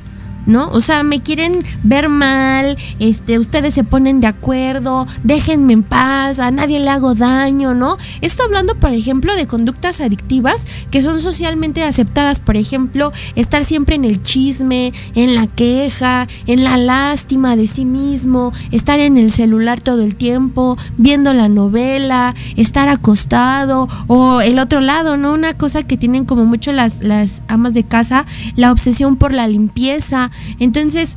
¿No? 0.46 0.68
O 0.70 0.80
sea, 0.80 1.02
me 1.02 1.20
quieren 1.20 1.64
ver 1.82 2.08
mal, 2.08 2.76
este, 2.98 3.38
ustedes 3.38 3.74
se 3.74 3.84
ponen 3.84 4.20
de 4.20 4.26
acuerdo, 4.26 5.06
déjenme 5.22 5.72
en 5.72 5.82
paz, 5.82 6.38
a 6.38 6.50
nadie 6.50 6.80
le 6.80 6.90
hago 6.90 7.14
daño, 7.14 7.74
¿no? 7.74 7.96
Esto 8.20 8.42
hablando, 8.42 8.74
por 8.74 8.92
ejemplo, 8.92 9.34
de 9.34 9.46
conductas 9.46 10.00
adictivas 10.00 10.66
que 10.90 11.02
son 11.02 11.20
socialmente 11.20 11.84
aceptadas, 11.84 12.40
por 12.40 12.56
ejemplo, 12.56 13.12
estar 13.36 13.64
siempre 13.64 13.96
en 13.96 14.04
el 14.04 14.22
chisme, 14.22 14.92
en 15.14 15.34
la 15.34 15.46
queja, 15.46 16.28
en 16.46 16.64
la 16.64 16.76
lástima 16.76 17.56
de 17.56 17.66
sí 17.66 17.84
mismo, 17.84 18.52
estar 18.70 18.98
en 18.98 19.16
el 19.16 19.30
celular 19.30 19.80
todo 19.80 20.02
el 20.02 20.16
tiempo, 20.16 20.76
viendo 20.96 21.32
la 21.32 21.48
novela, 21.48 22.34
estar 22.56 22.88
acostado, 22.88 23.88
o 24.06 24.40
el 24.40 24.58
otro 24.58 24.80
lado, 24.80 25.16
¿no? 25.16 25.32
Una 25.32 25.54
cosa 25.54 25.82
que 25.82 25.96
tienen 25.96 26.24
como 26.24 26.44
mucho 26.44 26.72
las, 26.72 27.00
las 27.00 27.42
amas 27.48 27.74
de 27.74 27.84
casa, 27.84 28.26
la 28.56 28.72
obsesión 28.72 29.16
por 29.16 29.32
la 29.32 29.48
limpieza, 29.48 30.30
entonces, 30.58 31.16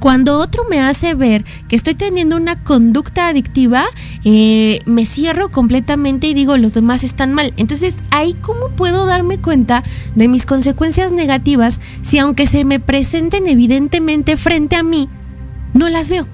cuando 0.00 0.38
otro 0.38 0.62
me 0.70 0.80
hace 0.80 1.14
ver 1.14 1.44
que 1.68 1.74
estoy 1.74 1.94
teniendo 1.94 2.36
una 2.36 2.62
conducta 2.62 3.28
adictiva, 3.28 3.84
eh, 4.24 4.80
me 4.86 5.04
cierro 5.04 5.50
completamente 5.50 6.28
y 6.28 6.34
digo, 6.34 6.56
los 6.56 6.74
demás 6.74 7.02
están 7.02 7.34
mal. 7.34 7.52
Entonces, 7.56 7.96
ahí 8.10 8.34
cómo 8.40 8.68
puedo 8.76 9.06
darme 9.06 9.38
cuenta 9.38 9.82
de 10.14 10.28
mis 10.28 10.46
consecuencias 10.46 11.10
negativas 11.10 11.80
si 12.02 12.18
aunque 12.18 12.46
se 12.46 12.64
me 12.64 12.78
presenten 12.78 13.48
evidentemente 13.48 14.36
frente 14.36 14.76
a 14.76 14.84
mí, 14.84 15.08
no 15.74 15.88
las 15.88 16.08
veo. 16.08 16.28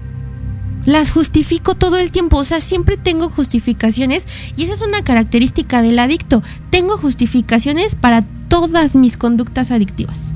Las 0.85 1.11
justifico 1.11 1.75
todo 1.75 1.97
el 1.97 2.13
tiempo, 2.13 2.37
o 2.37 2.45
sea, 2.45 2.61
siempre 2.61 2.99
tengo 2.99 3.31
justificaciones 3.31 4.29
y 4.55 4.65
esa 4.65 4.75
es 4.75 4.83
una 4.83 5.03
característica 5.03 5.81
del 5.81 5.99
adicto. 5.99 6.43
Tengo 6.69 6.99
justificaciones 6.99 7.95
para 7.95 8.21
todas 8.49 8.95
mis 8.95 9.17
conductas 9.17 9.71
adictivas. 9.71 10.33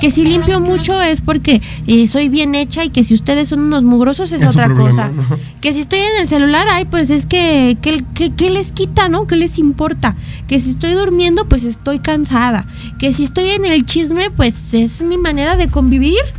Que 0.00 0.10
si 0.10 0.24
limpio 0.24 0.60
mucho 0.60 1.00
es 1.02 1.20
porque 1.20 1.60
eh, 1.86 2.06
soy 2.06 2.28
bien 2.28 2.54
hecha 2.54 2.84
y 2.84 2.90
que 2.90 3.04
si 3.04 3.12
ustedes 3.14 3.48
son 3.50 3.60
unos 3.60 3.82
mugrosos 3.82 4.32
es, 4.32 4.42
otra 4.42 4.66
problema, 4.66 4.88
cosa. 4.90 5.08
¿no? 5.10 5.24
Que 5.60 5.72
si 5.72 5.80
estoy 5.80 5.98
en 5.98 6.20
el 6.22 6.26
celular, 6.28 6.66
ay, 6.70 6.86
pues 6.86 7.10
es 7.10 7.26
que, 7.26 7.76
que, 7.82 8.02
que- 8.14 8.32
¿qué 8.32 8.50
les 8.50 8.72
quita, 8.72 9.08
no? 9.08 9.26
¿Qué 9.26 9.36
les 9.36 9.58
importa? 9.58 10.16
Que 10.48 10.58
si 10.58 10.70
estoy 10.70 10.92
durmiendo, 10.94 11.46
pues 11.48 11.64
estoy 11.64 11.98
cansada. 11.98 12.66
Que 12.98 13.12
si 13.12 13.24
estoy 13.24 13.50
en 13.50 13.66
el 13.66 13.84
chisme, 13.84 14.30
pues 14.30 14.72
es 14.74 15.02
mi 15.02 15.18
manera 15.18 15.56
de 15.56 15.68
convivir. 15.68 16.16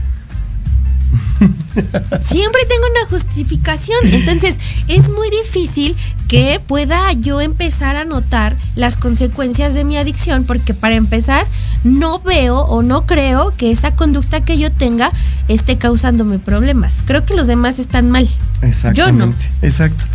Siempre 2.21 2.61
tengo 2.67 2.85
una 2.91 3.09
justificación. 3.09 3.99
Entonces, 4.11 4.57
es 4.87 5.09
muy 5.11 5.29
difícil 5.43 5.95
que 6.31 6.61
pueda 6.65 7.11
yo 7.11 7.41
empezar 7.41 7.97
a 7.97 8.05
notar 8.05 8.55
las 8.77 8.95
consecuencias 8.95 9.73
de 9.73 9.83
mi 9.83 9.97
adicción, 9.97 10.45
porque 10.45 10.73
para 10.73 10.95
empezar, 10.95 11.45
no 11.83 12.19
veo 12.19 12.59
o 12.59 12.83
no 12.83 13.05
creo 13.05 13.53
que 13.57 13.69
esa 13.69 13.97
conducta 13.97 14.39
que 14.39 14.57
yo 14.57 14.71
tenga 14.71 15.11
esté 15.49 15.77
causándome 15.77 16.39
problemas. 16.39 17.03
Creo 17.05 17.25
que 17.25 17.33
los 17.33 17.47
demás 17.47 17.79
están 17.79 18.09
mal. 18.09 18.29
Exactamente. 18.61 19.45
Exacto. 19.61 20.05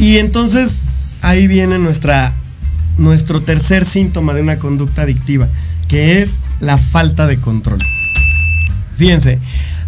Y 0.00 0.16
entonces 0.16 0.80
ahí 1.22 1.46
viene 1.46 1.78
nuestra 1.78 2.34
nuestro 2.98 3.40
tercer 3.40 3.84
síntoma 3.84 4.34
de 4.34 4.42
una 4.42 4.58
conducta 4.58 5.02
adictiva, 5.02 5.46
que 5.86 6.18
es 6.18 6.40
la 6.58 6.76
falta 6.76 7.28
de 7.28 7.38
control. 7.38 7.78
Fíjense, 8.96 9.38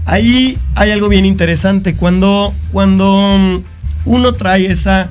ahí 0.04 0.56
hay 0.76 0.92
algo 0.92 1.08
bien 1.08 1.24
interesante 1.24 1.96
cuando 1.96 2.54
cuando 2.70 3.38
mm, 3.38 3.62
uno 4.04 4.32
trae 4.34 4.70
esa 4.70 5.10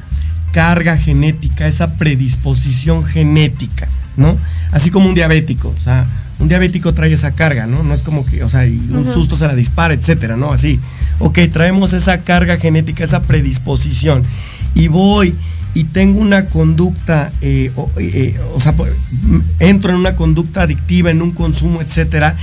carga 0.58 0.98
genética, 0.98 1.68
esa 1.68 1.98
predisposición 1.98 3.04
genética, 3.06 3.88
¿no? 4.16 4.36
Así 4.72 4.90
como 4.90 5.08
un 5.08 5.14
diabético, 5.14 5.70
o 5.70 5.80
sea, 5.80 6.04
un 6.40 6.48
diabético 6.48 6.96
trae 6.96 7.14
esa 7.14 7.34
carga, 7.34 7.68
¿no? 7.68 7.84
No 7.84 7.94
es 7.94 8.02
como 8.02 8.26
que, 8.26 8.44
o 8.44 8.50
sea, 8.50 8.66
y 8.66 8.76
un 8.90 9.06
susto 9.06 9.38
se 9.38 9.46
la 9.46 9.54
dispara, 9.54 9.94
etcétera, 9.94 10.36
¿no? 10.36 10.52
Así. 10.52 10.80
Ok, 11.20 11.38
traemos 11.54 11.94
esa 11.94 12.22
carga 12.22 12.58
genética, 12.58 13.04
esa 13.04 13.22
predisposición. 13.22 14.24
Y 14.74 14.88
voy 14.88 15.36
y 15.76 15.84
tengo 15.84 16.20
una 16.20 16.48
conducta, 16.48 17.32
eh, 17.42 17.72
o, 17.76 17.92
eh, 18.00 18.36
o 18.56 18.60
sea, 18.60 18.74
pues, 18.76 18.92
entro 19.60 19.92
en 19.92 20.00
una 20.00 20.16
conducta 20.16 20.64
adictiva, 20.64 21.12
en 21.12 21.22
un 21.22 21.34
consumo, 21.34 21.84
etcétera, 21.84 22.36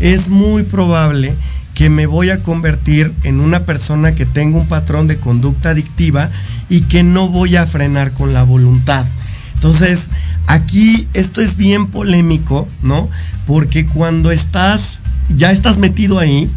es 0.00 0.28
muy 0.28 0.64
probable 0.64 1.36
que 1.80 1.88
me 1.88 2.04
voy 2.04 2.28
a 2.28 2.42
convertir 2.42 3.10
en 3.22 3.40
una 3.40 3.64
persona 3.64 4.14
que 4.14 4.26
tenga 4.26 4.58
un 4.58 4.68
patrón 4.68 5.06
de 5.06 5.16
conducta 5.16 5.70
adictiva 5.70 6.28
y 6.68 6.82
que 6.82 7.02
no 7.02 7.30
voy 7.30 7.56
a 7.56 7.66
frenar 7.66 8.12
con 8.12 8.34
la 8.34 8.42
voluntad. 8.42 9.06
Entonces, 9.54 10.10
aquí 10.46 11.08
esto 11.14 11.40
es 11.40 11.56
bien 11.56 11.86
polémico, 11.86 12.68
¿no? 12.82 13.08
Porque 13.46 13.86
cuando 13.86 14.30
estás, 14.30 15.00
ya 15.34 15.52
estás 15.52 15.78
metido 15.78 16.18
ahí, 16.18 16.50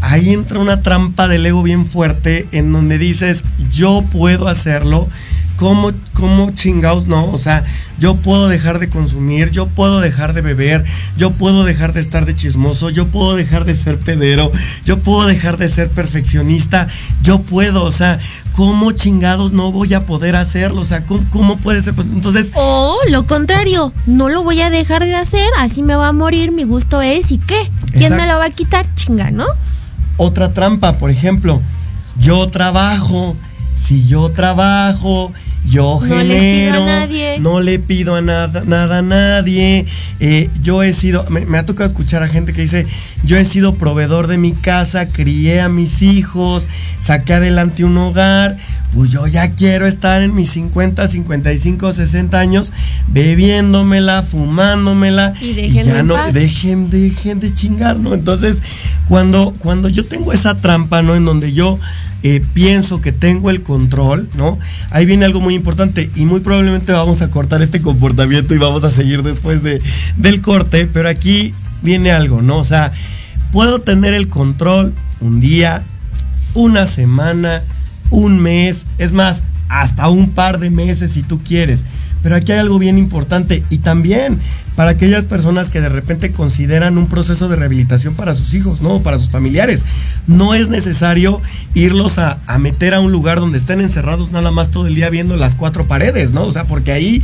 ahí 0.00 0.32
entra 0.32 0.58
una 0.58 0.80
trampa 0.80 1.28
del 1.28 1.44
ego 1.44 1.62
bien 1.62 1.84
fuerte 1.84 2.46
en 2.52 2.72
donde 2.72 2.96
dices, 2.96 3.44
yo 3.70 4.02
puedo 4.10 4.48
hacerlo. 4.48 5.06
¿Cómo, 5.62 5.92
¿Cómo 6.14 6.50
chingados 6.50 7.06
no? 7.06 7.24
O 7.26 7.38
sea, 7.38 7.64
yo 8.00 8.16
puedo 8.16 8.48
dejar 8.48 8.80
de 8.80 8.88
consumir, 8.88 9.52
yo 9.52 9.68
puedo 9.68 10.00
dejar 10.00 10.32
de 10.32 10.40
beber, 10.40 10.84
yo 11.16 11.30
puedo 11.30 11.62
dejar 11.62 11.92
de 11.92 12.00
estar 12.00 12.26
de 12.26 12.34
chismoso, 12.34 12.90
yo 12.90 13.06
puedo 13.06 13.36
dejar 13.36 13.64
de 13.64 13.76
ser 13.76 14.00
pedero, 14.00 14.50
yo 14.84 14.98
puedo 14.98 15.24
dejar 15.24 15.58
de 15.58 15.68
ser 15.68 15.88
perfeccionista, 15.88 16.88
yo 17.22 17.42
puedo, 17.42 17.84
o 17.84 17.92
sea, 17.92 18.18
¿cómo 18.56 18.90
chingados 18.90 19.52
no 19.52 19.70
voy 19.70 19.94
a 19.94 20.04
poder 20.04 20.34
hacerlo? 20.34 20.80
O 20.80 20.84
sea, 20.84 21.06
¿cómo, 21.06 21.24
cómo 21.30 21.56
puede 21.56 21.80
ser? 21.80 21.94
Pues, 21.94 22.08
Entonces, 22.08 22.50
O 22.54 22.98
lo 23.08 23.24
contrario, 23.28 23.92
no 24.06 24.30
lo 24.30 24.42
voy 24.42 24.60
a 24.62 24.70
dejar 24.70 25.04
de 25.04 25.14
hacer, 25.14 25.48
así 25.60 25.84
me 25.84 25.94
va 25.94 26.08
a 26.08 26.12
morir, 26.12 26.50
mi 26.50 26.64
gusto 26.64 27.02
es, 27.02 27.30
¿y 27.30 27.38
qué? 27.38 27.70
¿Quién 27.92 28.16
me 28.16 28.26
lo 28.26 28.36
va 28.36 28.46
a 28.46 28.50
quitar? 28.50 28.92
Chinga, 28.96 29.30
¿no? 29.30 29.46
otra 30.16 30.52
trampa, 30.52 30.98
por 30.98 31.10
ejemplo, 31.10 31.62
yo 32.18 32.46
trabajo, 32.48 33.36
si 33.76 34.06
yo 34.06 34.30
trabajo, 34.30 35.32
yo 35.68 36.00
No 36.06 36.22
les 36.22 36.38
pido 36.40 36.72
a 36.72 36.74
genero, 36.74 36.86
nadie. 36.86 37.38
no 37.38 37.60
le 37.60 37.78
pido 37.78 38.14
a 38.16 38.20
nada, 38.20 38.62
nada 38.66 38.98
a 38.98 39.02
nadie. 39.02 39.86
eh, 40.20 40.50
yo 40.62 40.82
he 40.82 40.92
sido, 40.92 41.24
me, 41.30 41.46
me 41.46 41.58
ha 41.58 41.64
tocado 41.66 41.88
escuchar 41.88 42.22
a 42.22 42.28
gente 42.28 42.52
que 42.52 42.62
dice, 42.62 42.86
yo 43.24 43.36
he 43.36 43.44
sido 43.44 43.74
proveedor 43.76 44.26
de 44.26 44.38
mi 44.38 44.52
casa, 44.52 45.06
crié 45.08 45.60
a 45.60 45.68
mis 45.68 46.02
hijos, 46.02 46.66
saqué 47.00 47.34
adelante 47.34 47.84
un 47.84 47.96
hogar, 47.96 48.56
pues 48.94 49.10
yo 49.10 49.26
ya 49.26 49.50
quiero 49.52 49.86
estar 49.86 50.20
en 50.22 50.34
mis 50.34 50.50
50, 50.50 51.06
55, 51.08 51.92
60 51.94 52.38
años 52.38 52.72
bebiéndomela, 53.08 54.22
fumándomela 54.22 55.32
Y 55.40 55.52
déjenme 55.54 55.84
ya 55.92 56.02
no 56.02 56.14
paz. 56.14 56.34
dejen, 56.34 56.90
dejen 56.90 57.40
de 57.40 57.54
chingar, 57.54 57.98
¿no? 57.98 58.14
Entonces, 58.14 58.56
cuando, 59.08 59.54
cuando 59.58 59.88
yo 59.88 60.04
tengo 60.04 60.32
esa 60.32 60.54
trampa, 60.56 61.02
¿no? 61.02 61.14
En 61.14 61.24
donde 61.24 61.52
yo 61.52 61.78
eh, 62.22 62.42
pienso 62.54 63.00
que 63.00 63.10
tengo 63.10 63.50
el 63.50 63.62
control, 63.62 64.28
¿no? 64.34 64.58
Ahí 64.90 65.06
viene 65.06 65.24
algo 65.24 65.40
muy 65.40 65.54
importante 65.54 66.10
y 66.14 66.24
muy 66.24 66.40
probablemente 66.40 66.92
vamos 66.92 67.20
a 67.20 67.30
cortar 67.30 67.62
este 67.62 67.82
comportamiento 67.82 68.54
y 68.54 68.58
vamos 68.58 68.84
a 68.84 68.90
seguir 68.90 69.22
después 69.22 69.62
de, 69.62 69.82
del 70.16 70.40
corte, 70.40 70.86
pero 70.86 71.08
aquí 71.08 71.52
viene 71.82 72.12
algo, 72.12 72.40
¿no? 72.40 72.58
O 72.58 72.64
sea, 72.64 72.92
puedo 73.50 73.80
tener 73.80 74.14
el 74.14 74.28
control 74.28 74.94
un 75.20 75.40
día, 75.40 75.82
una 76.54 76.86
semana, 76.86 77.62
un 78.10 78.38
mes, 78.40 78.86
es 78.98 79.12
más, 79.12 79.42
hasta 79.68 80.08
un 80.08 80.30
par 80.30 80.58
de 80.58 80.70
meses 80.70 81.12
si 81.12 81.22
tú 81.22 81.40
quieres. 81.42 81.82
Pero 82.22 82.36
aquí 82.36 82.52
hay 82.52 82.58
algo 82.58 82.78
bien 82.78 82.98
importante 82.98 83.62
y 83.70 83.78
también 83.78 84.38
para 84.76 84.92
aquellas 84.92 85.24
personas 85.24 85.68
que 85.68 85.80
de 85.80 85.88
repente 85.88 86.32
consideran 86.32 86.96
un 86.98 87.06
proceso 87.06 87.48
de 87.48 87.56
rehabilitación 87.56 88.14
para 88.14 88.34
sus 88.34 88.54
hijos, 88.54 88.80
¿no? 88.80 89.00
Para 89.00 89.18
sus 89.18 89.30
familiares. 89.30 89.82
No 90.26 90.54
es 90.54 90.68
necesario 90.68 91.40
irlos 91.74 92.18
a, 92.18 92.38
a 92.46 92.58
meter 92.58 92.94
a 92.94 93.00
un 93.00 93.12
lugar 93.12 93.40
donde 93.40 93.58
estén 93.58 93.80
encerrados 93.80 94.32
nada 94.32 94.50
más 94.50 94.70
todo 94.70 94.86
el 94.86 94.94
día 94.94 95.10
viendo 95.10 95.36
las 95.36 95.56
cuatro 95.56 95.84
paredes, 95.84 96.32
¿no? 96.32 96.44
O 96.44 96.52
sea, 96.52 96.64
porque 96.64 96.92
ahí, 96.92 97.22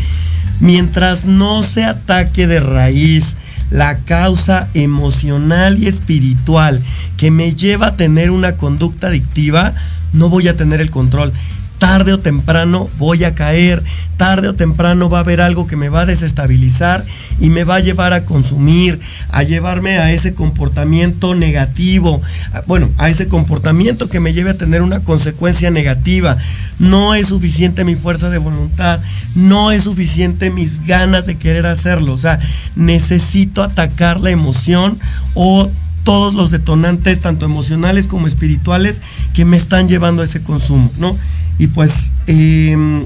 mientras 0.61 1.25
no 1.25 1.63
se 1.63 1.85
ataque 1.85 2.47
de 2.47 2.61
raíz 2.61 3.37
la 3.71 3.99
causa 3.99 4.69
emocional 4.75 5.83
y 5.83 5.89
espiritual 5.89 6.83
que 7.17 7.31
me 7.31 7.55
lleva 7.55 7.89
a 7.89 7.97
tener 7.97 8.31
una 8.31 8.57
conducta 8.57 9.09
adictiva, 9.09 9.75
no 10.13 10.29
voy 10.29 10.49
a 10.49 10.57
tener 10.57 10.81
el 10.81 10.91
control. 10.91 11.33
Tarde 11.79 12.13
o 12.13 12.19
temprano 12.19 12.89
voy 12.99 13.25
a 13.25 13.35
caer, 13.35 13.83
tarde 14.17 14.49
o 14.49 14.55
temprano 14.55 15.09
va 15.09 15.19
a 15.19 15.21
haber 15.21 15.41
algo 15.41 15.67
que 15.67 15.77
me 15.77 15.89
va 15.89 16.01
a 16.01 16.07
desestabilizar 16.07 17.05
y 17.41 17.51
me 17.51 17.65
va 17.65 17.77
a 17.77 17.81
llevar 17.81 18.13
a 18.13 18.25
consumir, 18.25 18.99
a 19.31 19.45
llevarme 19.45 19.99
a 19.99 20.11
ese 20.11 20.35
comportamiento 20.35 21.35
negativo, 21.35 22.21
bueno, 22.67 22.91
a 22.99 23.09
ese 23.09 23.29
comportamiento 23.29 24.09
que 24.09 24.19
me 24.21 24.33
lleve 24.33 24.51
a 24.51 24.59
tener 24.59 24.83
una 24.83 25.01
consecuencia 25.01 25.71
negativa. 25.71 26.37
No 26.79 27.15
es 27.15 27.29
suficiente 27.29 27.85
mi 27.85 27.95
fuerza 27.95 28.29
de 28.29 28.39
voluntad, 28.39 29.01
no 29.35 29.71
es 29.71 29.85
suficiente 29.85 30.51
mis 30.51 30.85
ganas 30.85 31.27
de 31.27 31.37
querer 31.37 31.67
hacerlo, 31.67 32.13
o 32.13 32.19
sea, 32.19 32.41
necesito 32.75 33.63
atacar 33.63 34.21
la 34.21 34.31
emoción 34.31 34.99
o 35.35 35.71
todos 36.03 36.35
los 36.35 36.51
detonantes, 36.51 37.21
tanto 37.21 37.45
emocionales 37.45 38.07
como 38.07 38.27
espirituales, 38.27 39.01
que 39.35 39.45
me 39.45 39.57
están 39.59 39.89
llevando 39.89 40.23
a 40.23 40.25
ese 40.25 40.43
consumo, 40.43 40.91
¿no? 40.99 41.17
Y 41.59 41.67
pues, 41.69 42.13
em, 42.27 43.05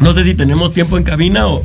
no 0.00 0.12
sé 0.12 0.24
si 0.24 0.34
tenemos 0.34 0.72
tiempo 0.72 0.96
en 0.96 1.04
cabina 1.04 1.46
o... 1.46 1.64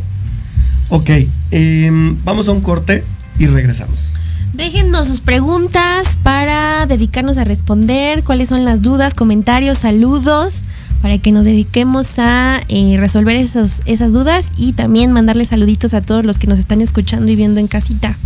Ok, 0.89 1.09
em, 1.51 2.17
vamos 2.25 2.49
a 2.49 2.51
un 2.51 2.61
corte 2.61 3.03
y 3.39 3.47
regresamos. 3.47 4.17
Déjennos 4.53 5.07
sus 5.07 5.21
preguntas 5.21 6.17
para 6.21 6.85
dedicarnos 6.85 7.37
a 7.37 7.45
responder, 7.45 8.23
cuáles 8.23 8.49
son 8.49 8.65
las 8.65 8.81
dudas, 8.81 9.13
comentarios, 9.13 9.77
saludos, 9.77 10.63
para 11.01 11.17
que 11.17 11.31
nos 11.31 11.45
dediquemos 11.45 12.19
a 12.19 12.61
eh, 12.67 12.97
resolver 12.99 13.37
esos, 13.37 13.81
esas 13.85 14.11
dudas 14.11 14.51
y 14.57 14.73
también 14.73 15.13
mandarles 15.13 15.47
saluditos 15.47 15.93
a 15.93 16.01
todos 16.01 16.25
los 16.25 16.37
que 16.37 16.47
nos 16.47 16.59
están 16.59 16.81
escuchando 16.81 17.31
y 17.31 17.37
viendo 17.37 17.61
en 17.61 17.67
casita. 17.67 18.17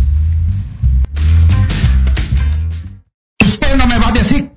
Usted 3.40 3.76
no 3.76 3.86
me 3.86 3.98
va 3.98 4.08
a 4.08 4.12
decir 4.12 4.55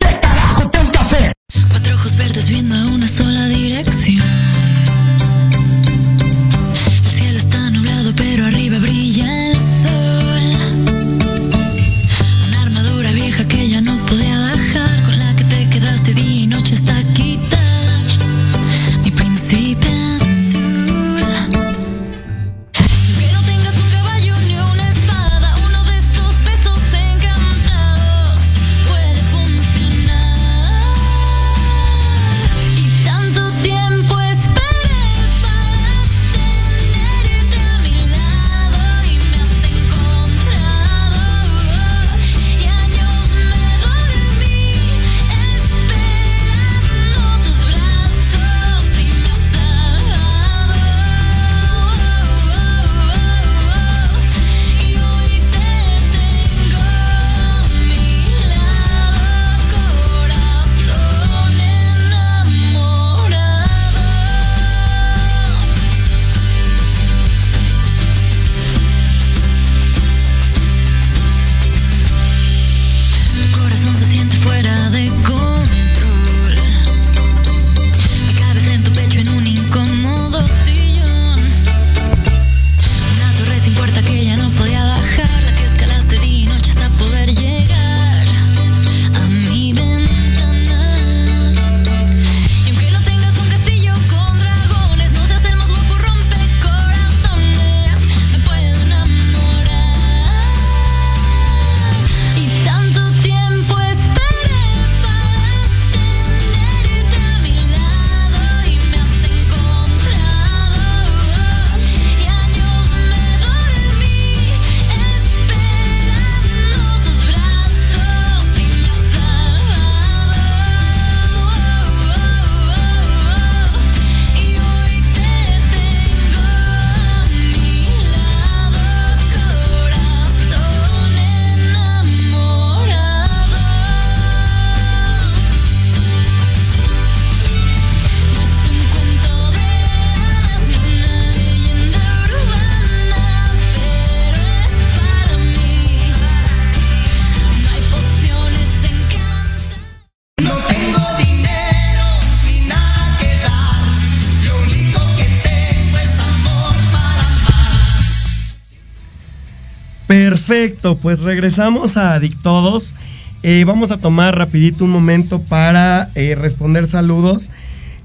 Perfecto, 160.19 160.97
pues 160.97 161.21
regresamos 161.21 161.95
a 161.95 162.13
Adictodos. 162.13 162.93
Eh, 163.41 163.63
vamos 163.65 163.89
a 163.89 163.99
tomar 163.99 164.37
rapidito 164.37 164.83
un 164.83 164.91
momento 164.91 165.41
para 165.41 166.09
eh, 166.13 166.35
responder 166.35 166.87
saludos. 166.87 167.49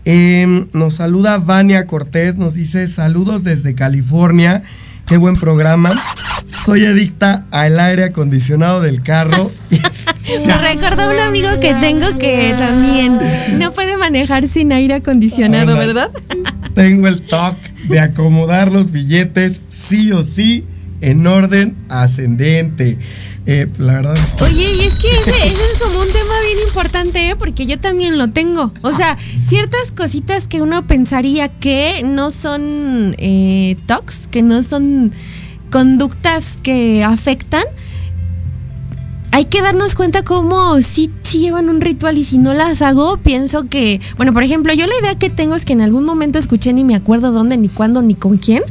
Em, 0.05 0.69
nos 0.73 0.95
saluda 0.95 1.39
Vania 1.39 1.89
Cortés, 1.89 2.37
nos 2.37 2.55
dice 2.55 2.87
saludos 2.87 3.43
desde 3.43 3.75
California. 3.75 4.63
Qué 5.09 5.17
buen 5.17 5.35
programa. 5.35 5.91
Soy 6.47 6.87
adicta 6.87 7.47
al 7.51 7.81
aire 7.81 8.05
acondicionado 8.05 8.81
del 8.81 9.03
carro. 9.03 9.51
Me 10.47 10.57
recordó 10.57 11.11
un 11.11 11.19
amigo 11.19 11.49
que 11.61 11.75
tengo 11.75 12.07
que 12.17 12.55
también 12.57 13.19
no 13.59 13.73
puede 13.73 13.97
manejar 13.97 14.47
sin 14.47 14.73
aire 14.73 14.95
acondicionado, 14.95 15.77
¿verdad? 15.77 16.11
Tengo 16.77 17.09
el 17.09 17.23
toque 17.23 17.73
de 17.89 17.99
acomodar 17.99 18.71
los 18.71 18.93
billetes 18.93 19.61
sí 19.69 20.13
o 20.13 20.23
sí 20.23 20.65
en 21.01 21.27
orden 21.27 21.77
ascendente. 21.89 22.99
Eh, 23.47 23.67
la 23.79 23.95
verdad 23.95 24.17
es 24.17 24.33
que... 24.33 24.45
Oye, 24.45 24.71
y 24.73 24.81
es 24.87 24.95
que 24.95 25.09
ese, 25.11 25.47
es 25.49 25.79
como 25.81 26.01
un 26.01 26.09
tema 26.09 26.35
bien 26.47 26.67
importante, 26.67 27.29
¿eh? 27.29 27.37
porque 27.37 27.67
yo 27.67 27.79
también 27.79 28.19
lo 28.19 28.29
tengo. 28.29 28.73
O 28.83 28.93
sea, 28.93 29.19
ciertas 29.47 29.91
cositas 29.91 30.47
que 30.47 30.63
uno 30.63 30.87
pensaría 30.87 31.49
que 31.49 32.03
no 32.05 32.31
son 32.31 33.15
eh, 33.19 33.77
tocs, 33.87 34.27
que 34.29 34.43
no 34.43 34.63
son 34.63 35.13
conductas 35.71 36.59
que 36.63 37.03
afectan, 37.05 37.65
hay 39.35 39.47
que 39.47 39.63
darnos 39.63 39.97
cuenta 39.97 40.23
cómo 40.23 40.81
si, 40.81 41.11
si, 41.25 41.41
llevan 41.41 41.69
un 41.69 41.81
ritual 41.81 42.17
y 42.19 42.25
si 42.25 42.39
no 42.39 42.55
las 42.55 42.83
hago, 42.83 43.17
pienso 43.17 43.69
que, 43.69 44.01
bueno, 44.17 44.33
por 44.33 44.45
ejemplo, 44.45 44.73
yo 44.73 44.87
la 44.87 44.93
idea 45.01 45.19
que 45.19 45.29
tengo 45.29 45.57
es 45.57 45.65
que 45.65 45.73
en 45.73 45.81
algún 45.81 46.05
momento 46.05 46.39
escuché 46.39 46.73
ni 46.73 46.85
me 46.85 46.95
acuerdo 46.95 47.33
dónde, 47.33 47.57
ni 47.57 47.69
cuándo, 47.69 48.01
ni 48.01 48.15
con 48.15 48.37
quién, 48.37 48.63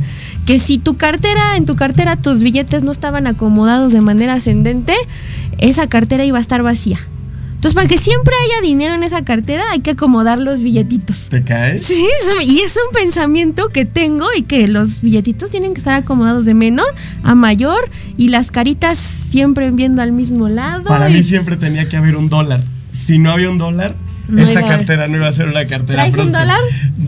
que 0.46 0.60
si 0.60 0.78
tu 0.78 0.98
cartera, 0.98 1.58
en 1.58 1.66
tu 1.66 1.76
cartera 1.76 2.16
tus 2.16 2.42
billetes 2.42 2.84
no 2.84 2.92
estaban 2.92 3.28
acomodados 3.28 3.94
de 3.94 4.02
manera 4.02 4.34
ascendente, 4.34 4.94
esa 5.58 5.88
cartera 5.88 6.26
iba 6.26 6.38
a 6.38 6.42
estar 6.42 6.62
vacía. 6.64 7.00
Entonces, 7.64 7.76
para 7.76 7.88
que 7.88 7.98
siempre 7.98 8.34
haya 8.44 8.68
dinero 8.68 8.94
en 8.94 9.04
esa 9.04 9.24
cartera, 9.24 9.64
hay 9.72 9.80
que 9.80 9.92
acomodar 9.92 10.38
los 10.38 10.62
billetitos. 10.62 11.30
¿Te 11.30 11.46
caes? 11.46 11.84
Sí, 11.84 12.06
y 12.44 12.60
es 12.60 12.76
un 12.76 12.94
pensamiento 12.94 13.70
que 13.70 13.86
tengo 13.86 14.28
y 14.36 14.42
que 14.42 14.68
los 14.68 15.00
billetitos 15.00 15.50
tienen 15.50 15.74
que 15.74 15.78
estar 15.78 15.94
acomodados 15.94 16.44
de 16.44 16.56
menor 16.56 16.94
a 17.24 17.36
mayor 17.36 17.90
y 18.18 18.28
las 18.28 18.52
caritas 18.52 18.98
siempre 18.98 19.72
viendo 19.72 20.02
al 20.02 20.12
mismo 20.12 20.50
lado. 20.50 20.84
Para 20.84 21.10
y... 21.10 21.14
mí 21.14 21.24
siempre 21.24 21.56
tenía 21.56 21.88
que 21.88 21.96
haber 21.96 22.18
un 22.18 22.28
dólar. 22.28 22.62
Si 22.92 23.18
no 23.18 23.32
había 23.32 23.50
un 23.50 23.58
dólar, 23.58 23.96
no 24.28 24.42
esa 24.42 24.62
cartera 24.66 25.08
no 25.08 25.18
iba 25.18 25.28
a 25.28 25.34
ser 25.34 25.48
una 25.48 25.66
cartera. 25.66 26.10
¿Traes 26.10 26.26
un 26.26 26.32
dólar? 26.32 26.60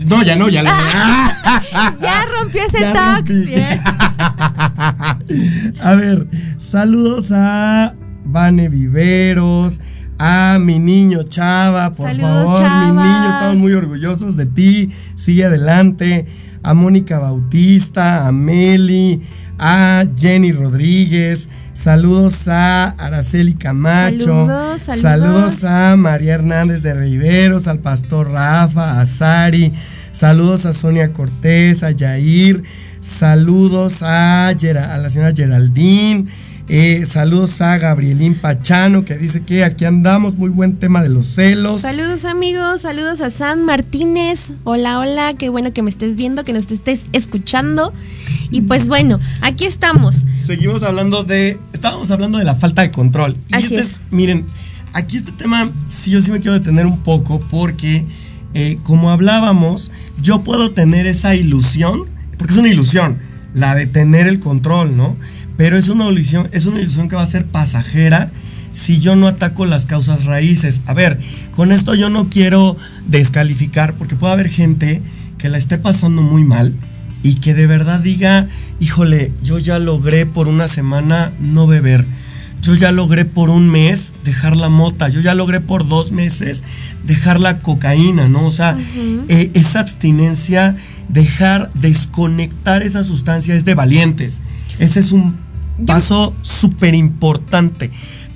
No, 0.06 0.22
ya 0.22 0.36
no, 0.36 0.48
ya 0.48 0.62
la. 0.62 0.70
ya 2.00 2.26
rompió 2.26 2.62
ese 2.62 2.80
tag. 2.92 3.24
a 5.80 5.94
ver, 5.94 6.28
saludos 6.58 7.28
a 7.32 7.94
Vane 8.24 8.68
Viveros 8.68 9.80
a 10.18 10.58
mi 10.60 10.78
niño 10.78 11.22
Chava, 11.24 11.92
por 11.92 12.08
Saludos, 12.08 12.44
favor, 12.44 12.58
Chava. 12.58 12.86
mi 12.86 13.02
niño, 13.02 13.24
estamos 13.24 13.56
muy 13.56 13.72
orgullosos 13.72 14.36
de 14.36 14.46
ti, 14.46 14.90
sigue 15.16 15.44
adelante, 15.44 16.26
a 16.62 16.74
Mónica 16.74 17.18
Bautista, 17.18 18.26
a 18.26 18.32
Meli, 18.32 19.20
a 19.58 20.04
Jenny 20.18 20.52
Rodríguez, 20.52 21.48
saludos 21.72 22.46
a 22.48 22.88
Araceli 22.98 23.54
Camacho, 23.54 24.46
Saludos, 24.46 24.80
saludos. 24.82 25.02
saludos 25.02 25.64
a 25.64 25.96
María 25.96 26.34
Hernández 26.34 26.82
de 26.82 26.94
Riveros, 26.94 27.66
al 27.66 27.78
pastor 27.80 28.30
Rafa, 28.30 29.00
a 29.00 29.06
Sari, 29.06 29.72
saludos 30.12 30.66
a 30.66 30.72
Sonia 30.74 31.12
Cortés, 31.12 31.82
a 31.82 31.90
Yair, 31.92 32.62
saludos 33.00 33.98
a, 34.02 34.52
Gera- 34.58 34.94
a 34.94 34.98
la 34.98 35.08
señora 35.10 35.32
Geraldine. 35.34 36.26
Eh, 36.68 37.06
saludos 37.06 37.60
a 37.60 37.78
Gabrielín 37.78 38.34
Pachano 38.34 39.04
que 39.04 39.16
dice 39.16 39.42
que 39.42 39.62
aquí 39.62 39.84
andamos, 39.84 40.36
muy 40.36 40.50
buen 40.50 40.78
tema 40.78 41.00
de 41.00 41.08
los 41.08 41.26
celos. 41.26 41.80
Saludos 41.80 42.24
amigos, 42.24 42.80
saludos 42.80 43.20
a 43.20 43.30
San 43.30 43.64
Martínez. 43.64 44.50
Hola, 44.64 44.98
hola, 44.98 45.34
qué 45.34 45.48
bueno 45.48 45.72
que 45.72 45.82
me 45.82 45.90
estés 45.90 46.16
viendo, 46.16 46.42
que 46.42 46.52
nos 46.52 46.70
estés 46.72 47.06
escuchando. 47.12 47.92
Y 48.50 48.62
pues 48.62 48.88
bueno, 48.88 49.20
aquí 49.42 49.64
estamos. 49.64 50.24
Seguimos 50.44 50.82
hablando 50.82 51.22
de, 51.22 51.56
estábamos 51.72 52.10
hablando 52.10 52.38
de 52.38 52.44
la 52.44 52.56
falta 52.56 52.82
de 52.82 52.90
control. 52.90 53.36
Y 53.48 53.54
Así 53.54 53.66
este 53.66 53.78
es. 53.78 54.00
Miren, 54.10 54.44
aquí 54.92 55.18
este 55.18 55.30
tema, 55.30 55.70
sí, 55.88 56.10
yo 56.10 56.20
sí 56.20 56.32
me 56.32 56.40
quiero 56.40 56.54
detener 56.54 56.86
un 56.86 56.98
poco 57.04 57.38
porque, 57.48 58.04
eh, 58.54 58.78
como 58.82 59.10
hablábamos, 59.10 59.92
yo 60.20 60.42
puedo 60.42 60.72
tener 60.72 61.06
esa 61.06 61.36
ilusión, 61.36 62.06
porque 62.38 62.54
es 62.54 62.58
una 62.58 62.70
ilusión, 62.70 63.18
la 63.54 63.74
de 63.76 63.86
tener 63.86 64.26
el 64.26 64.40
control, 64.40 64.96
¿no? 64.96 65.16
Pero 65.56 65.78
es 65.78 65.88
una 65.88 66.08
ilusión, 66.08 66.48
es 66.52 66.66
una 66.66 66.80
ilusión 66.80 67.08
que 67.08 67.16
va 67.16 67.22
a 67.22 67.26
ser 67.26 67.46
pasajera 67.46 68.30
si 68.72 69.00
yo 69.00 69.16
no 69.16 69.26
ataco 69.26 69.64
las 69.64 69.86
causas 69.86 70.24
raíces. 70.24 70.82
A 70.86 70.92
ver, 70.92 71.18
con 71.54 71.72
esto 71.72 71.94
yo 71.94 72.10
no 72.10 72.28
quiero 72.28 72.76
descalificar, 73.06 73.94
porque 73.94 74.16
puede 74.16 74.34
haber 74.34 74.50
gente 74.50 75.02
que 75.38 75.48
la 75.48 75.58
esté 75.58 75.78
pasando 75.78 76.22
muy 76.22 76.44
mal 76.44 76.76
y 77.22 77.34
que 77.34 77.54
de 77.54 77.66
verdad 77.66 78.00
diga, 78.00 78.46
híjole, 78.80 79.32
yo 79.42 79.58
ya 79.58 79.78
logré 79.78 80.26
por 80.26 80.48
una 80.48 80.68
semana 80.68 81.32
no 81.40 81.66
beber. 81.66 82.04
Yo 82.62 82.74
ya 82.74 82.90
logré 82.90 83.24
por 83.24 83.48
un 83.48 83.68
mes 83.68 84.12
dejar 84.24 84.56
la 84.56 84.68
mota, 84.68 85.08
yo 85.08 85.20
ya 85.20 85.34
logré 85.34 85.60
por 85.60 85.86
dos 85.86 86.10
meses 86.10 86.62
dejar 87.04 87.38
la 87.38 87.58
cocaína, 87.58 88.28
¿no? 88.28 88.46
O 88.46 88.50
sea, 88.50 88.76
eh, 89.28 89.50
esa 89.54 89.80
abstinencia, 89.80 90.74
dejar, 91.08 91.70
desconectar 91.74 92.82
esa 92.82 93.04
sustancia 93.04 93.54
es 93.54 93.64
de 93.64 93.74
valientes. 93.74 94.40
Ese 94.78 95.00
es 95.00 95.12
un 95.12 95.45
paso 95.84 96.34
súper 96.42 96.94
importante, 96.94 97.90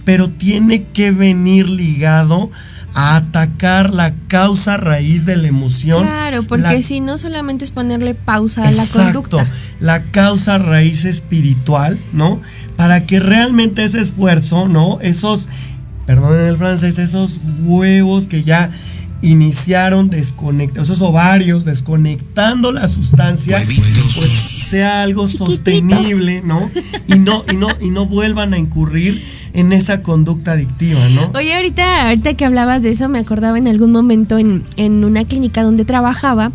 pero 0.05 0.29
tiene 0.29 0.85
que 0.93 1.11
venir 1.11 1.69
ligado 1.69 2.51
a 2.93 3.15
atacar 3.17 3.95
la 3.95 4.13
causa 4.27 4.77
raíz 4.77 5.25
de 5.25 5.37
la 5.37 5.47
emoción. 5.49 6.03
Claro, 6.03 6.43
porque 6.43 6.63
la- 6.77 6.83
si 6.83 7.01
no 7.01 7.19
solamente 7.19 7.65
es 7.65 7.71
ponerle 7.71 8.15
pausa 8.15 8.67
a 8.67 8.73
la 8.73 8.85
conducta. 8.85 9.47
la 9.79 10.03
causa 10.11 10.59
raíz 10.59 11.05
espiritual, 11.05 11.99
¿no? 12.13 12.41
Para 12.77 13.07
que 13.07 13.21
realmente 13.21 13.85
ese 13.85 14.01
esfuerzo, 14.01 14.67
¿no? 14.69 14.99
Esos, 15.03 15.49
perdonen 16.05 16.47
el 16.47 16.57
francés, 16.57 16.99
esos 16.99 17.41
huevos 17.63 18.27
que 18.27 18.43
ya 18.43 18.71
iniciaron 19.23 20.11
desconectados, 20.11 20.89
esos 20.89 21.03
ovarios 21.03 21.65
desconectando 21.65 22.73
la 22.73 22.89
sustancia, 22.89 23.63
pues 23.67 24.31
sea 24.31 25.03
algo 25.03 25.27
sostenible, 25.27 26.43
¿no? 26.45 26.71
Y 27.07 27.19
no, 27.19 27.45
y 27.51 27.57
no, 27.57 27.69
y 27.81 27.91
no 27.91 28.07
vuelvan 28.07 28.55
a 28.55 28.59
incurrir 28.59 29.23
en 29.53 29.73
esa 29.73 30.03
conducta 30.03 30.53
adictiva, 30.53 31.09
¿no? 31.09 31.31
Oye, 31.35 31.55
ahorita, 31.55 32.09
ahorita 32.09 32.35
que 32.35 32.45
hablabas 32.45 32.83
de 32.83 32.91
eso, 32.91 33.09
me 33.09 33.19
acordaba 33.19 33.59
en 33.59 33.69
algún 33.69 33.93
momento 33.93 34.39
en, 34.39 34.63
en 34.77 35.05
una 35.05 35.25
clínica 35.25 35.63
donde 35.63 35.85
trabajaba, 35.85 36.53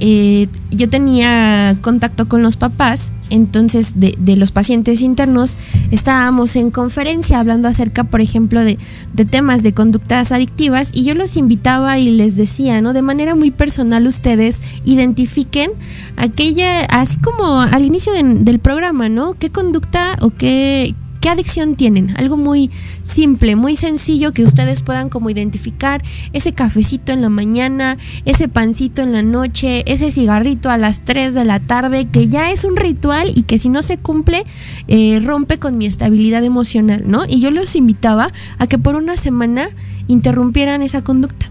eh, 0.00 0.48
yo 0.70 0.88
tenía 0.88 1.76
contacto 1.80 2.28
con 2.28 2.42
los 2.42 2.56
papás, 2.56 3.10
entonces 3.30 4.00
de, 4.00 4.14
de 4.18 4.36
los 4.36 4.52
pacientes 4.52 5.00
internos, 5.02 5.56
estábamos 5.90 6.56
en 6.56 6.70
conferencia 6.70 7.40
hablando 7.40 7.68
acerca, 7.68 8.04
por 8.04 8.20
ejemplo, 8.20 8.62
de, 8.64 8.78
de 9.14 9.24
temas 9.24 9.62
de 9.62 9.72
conductas 9.72 10.32
adictivas 10.32 10.90
y 10.92 11.04
yo 11.04 11.14
los 11.14 11.36
invitaba 11.36 11.98
y 11.98 12.10
les 12.10 12.36
decía, 12.36 12.80
¿no? 12.80 12.92
De 12.92 13.02
manera 13.02 13.34
muy 13.34 13.50
personal 13.50 14.06
ustedes 14.06 14.60
identifiquen 14.84 15.70
aquella, 16.16 16.80
así 16.86 17.16
como 17.18 17.60
al 17.60 17.84
inicio 17.84 18.12
de- 18.12 18.22
del 18.22 18.58
programa, 18.58 19.08
¿no? 19.08 19.34
¿Qué 19.34 19.50
conducta 19.50 20.16
o 20.20 20.30
qué, 20.30 20.94
¿Qué 21.20 21.28
adicción 21.28 21.74
tienen? 21.74 22.16
Algo 22.16 22.36
muy 22.36 22.70
simple, 23.02 23.56
muy 23.56 23.74
sencillo 23.74 24.32
que 24.32 24.44
ustedes 24.44 24.82
puedan 24.82 25.08
como 25.08 25.30
identificar 25.30 26.02
ese 26.32 26.52
cafecito 26.52 27.10
en 27.12 27.22
la 27.22 27.28
mañana, 27.28 27.98
ese 28.24 28.48
pancito 28.48 29.02
en 29.02 29.12
la 29.12 29.22
noche, 29.22 29.82
ese 29.90 30.12
cigarrito 30.12 30.70
a 30.70 30.78
las 30.78 31.00
3 31.00 31.34
de 31.34 31.44
la 31.44 31.58
tarde, 31.58 32.06
que 32.06 32.28
ya 32.28 32.52
es 32.52 32.64
un 32.64 32.76
ritual 32.76 33.32
y 33.34 33.42
que 33.42 33.58
si 33.58 33.68
no 33.68 33.82
se 33.82 33.98
cumple 33.98 34.44
eh, 34.86 35.20
rompe 35.20 35.58
con 35.58 35.76
mi 35.76 35.86
estabilidad 35.86 36.44
emocional, 36.44 37.02
¿no? 37.06 37.24
Y 37.26 37.40
yo 37.40 37.50
los 37.50 37.74
invitaba 37.74 38.32
a 38.58 38.66
que 38.68 38.78
por 38.78 38.94
una 38.94 39.16
semana 39.16 39.70
interrumpieran 40.06 40.82
esa 40.82 41.02
conducta. 41.02 41.50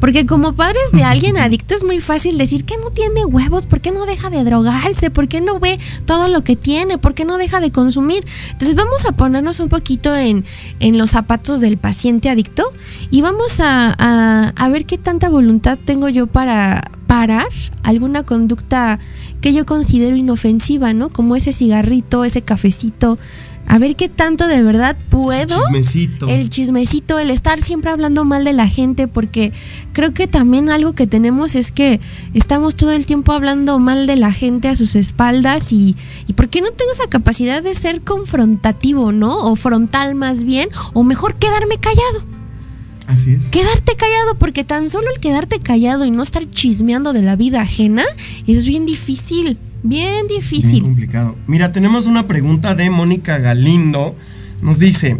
Porque 0.00 0.26
como 0.26 0.54
padres 0.54 0.82
de 0.92 1.04
alguien 1.04 1.36
adicto 1.36 1.74
es 1.74 1.84
muy 1.84 2.00
fácil 2.00 2.38
decir 2.38 2.64
que 2.64 2.76
no 2.78 2.90
tiene 2.90 3.24
huevos, 3.24 3.66
¿por 3.66 3.80
qué 3.80 3.90
no 3.90 4.06
deja 4.06 4.30
de 4.30 4.44
drogarse? 4.44 5.10
¿Por 5.10 5.28
qué 5.28 5.40
no 5.40 5.60
ve 5.60 5.78
todo 6.06 6.28
lo 6.28 6.42
que 6.44 6.56
tiene? 6.56 6.98
¿Por 6.98 7.14
qué 7.14 7.24
no 7.24 7.36
deja 7.38 7.60
de 7.60 7.70
consumir? 7.72 8.24
Entonces 8.50 8.74
vamos 8.76 9.06
a 9.06 9.12
ponernos 9.12 9.60
un 9.60 9.68
poquito 9.68 10.14
en, 10.16 10.44
en 10.80 10.98
los 10.98 11.10
zapatos 11.10 11.60
del 11.60 11.76
paciente 11.78 12.30
adicto 12.30 12.64
y 13.10 13.20
vamos 13.22 13.60
a, 13.60 13.94
a- 13.98 14.52
a 14.56 14.68
ver 14.68 14.84
qué 14.86 14.98
tanta 14.98 15.28
voluntad 15.28 15.78
tengo 15.84 16.08
yo 16.08 16.26
para, 16.26 16.90
parar 17.06 17.46
alguna 17.82 18.22
conducta 18.22 18.98
que 19.42 19.52
yo 19.52 19.66
considero 19.66 20.16
inofensiva, 20.16 20.94
¿no? 20.94 21.10
Como 21.10 21.36
ese 21.36 21.52
cigarrito, 21.52 22.24
ese 22.24 22.40
cafecito. 22.40 23.18
A 23.72 23.78
ver 23.78 23.96
qué 23.96 24.10
tanto 24.10 24.48
de 24.48 24.62
verdad 24.62 24.98
puedo. 25.08 25.56
El 25.56 25.62
chismecito. 25.62 26.28
El 26.28 26.50
chismecito, 26.50 27.18
el 27.18 27.30
estar 27.30 27.62
siempre 27.62 27.90
hablando 27.90 28.22
mal 28.22 28.44
de 28.44 28.52
la 28.52 28.68
gente, 28.68 29.08
porque 29.08 29.54
creo 29.94 30.12
que 30.12 30.26
también 30.26 30.68
algo 30.68 30.92
que 30.92 31.06
tenemos 31.06 31.54
es 31.54 31.72
que 31.72 31.98
estamos 32.34 32.76
todo 32.76 32.92
el 32.92 33.06
tiempo 33.06 33.32
hablando 33.32 33.78
mal 33.78 34.06
de 34.06 34.16
la 34.16 34.30
gente 34.30 34.68
a 34.68 34.76
sus 34.76 34.94
espaldas 34.94 35.72
y, 35.72 35.96
y 36.26 36.34
¿por 36.34 36.50
qué 36.50 36.60
no 36.60 36.70
tengo 36.72 36.92
esa 36.92 37.08
capacidad 37.08 37.62
de 37.62 37.74
ser 37.74 38.02
confrontativo, 38.02 39.10
¿no? 39.10 39.38
O 39.38 39.56
frontal 39.56 40.14
más 40.16 40.44
bien, 40.44 40.68
o 40.92 41.02
mejor 41.02 41.36
quedarme 41.36 41.78
callado. 41.78 42.26
Así 43.06 43.32
es. 43.32 43.46
Quedarte 43.46 43.96
callado, 43.96 44.34
porque 44.38 44.64
tan 44.64 44.90
solo 44.90 45.06
el 45.14 45.18
quedarte 45.18 45.60
callado 45.60 46.04
y 46.04 46.10
no 46.10 46.22
estar 46.22 46.44
chismeando 46.44 47.14
de 47.14 47.22
la 47.22 47.36
vida 47.36 47.62
ajena 47.62 48.04
es 48.46 48.66
bien 48.66 48.84
difícil, 48.84 49.56
bien 49.82 50.26
difícil. 50.28 50.70
Bien 50.72 50.84
complicado. 50.84 51.36
Mira, 51.46 51.72
tenemos 51.72 52.06
una 52.06 52.26
pregunta 52.26 52.74
de 52.74 52.90
Mónica 52.90 53.38
Galindo. 53.38 54.14
Nos 54.60 54.78
dice, 54.78 55.18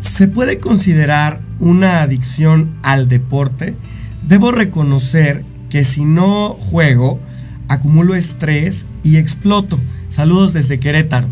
¿se 0.00 0.28
puede 0.28 0.58
considerar 0.58 1.40
una 1.60 2.02
adicción 2.02 2.74
al 2.82 3.08
deporte? 3.08 3.76
Debo 4.26 4.50
reconocer 4.50 5.44
que 5.68 5.84
si 5.84 6.04
no 6.04 6.50
juego, 6.50 7.20
acumulo 7.68 8.14
estrés 8.14 8.86
y 9.02 9.16
exploto. 9.16 9.78
Saludos 10.08 10.52
desde 10.52 10.78
Querétaro. 10.78 11.26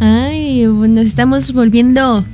Ay, 0.00 0.64
nos 0.66 1.06
estamos 1.06 1.52
volviendo 1.52 2.24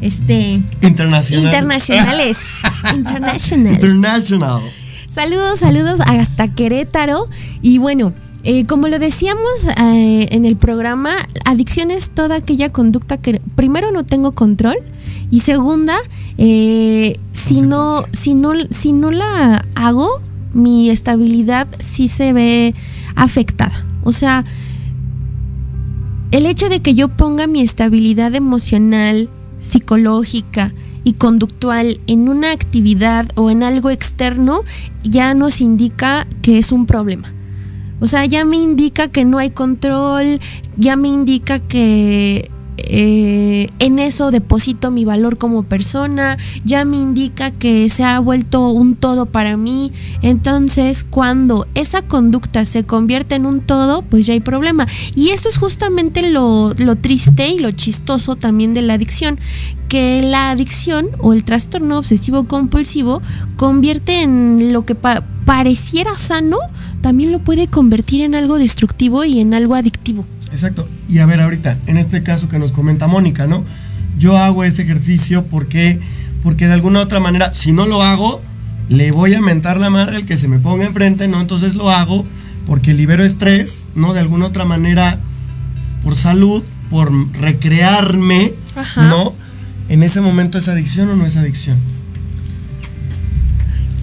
este 0.00 0.60
Internacional. 0.82 1.46
internacionales. 1.46 2.38
International. 2.94 3.74
International. 3.74 4.62
Saludos, 5.08 5.60
saludos 5.60 6.00
hasta 6.04 6.48
Querétaro. 6.48 7.28
Y 7.60 7.78
bueno, 7.78 8.12
eh, 8.44 8.64
como 8.66 8.88
lo 8.88 8.98
decíamos 8.98 9.68
eh, 9.80 10.26
en 10.30 10.44
el 10.44 10.56
programa, 10.56 11.12
adicción 11.44 11.90
es 11.90 12.10
toda 12.10 12.36
aquella 12.36 12.70
conducta 12.70 13.16
que 13.16 13.40
primero 13.54 13.92
no 13.92 14.02
tengo 14.02 14.32
control 14.32 14.76
y 15.30 15.40
segunda, 15.40 15.96
eh, 16.38 17.18
si 17.32 17.60
no, 17.60 18.04
si 18.12 18.34
no, 18.34 18.52
si 18.70 18.92
no 18.92 19.10
la 19.10 19.64
hago, 19.74 20.20
mi 20.52 20.90
estabilidad 20.90 21.68
sí 21.78 22.08
se 22.08 22.32
ve 22.32 22.74
afectada. 23.14 23.86
O 24.02 24.12
sea, 24.12 24.44
el 26.32 26.46
hecho 26.46 26.68
de 26.68 26.80
que 26.80 26.94
yo 26.94 27.08
ponga 27.08 27.46
mi 27.46 27.60
estabilidad 27.60 28.34
emocional, 28.34 29.28
psicológica 29.60 30.74
y 31.04 31.12
conductual 31.14 32.00
en 32.06 32.28
una 32.28 32.50
actividad 32.50 33.30
o 33.36 33.50
en 33.50 33.62
algo 33.62 33.90
externo 33.90 34.62
ya 35.04 35.34
nos 35.34 35.60
indica 35.60 36.26
que 36.42 36.58
es 36.58 36.72
un 36.72 36.86
problema. 36.86 37.32
O 38.02 38.08
sea, 38.08 38.26
ya 38.26 38.44
me 38.44 38.56
indica 38.56 39.06
que 39.06 39.24
no 39.24 39.38
hay 39.38 39.50
control, 39.50 40.40
ya 40.76 40.96
me 40.96 41.06
indica 41.06 41.60
que 41.60 42.50
eh, 42.78 43.68
en 43.78 44.00
eso 44.00 44.32
deposito 44.32 44.90
mi 44.90 45.04
valor 45.04 45.38
como 45.38 45.62
persona, 45.62 46.36
ya 46.64 46.84
me 46.84 46.96
indica 46.96 47.52
que 47.52 47.88
se 47.88 48.02
ha 48.02 48.18
vuelto 48.18 48.70
un 48.70 48.96
todo 48.96 49.26
para 49.26 49.56
mí. 49.56 49.92
Entonces, 50.20 51.04
cuando 51.08 51.68
esa 51.76 52.02
conducta 52.02 52.64
se 52.64 52.82
convierte 52.82 53.36
en 53.36 53.46
un 53.46 53.60
todo, 53.60 54.02
pues 54.02 54.26
ya 54.26 54.32
hay 54.32 54.40
problema. 54.40 54.88
Y 55.14 55.28
eso 55.28 55.48
es 55.48 55.56
justamente 55.56 56.28
lo, 56.28 56.74
lo 56.76 56.96
triste 56.96 57.50
y 57.50 57.60
lo 57.60 57.70
chistoso 57.70 58.34
también 58.34 58.74
de 58.74 58.82
la 58.82 58.94
adicción, 58.94 59.38
que 59.88 60.22
la 60.22 60.50
adicción 60.50 61.10
o 61.20 61.34
el 61.34 61.44
trastorno 61.44 61.98
obsesivo 61.98 62.48
compulsivo 62.48 63.22
convierte 63.56 64.22
en 64.22 64.72
lo 64.72 64.84
que 64.84 64.96
pa 64.96 65.22
pareciera 65.44 66.16
sano, 66.16 66.58
también 67.02 67.32
lo 67.32 67.40
puede 67.40 67.66
convertir 67.66 68.22
en 68.22 68.34
algo 68.34 68.58
destructivo 68.58 69.24
y 69.24 69.40
en 69.40 69.52
algo 69.52 69.74
adictivo. 69.74 70.24
Exacto. 70.52 70.88
Y 71.08 71.18
a 71.18 71.26
ver, 71.26 71.40
ahorita, 71.40 71.76
en 71.86 71.98
este 71.98 72.22
caso 72.22 72.48
que 72.48 72.58
nos 72.58 72.72
comenta 72.72 73.08
Mónica, 73.08 73.46
¿no? 73.46 73.64
Yo 74.18 74.36
hago 74.36 74.64
ese 74.64 74.82
ejercicio 74.82 75.44
porque, 75.46 75.98
porque 76.42 76.66
de 76.66 76.74
alguna 76.74 77.00
otra 77.00 77.20
manera, 77.20 77.52
si 77.52 77.72
no 77.72 77.86
lo 77.86 78.02
hago, 78.02 78.40
le 78.88 79.10
voy 79.10 79.34
a 79.34 79.40
mentar 79.40 79.78
la 79.78 79.90
madre 79.90 80.16
al 80.16 80.24
que 80.24 80.36
se 80.36 80.48
me 80.48 80.58
ponga 80.58 80.84
enfrente, 80.84 81.28
¿no? 81.28 81.40
Entonces 81.40 81.74
lo 81.74 81.90
hago 81.90 82.24
porque 82.66 82.94
libero 82.94 83.24
estrés, 83.24 83.86
¿no? 83.94 84.12
De 84.14 84.20
alguna 84.20 84.46
otra 84.46 84.64
manera, 84.64 85.18
por 86.02 86.14
salud, 86.14 86.62
por 86.90 87.10
recrearme, 87.34 88.52
Ajá. 88.76 89.08
¿no? 89.08 89.34
En 89.88 90.02
ese 90.02 90.20
momento 90.20 90.58
es 90.58 90.68
adicción 90.68 91.08
o 91.08 91.16
no 91.16 91.26
es 91.26 91.36
adicción. 91.36 91.78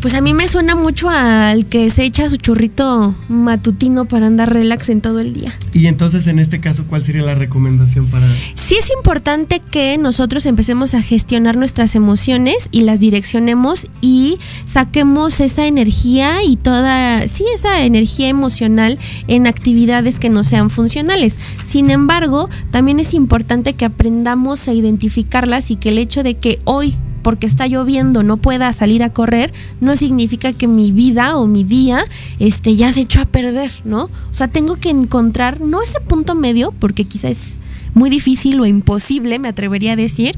Pues 0.02 0.14
a 0.14 0.22
mí 0.22 0.34
me 0.34 0.48
suena 0.48 0.76
mucho 0.76 1.10
al 1.10 1.66
que 1.66 1.90
se 1.90 2.06
echa 2.06 2.30
su 2.30 2.38
churrito 2.38 3.14
matutino 3.28 4.06
para 4.06 4.28
andar 4.28 4.54
relax 4.54 4.88
en 4.88 5.02
todo 5.02 5.20
el 5.20 5.34
día. 5.34 5.54
Y 5.74 5.88
entonces 5.88 6.26
en 6.28 6.40
este 6.40 6.62
caso, 6.62 6.86
¿cuál 6.88 7.02
sería 7.02 7.22
la 7.24 7.36
recomendación 7.36 8.06
para... 8.08 8.26
Sí 8.56 8.76
es 8.76 8.92
importante 8.92 9.60
que 9.60 9.98
nosotros 9.98 10.46
empecemos 10.46 10.94
a 10.94 11.02
gestionar 11.02 11.58
nuestras 11.58 11.96
emociones 11.96 12.70
y 12.72 12.82
las 12.82 13.02
direccionemos 13.02 13.88
y 14.00 14.38
saquemos 14.66 15.42
esa 15.42 15.68
energía 15.68 16.44
y 16.46 16.56
toda, 16.56 17.28
sí, 17.28 17.44
esa 17.54 17.82
energía 17.84 18.30
emocional 18.30 19.00
en 19.28 19.48
actividades 19.48 20.18
que 20.18 20.30
no 20.30 20.46
sean 20.46 20.70
funcionales. 20.70 21.38
Sin 21.64 21.92
embargo, 21.92 22.50
también 22.72 23.02
es 23.02 23.14
importante 23.14 23.74
que 23.74 23.84
aprendamos 23.84 24.70
a 24.70 24.74
identificarlas 24.74 25.72
y 25.72 25.76
que 25.76 25.90
el 25.90 25.98
hecho 25.98 26.24
de 26.24 26.36
que 26.36 26.60
hoy 26.64 26.96
porque 27.22 27.48
está 27.48 27.68
lloviendo 27.68 28.24
no 28.24 28.38
pueda 28.38 28.72
salir 28.74 29.04
a 29.04 29.12
correr, 29.12 29.54
no 29.82 29.96
significa 29.96 30.54
que 30.54 30.68
mi 30.68 30.92
vida 30.92 31.38
o 31.38 31.48
mi 31.48 31.64
día 31.64 32.06
este, 32.40 32.76
ya 32.76 32.92
se 32.92 33.02
echó 33.02 33.22
a 33.22 33.26
perder, 33.26 33.72
¿no? 33.86 34.04
O 34.04 34.34
sea, 34.34 34.48
tengo 34.48 34.76
que 34.76 34.90
encontrar, 34.90 35.62
no 35.62 35.82
ese 35.82 36.00
punto 36.02 36.36
medio, 36.36 36.74
porque 36.80 37.06
quizás 37.06 37.32
es 37.32 37.60
muy 37.94 38.10
difícil 38.10 38.60
o 38.60 38.66
imposible, 38.66 39.40
me 39.40 39.48
atrevería 39.48 39.94
a 39.94 39.96
decir, 39.96 40.38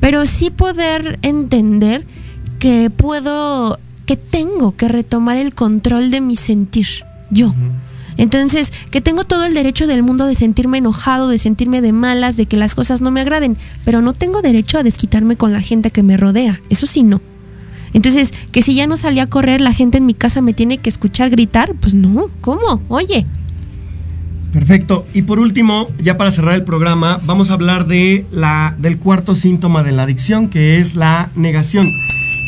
pero 0.00 0.26
sí 0.26 0.50
poder 0.50 1.18
entender 1.22 2.06
que 2.58 2.90
puedo, 2.90 3.78
que 4.06 4.16
tengo 4.16 4.76
que 4.76 4.88
retomar 4.88 5.36
el 5.36 5.54
control 5.54 6.10
de 6.10 6.20
mi 6.20 6.36
sentir, 6.36 6.86
yo. 7.30 7.54
Entonces, 8.20 8.70
que 8.90 9.00
tengo 9.00 9.24
todo 9.24 9.46
el 9.46 9.54
derecho 9.54 9.86
del 9.86 10.02
mundo 10.02 10.26
de 10.26 10.34
sentirme 10.34 10.76
enojado, 10.76 11.28
de 11.28 11.38
sentirme 11.38 11.80
de 11.80 11.92
malas, 11.92 12.36
de 12.36 12.44
que 12.44 12.58
las 12.58 12.74
cosas 12.74 13.00
no 13.00 13.10
me 13.10 13.22
agraden, 13.22 13.56
pero 13.86 14.02
no 14.02 14.12
tengo 14.12 14.42
derecho 14.42 14.76
a 14.76 14.82
desquitarme 14.82 15.36
con 15.36 15.54
la 15.54 15.62
gente 15.62 15.90
que 15.90 16.02
me 16.02 16.18
rodea. 16.18 16.60
Eso 16.68 16.86
sí, 16.86 17.02
no. 17.02 17.22
Entonces, 17.94 18.34
que 18.52 18.60
si 18.60 18.74
ya 18.74 18.86
no 18.86 18.98
salí 18.98 19.20
a 19.20 19.26
correr, 19.26 19.62
la 19.62 19.72
gente 19.72 19.96
en 19.96 20.04
mi 20.04 20.12
casa 20.12 20.42
me 20.42 20.52
tiene 20.52 20.76
que 20.76 20.90
escuchar 20.90 21.30
gritar, 21.30 21.74
pues 21.80 21.94
no, 21.94 22.30
¿cómo? 22.42 22.82
Oye. 22.88 23.24
Perfecto. 24.52 25.06
Y 25.14 25.22
por 25.22 25.38
último, 25.38 25.88
ya 25.98 26.18
para 26.18 26.30
cerrar 26.30 26.56
el 26.56 26.64
programa, 26.64 27.22
vamos 27.24 27.48
a 27.48 27.54
hablar 27.54 27.86
de 27.86 28.26
la, 28.30 28.76
del 28.78 28.98
cuarto 28.98 29.34
síntoma 29.34 29.82
de 29.82 29.92
la 29.92 30.02
adicción, 30.02 30.50
que 30.50 30.76
es 30.76 30.94
la 30.94 31.30
negación. 31.36 31.86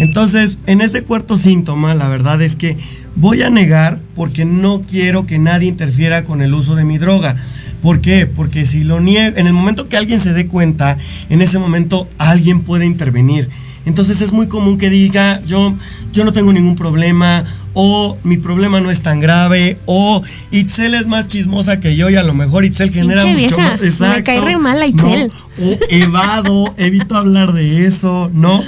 Entonces, 0.03 0.59
en 0.67 0.81
ese 0.81 1.05
cuarto 1.05 1.37
síntoma, 1.37 1.95
la 1.95 2.09
verdad 2.09 2.43
es 2.43 2.57
que 2.57 2.77
voy 3.15 3.43
a 3.43 3.51
negar 3.51 4.01
porque 4.17 4.45
no 4.45 4.83
quiero 4.83 5.27
que 5.27 5.39
nadie 5.39 5.69
interfiera 5.69 6.25
con 6.25 6.43
el 6.43 6.53
uso 6.55 6.75
de 6.75 6.85
mi 6.85 6.99
droga. 6.99 7.37
¿Por 7.83 8.01
qué? 8.01 8.27
Porque 8.27 8.67
si 8.67 8.83
lo 8.83 9.01
niego, 9.01 9.37
en 9.37 9.47
el 9.47 9.53
momento 9.53 9.89
que 9.89 9.97
alguien 9.97 10.19
se 10.19 10.33
dé 10.33 10.49
cuenta, 10.49 10.97
en 11.31 11.41
ese 11.41 11.61
momento 11.61 12.09
alguien 12.19 12.63
puede 12.63 12.85
intervenir. 12.85 13.49
Entonces 13.85 14.21
es 14.21 14.33
muy 14.33 14.49
común 14.49 14.77
que 14.77 14.91
diga, 14.91 15.41
yo, 15.47 15.73
yo 16.13 16.25
no 16.25 16.33
tengo 16.33 16.53
ningún 16.53 16.75
problema, 16.75 17.45
o 17.73 18.19
mi 18.25 18.39
problema 18.39 18.81
no 18.81 18.91
es 18.91 19.03
tan 19.03 19.21
grave, 19.21 19.79
o 19.87 20.21
Itzel 20.51 20.95
es 20.95 21.07
más 21.07 21.29
chismosa 21.29 21.79
que 21.79 21.95
yo 21.95 22.11
y 22.11 22.17
a 22.17 22.25
lo 22.25 22.35
mejor 22.35 22.65
Itzel 22.65 22.91
genera 22.91 23.23
Pinche 23.23 23.43
mucho 23.43 23.57
vieja, 23.57 23.77
más. 24.01 24.17
me 24.17 24.23
cae 24.25 24.41
re 24.41 24.57
mal. 24.57 24.83
Itzel. 24.89 25.31
O 25.61 25.79
evado, 25.91 26.75
evito 26.77 27.17
hablar 27.17 27.53
de 27.53 27.87
eso, 27.87 28.33
¿no? 28.35 28.65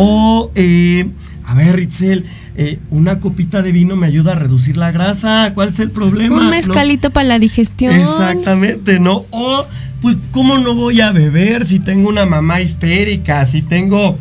O, 0.00 0.52
eh, 0.54 1.10
a 1.44 1.54
ver, 1.54 1.80
Itzel, 1.80 2.24
eh, 2.56 2.78
una 2.90 3.18
copita 3.18 3.62
de 3.62 3.72
vino 3.72 3.96
me 3.96 4.06
ayuda 4.06 4.32
a 4.32 4.34
reducir 4.36 4.76
la 4.76 4.92
grasa. 4.92 5.52
¿Cuál 5.54 5.70
es 5.70 5.78
el 5.80 5.90
problema? 5.90 6.36
Un 6.36 6.44
¿No? 6.44 6.50
mezcalito 6.50 7.10
para 7.10 7.26
la 7.26 7.38
digestión. 7.40 7.94
Exactamente, 7.94 9.00
¿no? 9.00 9.24
O, 9.30 9.66
pues, 10.00 10.16
¿cómo 10.30 10.58
no 10.58 10.76
voy 10.76 11.00
a 11.00 11.10
beber 11.10 11.66
si 11.66 11.80
tengo 11.80 12.08
una 12.08 12.26
mamá 12.26 12.60
histérica, 12.60 13.44
si 13.44 13.62
tengo 13.62 14.16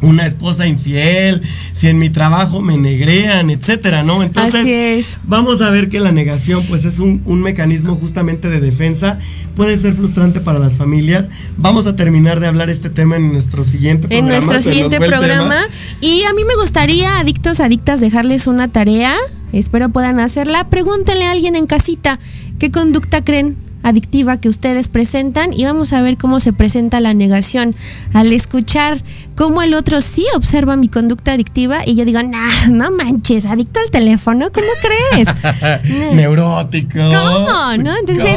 una 0.00 0.26
esposa 0.26 0.66
infiel, 0.66 1.42
si 1.72 1.88
en 1.88 1.98
mi 1.98 2.10
trabajo 2.10 2.60
me 2.60 2.76
negrean, 2.76 3.50
etcétera, 3.50 4.02
¿no? 4.02 4.22
Entonces, 4.22 4.60
Así 4.62 4.72
es. 4.72 5.18
vamos 5.24 5.60
a 5.60 5.70
ver 5.70 5.88
que 5.88 6.00
la 6.00 6.12
negación, 6.12 6.64
pues, 6.66 6.84
es 6.84 6.98
un, 6.98 7.22
un 7.24 7.40
mecanismo 7.40 7.94
justamente 7.94 8.48
de 8.48 8.60
defensa, 8.60 9.18
puede 9.54 9.76
ser 9.76 9.94
frustrante 9.94 10.40
para 10.40 10.58
las 10.58 10.76
familias. 10.76 11.30
Vamos 11.56 11.86
a 11.86 11.96
terminar 11.96 12.40
de 12.40 12.46
hablar 12.46 12.70
este 12.70 12.90
tema 12.90 13.16
en 13.16 13.32
nuestro 13.32 13.64
siguiente 13.64 14.06
en 14.10 14.26
programa. 14.26 14.28
nuestro 14.28 14.62
se 14.62 14.68
nos 14.68 14.88
siguiente 14.88 15.06
programa. 15.06 15.56
Y 16.00 16.22
a 16.24 16.32
mí 16.32 16.44
me 16.44 16.54
gustaría, 16.56 17.18
adictos, 17.18 17.60
adictas, 17.60 18.00
dejarles 18.00 18.46
una 18.46 18.68
tarea. 18.68 19.14
Espero 19.52 19.88
puedan 19.88 20.20
hacerla. 20.20 20.68
Pregúntenle 20.68 21.24
a 21.24 21.32
alguien 21.32 21.56
en 21.56 21.66
casita 21.66 22.18
qué 22.58 22.70
conducta 22.70 23.24
creen 23.24 23.67
adictiva 23.88 24.38
que 24.38 24.48
ustedes 24.48 24.88
presentan 24.88 25.52
y 25.52 25.64
vamos 25.64 25.92
a 25.92 26.00
ver 26.00 26.16
cómo 26.16 26.40
se 26.40 26.52
presenta 26.52 27.00
la 27.00 27.14
negación 27.14 27.74
al 28.12 28.32
escuchar 28.32 29.02
cómo 29.34 29.62
el 29.62 29.74
otro 29.74 30.00
sí 30.00 30.26
observa 30.34 30.76
mi 30.76 30.88
conducta 30.88 31.32
adictiva 31.32 31.86
y 31.86 31.94
yo 31.94 32.04
digo, 32.04 32.22
nah, 32.22 32.66
no 32.68 32.90
manches, 32.90 33.44
adicto 33.44 33.80
al 33.80 33.90
teléfono, 33.90 34.50
¿cómo 34.52 34.66
crees? 34.82 36.12
Neurótico. 36.14 36.98
¿Cómo? 36.98 37.76
¿No? 37.82 37.96
Entonces, 37.96 38.36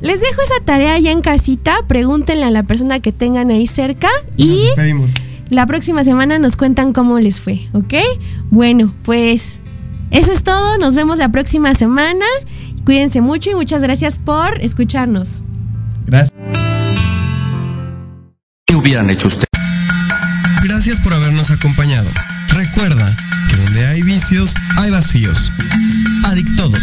les 0.00 0.20
dejo 0.20 0.42
esa 0.42 0.64
tarea 0.64 0.98
ya 0.98 1.10
en 1.10 1.22
casita, 1.22 1.76
pregúntenle 1.86 2.44
a 2.44 2.50
la 2.50 2.62
persona 2.62 3.00
que 3.00 3.12
tengan 3.12 3.50
ahí 3.50 3.66
cerca 3.66 4.10
y 4.36 4.68
la 5.48 5.66
próxima 5.66 6.04
semana 6.04 6.38
nos 6.38 6.56
cuentan 6.56 6.92
cómo 6.92 7.18
les 7.18 7.40
fue, 7.40 7.68
¿ok? 7.72 7.94
Bueno, 8.50 8.92
pues 9.04 9.58
eso 10.10 10.32
es 10.32 10.42
todo, 10.42 10.78
nos 10.78 10.94
vemos 10.94 11.18
la 11.18 11.30
próxima 11.30 11.74
semana. 11.74 12.24
Cuídense 12.86 13.20
mucho 13.20 13.50
y 13.50 13.56
muchas 13.56 13.82
gracias 13.82 14.16
por 14.16 14.62
escucharnos. 14.62 15.42
Gracias. 16.06 16.32
¿Qué 18.64 18.76
hubieran 18.76 19.10
hecho 19.10 19.26
ustedes? 19.26 19.48
Gracias 20.62 21.00
por 21.00 21.12
habernos 21.12 21.50
acompañado. 21.50 22.08
Recuerda 22.48 23.12
que 23.50 23.56
donde 23.56 23.84
hay 23.86 24.02
vicios, 24.02 24.54
hay 24.76 24.92
vacíos. 24.92 25.50
Adictodos. 26.26 26.80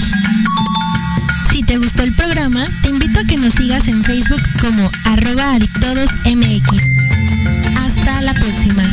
Si 1.54 1.64
te 1.64 1.78
gustó 1.78 2.04
el 2.04 2.14
programa, 2.14 2.68
te 2.82 2.90
invito 2.90 3.22
a 3.22 3.24
que 3.24 3.38
nos 3.38 3.54
sigas 3.54 3.88
en 3.88 4.04
Facebook 4.04 4.42
como 4.60 4.92
arroba 5.06 5.54
adictodosmx. 5.54 6.84
Hasta 7.78 8.22
la 8.22 8.34
próxima. 8.34 8.84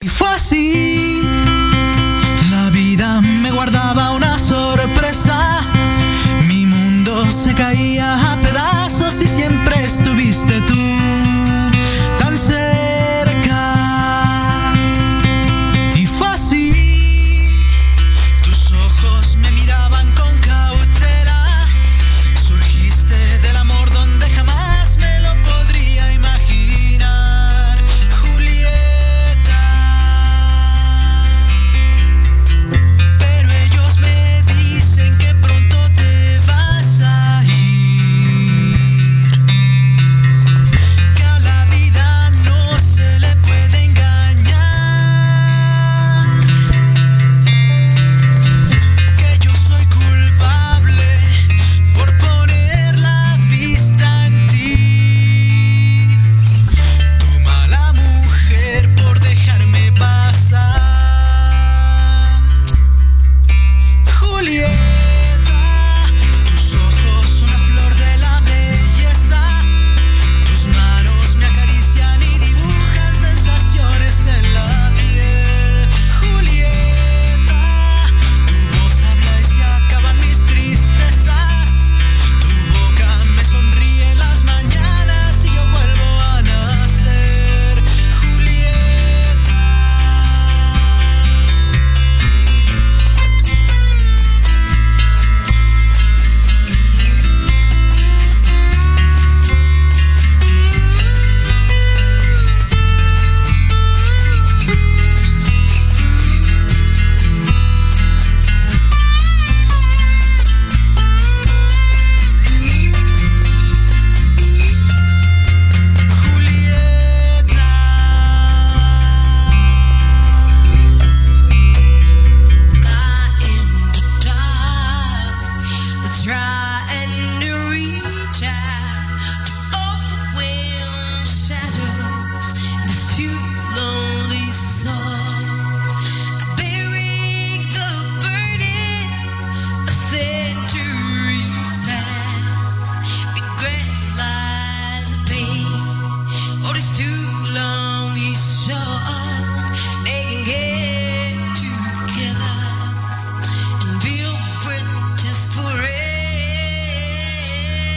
Y 0.00 0.08
fue 0.08 0.28
así. 0.28 1.22